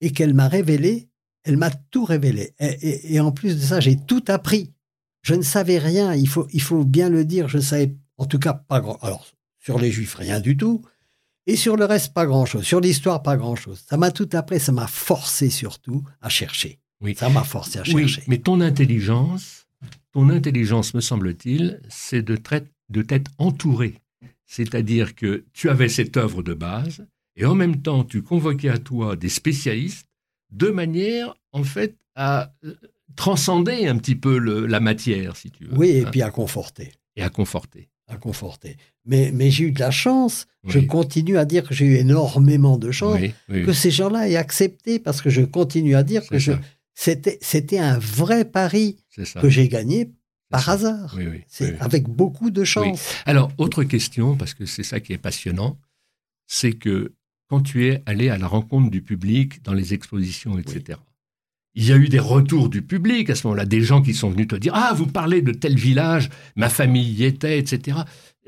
Et 0.00 0.12
qu'elle 0.12 0.34
m'a 0.34 0.48
révélé, 0.48 1.08
elle 1.42 1.56
m'a 1.56 1.70
tout 1.70 2.04
révélé. 2.04 2.54
Et, 2.60 3.18
en 3.20 3.32
plus 3.32 3.56
de 3.56 3.60
ça, 3.60 3.80
j'ai 3.80 3.96
tout 3.96 4.24
appris. 4.28 4.72
Je 5.22 5.34
ne 5.34 5.42
savais 5.42 5.78
rien, 5.78 6.14
il 6.14 6.28
faut, 6.28 6.46
il 6.52 6.62
faut 6.62 6.84
bien 6.84 7.08
le 7.08 7.24
dire, 7.24 7.48
je 7.48 7.58
savais 7.58 7.94
en 8.16 8.26
tout 8.26 8.38
cas 8.38 8.54
pas 8.54 8.80
grand. 8.80 8.98
Alors, 9.02 9.26
sur 9.58 9.78
les 9.78 9.90
juifs, 9.90 10.14
rien 10.14 10.40
du 10.40 10.56
tout. 10.56 10.82
Et 11.46 11.56
sur 11.56 11.76
le 11.76 11.86
reste, 11.86 12.12
pas 12.12 12.26
grand-chose. 12.26 12.64
Sur 12.64 12.80
l'histoire, 12.80 13.22
pas 13.22 13.36
grand-chose. 13.36 13.82
Ça 13.88 13.96
m'a 13.96 14.10
tout 14.10 14.28
appris, 14.32 14.60
ça 14.60 14.72
m'a 14.72 14.86
forcé 14.86 15.48
surtout 15.48 16.04
à 16.20 16.28
chercher. 16.28 16.78
Oui. 17.00 17.14
Ça 17.16 17.28
m'a 17.30 17.42
forcé 17.42 17.78
à 17.78 17.84
chercher. 17.84 18.22
mais 18.26 18.38
ton 18.38 18.60
intelligence, 18.60 19.66
ton 20.12 20.28
intelligence, 20.28 20.94
me 20.94 21.00
semble-t-il, 21.00 21.80
c'est 21.88 22.22
de, 22.22 22.38
de 22.90 23.02
t'être 23.02 23.30
entouré. 23.38 23.94
C'est-à-dire 24.44 25.14
que 25.14 25.44
tu 25.52 25.70
avais 25.70 25.88
cette 25.88 26.16
œuvre 26.16 26.42
de 26.42 26.54
base, 26.54 27.06
et 27.36 27.46
en 27.46 27.54
même 27.54 27.80
temps, 27.80 28.04
tu 28.04 28.22
convoquais 28.22 28.68
à 28.68 28.78
toi 28.78 29.16
des 29.16 29.28
spécialistes 29.28 30.06
de 30.50 30.68
manière, 30.68 31.34
en 31.52 31.62
fait, 31.62 31.96
à 32.14 32.52
euh, 32.64 32.74
transcender 33.16 33.86
un 33.86 33.98
petit 33.98 34.16
peu 34.16 34.38
la 34.38 34.80
matière, 34.80 35.36
si 35.36 35.50
tu 35.50 35.64
veux. 35.64 35.76
Oui, 35.76 35.88
et 35.88 36.04
hein. 36.04 36.08
puis 36.10 36.22
à 36.22 36.30
conforter. 36.30 36.92
Et 37.16 37.22
à 37.22 37.30
conforter. 37.30 37.88
À 38.06 38.16
conforter. 38.16 38.76
Mais, 39.04 39.30
mais 39.32 39.50
j'ai 39.50 39.64
eu 39.64 39.72
de 39.72 39.80
la 39.80 39.90
chance. 39.90 40.46
Je 40.66 40.78
continue 40.78 41.38
à 41.38 41.44
dire 41.44 41.66
que 41.66 41.74
j'ai 41.74 41.86
eu 41.86 41.94
énormément 41.96 42.78
de 42.78 42.90
chance 42.90 43.18
que 43.48 43.72
ces 43.72 43.90
gens-là 43.90 44.28
aient 44.28 44.36
accepté, 44.36 44.98
parce 44.98 45.22
que 45.22 45.30
je 45.30 45.42
continue 45.42 45.94
à 45.96 46.02
dire 46.02 46.26
que 46.26 46.38
je, 46.38 46.52
c'était 46.94 47.78
un 47.78 47.98
vrai 47.98 48.44
pari 48.44 48.96
que 49.40 49.48
j'ai 49.48 49.68
gagné 49.68 50.10
par 50.50 50.68
hasard. 50.68 51.16
c'est 51.46 51.78
avec 51.80 52.08
beaucoup 52.08 52.50
de 52.50 52.64
chance. 52.64 53.14
Alors, 53.26 53.52
autre 53.58 53.84
question, 53.84 54.36
parce 54.36 54.54
que 54.54 54.66
c'est 54.66 54.82
ça 54.82 55.00
qui 55.00 55.12
est 55.12 55.18
passionnant, 55.18 55.78
c'est 56.46 56.72
que 56.72 57.12
quand 57.48 57.60
tu 57.60 57.86
es 57.86 58.02
allé 58.06 58.28
à 58.28 58.38
la 58.38 58.46
rencontre 58.46 58.90
du 58.90 59.02
public 59.02 59.62
dans 59.62 59.74
les 59.74 59.94
expositions, 59.94 60.58
etc., 60.58 60.98
il 61.78 61.86
y 61.86 61.92
a 61.92 61.96
eu 61.96 62.08
des 62.08 62.18
retours 62.18 62.68
du 62.68 62.82
public 62.82 63.30
à 63.30 63.36
ce 63.36 63.46
moment-là, 63.46 63.64
des 63.64 63.82
gens 63.82 64.02
qui 64.02 64.12
sont 64.12 64.30
venus 64.30 64.48
te 64.48 64.56
dire 64.56 64.72
Ah, 64.74 64.92
vous 64.96 65.06
parlez 65.06 65.42
de 65.42 65.52
tel 65.52 65.76
village, 65.76 66.28
ma 66.56 66.68
famille 66.68 67.08
y 67.08 67.22
était, 67.22 67.56
etc. 67.56 67.98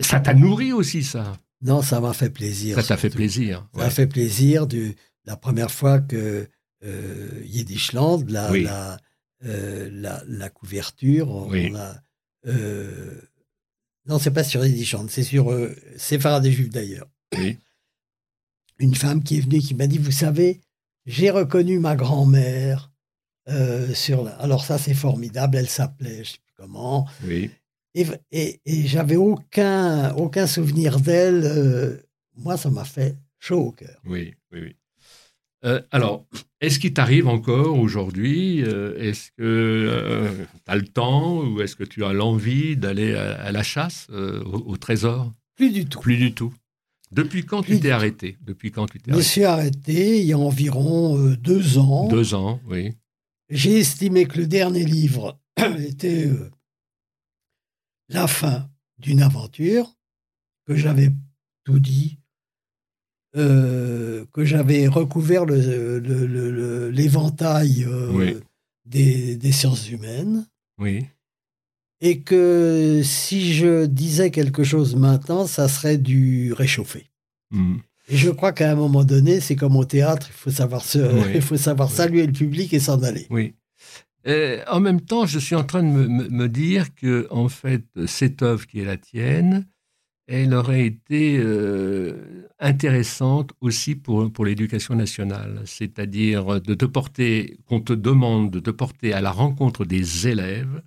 Ça 0.01 0.19
t'a 0.19 0.35
nourri 0.35 0.73
aussi, 0.73 1.05
ça? 1.05 1.39
Non, 1.63 1.81
ça 1.81 2.01
m'a 2.01 2.13
fait 2.13 2.31
plaisir. 2.31 2.75
Ça 2.75 2.83
t'a 2.83 2.97
fait 2.97 3.09
plaisir. 3.09 3.69
Ça 3.77 3.85
m'a 3.85 3.91
fait 3.91 4.09
plaisir 4.09 4.67
du, 4.67 4.97
la 5.27 5.37
première 5.37 5.71
fois 5.71 6.01
que 6.01 6.49
euh, 6.85 7.29
Yiddishland, 7.45 8.25
la, 8.29 8.51
la, 8.51 8.99
euh, 9.45 9.89
la, 9.93 10.25
la, 10.27 10.51
couverture. 10.51 11.31
On 11.31 11.75
a, 11.77 12.03
euh, 12.49 13.21
non, 14.07 14.19
c'est 14.19 14.33
pas 14.33 14.43
sur 14.43 14.67
Yiddishland, 14.67 15.07
c'est 15.09 15.23
sur 15.23 15.53
euh, 15.53 15.73
Séphara 15.97 16.41
des 16.41 16.51
Juifs 16.51 16.71
d'ailleurs. 16.71 17.09
Une 18.81 18.97
femme 18.97 19.23
qui 19.23 19.39
est 19.39 19.43
venue 19.43 19.61
qui 19.61 19.77
m'a 19.77 19.87
dit 19.87 19.99
Vous 19.99 20.11
savez, 20.11 20.61
j'ai 21.07 21.31
reconnu 21.31 21.79
ma 21.79 21.95
grand-mère 21.95 22.91
sur 23.95 24.29
Alors, 24.41 24.65
ça, 24.65 24.79
c'est 24.79 24.95
formidable. 24.95 25.57
Elle 25.57 25.69
s'appelait, 25.69 26.25
je 26.25 26.31
sais 26.33 26.39
plus 26.39 26.55
comment. 26.57 27.07
Oui. 27.25 27.51
Et, 27.95 28.07
et, 28.31 28.61
et 28.65 28.87
j'avais 28.87 29.17
aucun, 29.17 30.15
aucun 30.15 30.47
souvenir 30.47 31.01
d'elle. 31.01 32.03
moi, 32.37 32.57
ça 32.57 32.71
m'a 32.71 32.85
fait 32.85 33.17
chaud 33.39 33.61
au 33.61 33.73
cœur. 33.73 34.01
Oui, 34.05 34.35
oui, 34.53 34.61
oui. 34.63 34.77
Euh, 35.65 35.81
alors, 35.91 36.25
est-ce 36.61 36.79
qu'il 36.79 36.95
t'arrive 36.95 37.29
encore 37.29 37.79
aujourd'hui 37.79 38.63
euh, 38.65 38.97
Est-ce 38.99 39.31
que 39.33 39.43
euh, 39.43 40.31
tu 40.65 40.73
as 40.73 40.77
le 40.77 40.87
temps 40.87 41.43
ou 41.43 41.61
est-ce 41.61 41.77
que 41.77 41.85
tu 41.85 42.05
as 42.05 42.13
l'envie 42.13 42.77
d'aller 42.77 43.15
à, 43.15 43.53
la 43.53 43.63
chasse 43.63 44.09
au, 44.11 44.77
trésor? 44.77 45.33
Plus 45.57 45.71
du 45.71 45.85
tout. 45.85 46.01
Plus 46.01 46.17
du 46.17 46.33
tout. 46.33 46.55
Depuis 47.13 47.45
quand 47.45 47.63
tu 47.63 47.79
t'es 47.81 47.91
arrêté? 47.91 48.39
Depuis 48.41 48.71
quand 48.71 48.87
tu 48.87 49.01
t'es 49.01 49.11
Je 49.11 49.17
me 49.17 49.23
suis 49.23 49.45
arrêté 49.45 50.21
il 50.21 50.27
y 50.27 50.33
a 50.33 50.39
environ 50.39 51.19
deux 51.35 51.77
ans. 51.77 52.09
Deux 52.09 52.35
ans, 52.35 52.61
oui. 52.69 52.93
J'ai 53.51 53.81
estimé 53.81 54.27
que 54.27 54.39
le 54.39 54.47
dernier 54.47 54.85
livre 54.85 55.41
était 55.79 56.31
la 58.09 58.27
fin 58.27 58.71
d'une 58.99 59.23
aventure, 59.23 59.97
que 60.67 60.77
j'avais 60.77 61.11
tout 61.65 61.79
dit, 61.79 62.19
euh, 63.37 64.27
que 64.33 64.45
j'avais 64.45 64.89
recouvert 64.89 65.47
l'éventail 65.47 67.85
euh, 67.85 68.41
des, 68.85 69.53
sciences 69.53 69.89
humaines. 69.89 70.49
Oui. 70.79 71.07
Et 72.01 72.23
que 72.23 73.03
si 73.05 73.55
je 73.55 73.87
disais 73.87 74.33
quelque 74.33 74.65
chose 74.65 74.97
maintenant, 74.97 75.47
ça 75.47 75.69
serait 75.69 75.99
du 75.99 76.53
réchauffé. 76.53 77.13
Hmm. 77.51 77.77
Et 78.11 78.17
je 78.17 78.31
crois 78.31 78.53
qu'à 78.53 78.71
un 78.71 78.75
moment 78.75 79.05
donné, 79.05 79.41
c'est 79.41 79.57
comme 79.57 79.77
au 79.77 79.85
théâtre, 79.85 80.27
il 80.29 80.35
faut 80.35 80.51
savoir, 80.51 80.83
il 81.35 81.43
faut 81.43 81.57
savoir 81.57 81.91
saluer 81.91 82.27
le 82.27 82.33
public 82.33 82.73
et 82.75 82.81
s'en 82.81 83.03
aller. 83.03 83.27
Oui. 83.31 83.55
en 84.27 84.81
même 84.81 85.01
temps, 85.01 85.27
je 85.27 85.39
suis 85.39 85.55
en 85.55 85.65
train 85.65 85.83
de 85.83 85.89
me, 85.89 86.29
me, 86.29 86.49
dire 86.49 86.95
que, 86.95 87.29
en 87.31 87.49
fait, 87.49 87.85
cette 88.07 88.43
œuvre 88.43 88.67
qui 88.67 88.81
est 88.81 88.85
la 88.85 88.97
tienne, 88.97 89.67
elle 90.31 90.55
aurait 90.55 90.87
été 90.87 91.39
euh, 91.39 92.47
intéressante 92.61 93.53
aussi 93.61 93.97
pour, 93.97 94.33
pour 94.33 94.45
l'éducation 94.45 94.95
nationale, 94.95 95.63
c'est-à-dire 95.65 96.61
de 96.61 96.75
te 96.75 96.85
porter, 96.85 97.59
qu'on 97.67 97.81
te 97.81 97.93
demande 97.93 98.53
de 98.53 98.61
te 98.61 98.71
porter 98.71 99.13
à 99.13 99.21
la 99.21 99.33
rencontre 99.33 99.85
des 99.85 100.29
élèves 100.29 100.83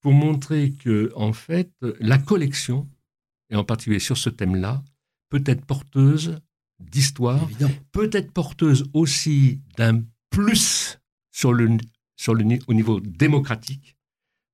pour 0.00 0.12
montrer 0.12 0.72
que, 0.72 1.12
en 1.14 1.32
fait, 1.32 1.70
la 2.00 2.18
collection, 2.18 2.88
et 3.50 3.56
en 3.56 3.62
particulier 3.62 4.00
sur 4.00 4.18
ce 4.18 4.30
thème-là, 4.30 4.82
peut 5.28 5.44
être 5.46 5.64
porteuse 5.64 6.40
d'histoire, 6.90 7.48
peut 7.92 8.10
être 8.12 8.32
porteuse 8.32 8.84
aussi 8.92 9.60
d'un 9.76 10.02
plus 10.30 10.98
sur 11.30 11.52
le, 11.52 11.76
sur 12.16 12.34
le, 12.34 12.44
au 12.66 12.74
niveau 12.74 13.00
démocratique, 13.00 13.96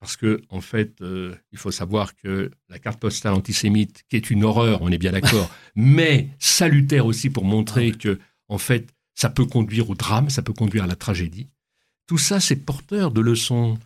parce 0.01 0.17
que, 0.17 0.41
en 0.49 0.61
fait, 0.61 1.01
euh, 1.01 1.35
il 1.51 1.59
faut 1.59 1.73
savoir 1.73 2.15
que 2.15 2.51
la 2.69 2.79
carte 2.79 3.01
postale 3.01 3.35
antisémite, 3.35 4.05
qui 4.09 4.17
est 4.17 4.31
une 4.31 4.45
horreur, 4.45 4.81
on 4.83 4.91
est 4.91 4.99
bien 4.99 5.13
d'accord, 5.13 5.51
mais 5.75 6.29
salutaire 6.39 7.07
aussi 7.07 7.31
pour 7.31 7.45
montrer 7.45 7.93
ah 7.95 7.99
que, 7.99 8.19
en 8.49 8.59
fait, 8.59 8.89
ça 9.15 9.29
peut 9.29 9.45
conduire 9.47 9.91
au 9.91 9.95
drame, 9.97 10.31
ça 10.31 10.43
peut 10.43 10.53
conduire 10.53 10.85
à 10.85 10.87
la 10.87 10.95
tragédie. 10.95 11.49
Tout 12.09 12.19
ça, 12.19 12.41
c'est 12.41 12.57
porteur 12.57 13.13
de 13.13 13.21
leçons. 13.21 13.79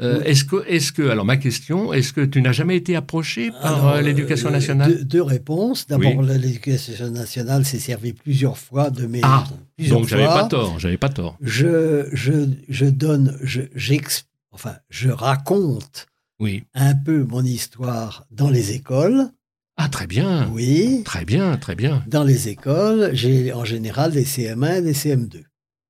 Euh, 0.00 0.22
est-ce 0.22 0.44
que, 0.44 0.64
est 0.66 0.92
que, 0.92 1.02
alors 1.02 1.24
ma 1.24 1.36
question, 1.36 1.92
est-ce 1.92 2.12
que 2.12 2.22
tu 2.22 2.40
n'as 2.40 2.52
jamais 2.52 2.76
été 2.76 2.96
approché 2.96 3.50
par 3.50 3.88
euh, 3.88 4.00
l'éducation 4.00 4.50
nationale 4.50 5.04
deux, 5.04 5.22
réponses. 5.22 5.86
D'abord, 5.86 6.22
l'éducation 6.22 7.10
nationale 7.10 7.64
s'est 7.64 7.78
servie 7.78 8.12
plusieurs 8.12 8.58
fois 8.58 8.90
de 8.90 9.06
mes. 9.06 9.20
Ah, 9.22 9.44
donc 9.88 10.06
j'avais 10.06 10.24
pas 10.24 10.44
tort, 10.44 10.78
j'avais 10.78 10.96
pas 10.96 11.08
tort. 11.08 11.36
Je, 11.42 12.08
je, 12.12 12.48
je 12.68 12.86
donne, 12.86 13.36
j'explique 13.42 14.28
enfin, 14.54 14.76
je 14.88 15.10
raconte 15.10 16.06
oui. 16.40 16.64
un 16.74 16.94
peu 16.94 17.24
mon 17.24 17.44
histoire 17.44 18.24
dans 18.30 18.48
les 18.48 18.72
écoles. 18.72 19.28
Ah, 19.76 19.88
très 19.88 20.06
bien. 20.06 20.48
Oui. 20.52 21.02
Très 21.04 21.24
bien, 21.24 21.56
très 21.56 21.74
bien. 21.74 22.04
Dans 22.06 22.22
les 22.22 22.48
écoles, 22.48 23.10
j'ai 23.12 23.52
en 23.52 23.64
général 23.64 24.12
des 24.12 24.24
CM1 24.24 24.78
et 24.78 24.82
des 24.82 24.94
CM2. 24.94 25.42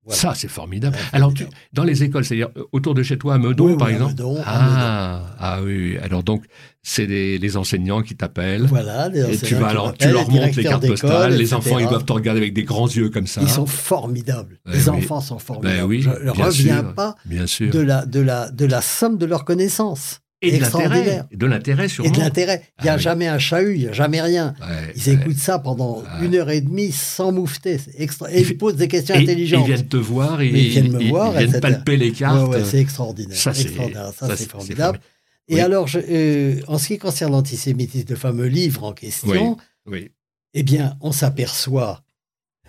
Ça, 0.09 0.35
c'est 0.35 0.49
formidable. 0.49 0.97
Alors, 1.13 1.33
dans 1.73 1.85
les 1.85 2.03
écoles, 2.03 2.25
c'est-à-dire 2.25 2.49
euh, 2.57 2.65
autour 2.73 2.95
de 2.95 3.03
chez 3.03 3.17
toi, 3.17 3.35
à 3.35 3.39
Meudon, 3.39 3.77
par 3.77 3.89
exemple? 3.89 4.13
Meudon, 4.13 4.43
ah, 4.45 5.23
ah 5.39 5.61
oui, 5.63 5.97
alors 6.03 6.23
donc, 6.23 6.45
c'est 6.83 7.07
les, 7.07 7.57
enseignants 7.57 8.03
qui 8.03 8.15
t'appellent. 8.15 8.67
Voilà, 8.67 9.09
les 9.09 9.23
enseignants. 9.23 9.43
Et 9.43 9.47
tu, 9.47 9.55
vas 9.55 9.69
alors, 9.69 9.95
tu 9.97 10.09
leur 10.09 10.29
montres 10.29 10.57
les 10.57 10.65
cartes 10.65 10.87
postales, 10.87 11.37
les 11.37 11.55
enfants, 11.55 11.79
ils 11.79 11.89
doivent 11.89 12.05
te 12.05 12.13
regarder 12.13 12.41
avec 12.41 12.53
des 12.53 12.65
grands 12.65 12.89
yeux 12.89 13.09
comme 13.09 13.27
ça. 13.27 13.41
Ils 13.41 13.49
sont 13.49 13.67
formidables. 13.67 14.61
Ben 14.67 14.73
les 14.73 14.89
enfants 14.89 15.21
sont 15.21 15.39
formidables. 15.39 15.79
Ben 15.79 15.87
oui, 15.87 16.03
Je 16.03 16.11
ne 16.11 16.31
reviens 16.31 16.85
pas 16.85 17.15
bien 17.25 17.47
sûr. 17.47 17.73
De, 17.73 17.81
la, 17.81 18.05
de, 18.05 18.21
la, 18.21 18.51
de 18.51 18.67
la 18.67 18.83
somme 18.83 19.17
de 19.17 19.27
leurs 19.27 19.45
connaissances. 19.45 20.21
Et 20.45 20.59
de 20.59 20.63
l'intérêt. 20.63 21.23
De 21.33 21.47
l'intérêt, 21.47 21.89
sûrement. 21.89 22.11
Et 22.11 22.13
de 22.13 22.21
l'intérêt. 22.21 22.63
Il 22.81 22.85
n'y 22.85 22.91
a 22.91 22.95
ah 22.95 22.99
jamais 22.99 23.27
un 23.27 23.39
chahut, 23.39 23.75
il 23.75 23.81
n'y 23.81 23.89
a 23.89 23.93
jamais 23.93 24.21
rien. 24.21 24.55
ils 24.95 25.09
écoutent 25.11 25.39
ça 25.39 25.59
pendant 25.59 26.03
une 26.23 26.35
heure 26.35 26.51
et 26.51 26.61
demie 26.61 26.93
sans 26.93 27.33
moufter. 27.33 27.79
Extra... 27.99 28.31
Et 28.33 28.43
ils 28.43 28.59
posent 28.59 28.77
des 28.77 28.89
questions 28.89 29.15
intelligentes. 29.15 29.67
Ils 29.67 29.75
viennent 29.75 29.89
te 29.89 29.97
voir, 29.97 30.43
ils, 30.43 30.57
ils 30.57 30.69
viennent 30.71 30.93
me 30.93 31.09
voir, 31.09 31.41
ils 31.41 31.49
viennent 31.49 31.61
palper 31.61 31.97
les 31.97 32.13
cartes. 32.13 32.65
C'est 32.65 32.81
extraordinaire. 32.81 33.37
Ça, 33.37 33.53
c'est 33.55 34.51
formidable. 34.51 35.01
Et 35.49 35.61
alors, 35.61 35.87
je, 35.87 35.99
euh, 35.99 36.61
en 36.69 36.79
ce 36.79 36.89
qui 36.89 36.99
concerne 36.99 37.33
l'antisémitisme, 37.33 38.07
le 38.09 38.17
fameux 38.17 38.47
livre 38.47 38.85
en 38.85 38.93
question, 38.93 39.59
oui, 39.87 40.11
eh 40.55 40.63
bien, 40.63 40.97
on 41.01 41.13
s'aperçoit, 41.13 42.03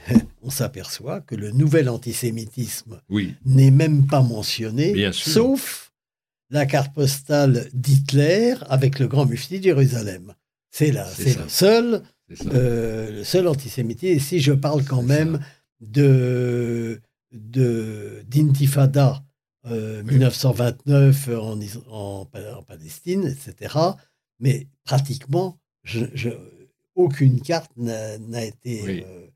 on 0.42 0.50
s'aperçoit 0.50 1.22
que 1.22 1.36
le 1.36 1.52
nouvel 1.52 1.88
antisémitisme 1.88 3.00
n'est 3.46 3.72
même 3.72 4.08
pas 4.08 4.22
mentionné, 4.22 4.92
Bien 4.92 5.12
sauf 5.14 5.85
la 6.56 6.66
carte 6.66 6.94
postale 6.94 7.70
d'Hitler 7.74 8.56
avec 8.68 9.00
le 9.00 9.08
grand 9.08 9.26
mufti 9.26 9.60
de 9.60 9.64
Jérusalem. 9.64 10.34
C'est 10.72 10.92
là, 10.92 11.06
c'est 11.06 11.38
le 11.38 11.50
seul, 11.50 12.04
euh, 12.54 13.12
le 13.12 13.24
seul 13.24 13.48
antisémitisme. 13.48 14.16
Et 14.16 14.20
si 14.20 14.40
je 14.40 14.54
parle 14.54 14.84
quand 14.84 15.04
même 15.04 15.40
de 15.82 17.02
d'intifada 17.32 19.24
1929 19.66 21.28
euh, 21.28 21.40
en, 21.90 22.26
Palestine, 22.68 23.26
etc. 23.26 23.76
Mais 24.40 24.68
pratiquement, 24.86 25.60
aucune 26.96 27.42
carte 27.42 27.72
n'a 27.76 28.46
été. 28.46 28.82
Oui. 28.84 29.04
Euh, 29.06 29.28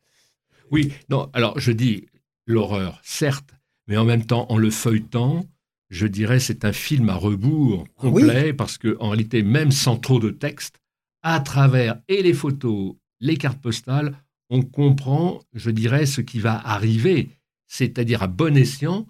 oui, 0.72 0.94
non. 1.10 1.30
Alors 1.34 1.60
je 1.60 1.72
dis 1.72 2.08
l'horreur, 2.46 3.02
certes, 3.04 3.50
mais 3.88 3.98
en 3.98 4.06
même 4.06 4.26
temps, 4.26 4.46
en 4.50 4.58
le 4.58 4.70
feuilletant, 4.70 5.46
je 5.90 6.08
dirais 6.08 6.40
c'est 6.40 6.66
un 6.66 6.74
film 6.74 7.10
à 7.10 7.16
rebours 7.16 7.86
ah 7.98 8.02
complet 8.02 8.54
parce 8.54 8.78
que 8.78 8.96
en 9.00 9.10
réalité 9.10 9.44
même 9.44 9.72
sans 9.72 9.98
trop 9.98 10.20
de 10.20 10.30
texte 10.30 10.80
à 11.24 11.40
travers 11.40 12.00
et 12.08 12.22
les 12.22 12.34
photos 12.34 12.96
les 13.20 13.38
cartes 13.38 13.62
postales 13.62 14.16
on 14.50 14.62
comprend 14.62 15.42
je 15.54 15.70
dirais 15.70 16.06
ce 16.06 16.22
qui 16.22 16.40
va 16.40 16.60
arriver. 16.68 17.30
C'est-à-dire 17.68 18.24
à 18.24 18.28
bon 18.28 18.58
escient 18.58 19.06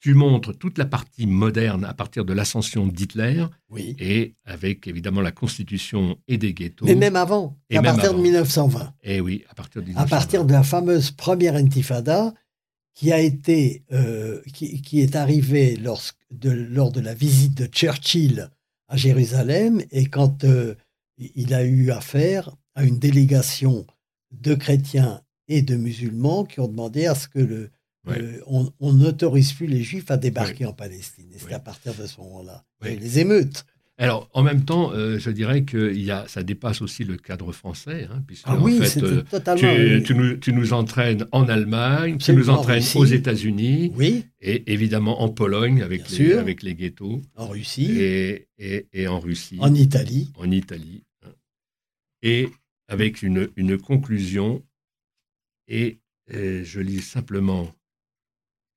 tu 0.00 0.12
montres 0.12 0.54
toute 0.58 0.76
la 0.76 0.84
partie 0.84 1.26
moderne 1.26 1.86
à 1.86 1.94
partir 1.94 2.26
de 2.26 2.34
l'ascension 2.34 2.86
d'Hitler 2.86 3.46
oui. 3.70 3.96
et 3.98 4.34
avec 4.44 4.86
évidemment 4.86 5.22
la 5.22 5.32
constitution 5.32 6.18
et 6.28 6.36
des 6.36 6.52
ghettos. 6.52 6.84
Mais 6.84 6.94
même 6.94 7.16
avant 7.16 7.56
à 7.74 7.80
partir 7.80 8.12
de 8.12 8.20
1920 8.20 8.80
et 9.02 9.16
eh 9.16 9.20
oui 9.22 9.44
à 9.48 9.54
partir 9.54 9.82
de 9.82 9.90
à 9.96 10.04
partir 10.04 10.44
de 10.44 10.52
la 10.52 10.62
fameuse 10.62 11.10
première 11.10 11.56
intifada 11.56 12.34
qui 12.94 13.12
a 13.12 13.18
été, 13.18 13.84
euh, 13.92 14.40
qui, 14.52 15.00
est 15.00 15.16
arrivé 15.16 15.76
lors 15.76 16.02
de 16.30 17.00
la 17.00 17.14
visite 17.14 17.54
de 17.54 17.66
Churchill 17.66 18.50
à 18.88 18.96
Jérusalem 18.96 19.82
et 19.90 20.06
quand 20.06 20.44
euh, 20.44 20.74
il 21.18 21.54
a 21.54 21.64
eu 21.64 21.90
affaire 21.90 22.54
à 22.74 22.84
une 22.84 22.98
délégation 22.98 23.86
de 24.30 24.54
chrétiens 24.54 25.22
et 25.48 25.62
de 25.62 25.76
musulmans 25.76 26.44
qui 26.44 26.60
ont 26.60 26.68
demandé 26.68 27.06
à 27.06 27.14
ce 27.14 27.28
que 27.28 27.40
le, 27.40 27.70
on 28.46 28.92
n'autorise 28.92 29.52
plus 29.52 29.66
les 29.66 29.82
juifs 29.82 30.10
à 30.10 30.16
débarquer 30.16 30.66
en 30.66 30.72
Palestine. 30.72 31.30
Et 31.34 31.38
c'est 31.38 31.54
à 31.54 31.58
partir 31.58 31.94
de 31.94 32.06
ce 32.06 32.20
moment-là. 32.20 32.64
Les 32.82 33.18
émeutes. 33.18 33.64
Alors, 33.96 34.28
en 34.32 34.42
même 34.42 34.64
temps, 34.64 34.92
euh, 34.92 35.20
je 35.20 35.30
dirais 35.30 35.64
que 35.64 35.94
y 35.94 36.10
a, 36.10 36.26
ça 36.26 36.42
dépasse 36.42 36.82
aussi 36.82 37.04
le 37.04 37.16
cadre 37.16 37.52
français, 37.52 38.08
hein, 38.10 38.24
puisque 38.26 38.44
ah 38.48 38.58
oui, 38.60 38.80
en 38.80 38.82
fait, 38.82 39.02
euh, 39.02 39.22
totalement, 39.22 40.02
tu, 40.02 40.14
nous, 40.14 40.36
tu, 40.36 40.52
nous, 40.52 40.72
entraînes 40.72 41.26
en 41.30 41.48
Allemagne, 41.48 42.18
tu 42.18 42.32
nous 42.32 42.50
entraînes 42.50 42.82
aux 42.96 43.04
États-Unis, 43.04 43.92
oui. 43.94 44.26
et 44.40 44.72
évidemment 44.72 45.22
en 45.22 45.28
Pologne 45.28 45.80
avec, 45.80 46.10
les, 46.10 46.32
avec 46.32 46.64
les 46.64 46.74
ghettos, 46.74 47.22
en 47.36 47.46
Russie, 47.46 48.00
et, 48.00 48.48
et, 48.58 48.88
et, 48.92 49.06
en 49.06 49.20
Russie, 49.20 49.58
en 49.60 49.72
Italie, 49.72 50.32
en 50.38 50.50
Italie, 50.50 51.04
hein. 51.24 51.30
et 52.22 52.48
avec 52.88 53.22
une, 53.22 53.48
une 53.54 53.78
conclusion. 53.78 54.64
Et, 55.68 56.00
et 56.28 56.64
je 56.64 56.80
lis 56.80 57.00
simplement 57.00 57.72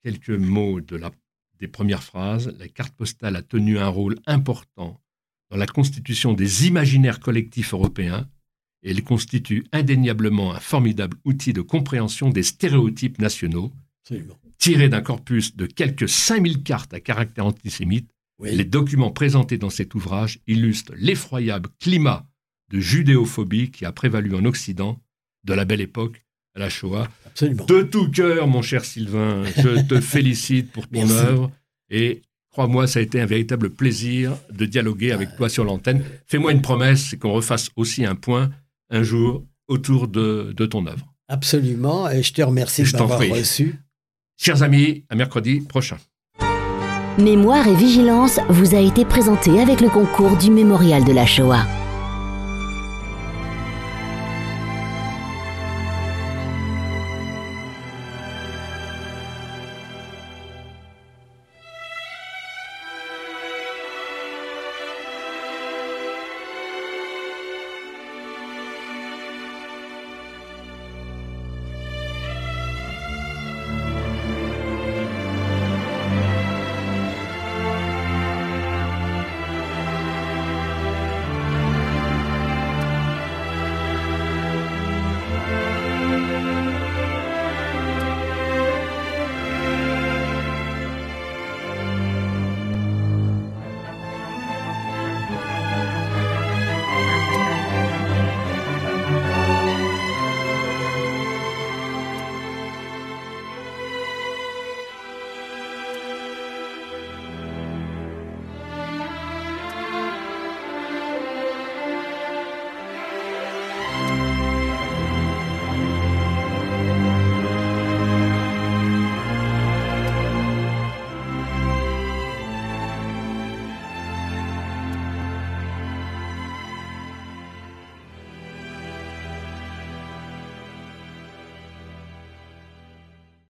quelques 0.03 0.29
mots 0.29 0.79
de 0.79 0.95
la 0.95 1.11
des 1.59 1.67
premières 1.67 2.03
phrases, 2.03 2.55
la 2.59 2.67
carte 2.67 2.95
postale 2.95 3.35
a 3.35 3.41
tenu 3.41 3.79
un 3.79 3.87
rôle 3.87 4.15
important 4.27 5.01
dans 5.49 5.57
la 5.57 5.67
constitution 5.67 6.33
des 6.33 6.67
imaginaires 6.67 7.19
collectifs 7.19 7.73
européens 7.73 8.27
et 8.83 8.91
elle 8.91 9.03
constitue 9.03 9.65
indéniablement 9.71 10.53
un 10.53 10.59
formidable 10.59 11.17
outil 11.25 11.53
de 11.53 11.61
compréhension 11.61 12.29
des 12.29 12.43
stéréotypes 12.43 13.19
nationaux. 13.19 13.71
Tirés 14.57 14.89
d'un 14.89 15.01
corpus 15.01 15.55
de 15.55 15.65
quelques 15.65 16.09
5000 16.09 16.63
cartes 16.63 16.93
à 16.93 16.99
caractère 16.99 17.45
antisémite, 17.45 18.09
les 18.41 18.65
documents 18.65 19.11
présentés 19.11 19.57
dans 19.57 19.69
cet 19.69 19.95
ouvrage 19.95 20.39
illustrent 20.47 20.93
l'effroyable 20.95 21.69
climat 21.79 22.25
de 22.71 22.79
judéophobie 22.79 23.71
qui 23.71 23.85
a 23.85 23.91
prévalu 23.91 24.35
en 24.35 24.45
Occident 24.45 24.99
de 25.43 25.53
la 25.53 25.65
belle 25.65 25.81
époque 25.81 26.25
à 26.55 26.59
la 26.59 26.69
Shoah. 26.69 27.09
De 27.41 27.83
tout 27.83 28.09
cœur, 28.09 28.47
mon 28.47 28.61
cher 28.61 28.85
Sylvain, 28.85 29.43
je 29.57 29.81
te 29.81 30.01
félicite 30.01 30.71
pour 30.71 30.87
ton 30.87 31.09
œuvre 31.09 31.51
et 31.89 32.21
Crois-moi, 32.57 32.87
ça 32.87 32.97
a 32.97 33.03
été 33.03 33.21
un 33.21 33.27
véritable 33.27 33.69
plaisir 33.69 34.35
de 34.51 34.65
dialoguer 34.65 35.11
avec 35.11 35.35
toi 35.35 35.47
sur 35.47 35.63
l'antenne. 35.63 36.03
Fais-moi 36.25 36.51
une 36.51 36.63
promesse, 36.63 37.05
c'est 37.07 37.17
qu'on 37.17 37.31
refasse 37.31 37.69
aussi 37.75 38.03
un 38.03 38.15
point 38.15 38.49
un 38.89 39.03
jour 39.03 39.45
autour 39.67 40.07
de, 40.07 40.51
ton 40.65 40.87
œuvre. 40.87 41.05
Absolument, 41.27 42.09
et 42.09 42.23
je 42.23 42.33
te 42.33 42.41
remercie 42.41 42.81
de 42.81 42.91
m'avoir 42.97 43.19
reçu. 43.19 43.75
Chers 44.37 44.63
amis, 44.63 45.03
à 45.07 45.15
mercredi 45.15 45.61
prochain. 45.61 45.97
Mémoire 47.19 47.67
et 47.67 47.75
vigilance 47.75 48.39
vous 48.49 48.73
a 48.73 48.79
été 48.79 49.05
présenté 49.05 49.59
avec 49.59 49.79
le 49.79 49.89
concours 49.89 50.35
du 50.35 50.49
Mémorial 50.49 51.03
de 51.03 51.11
la 51.11 51.27
Shoah. 51.27 51.63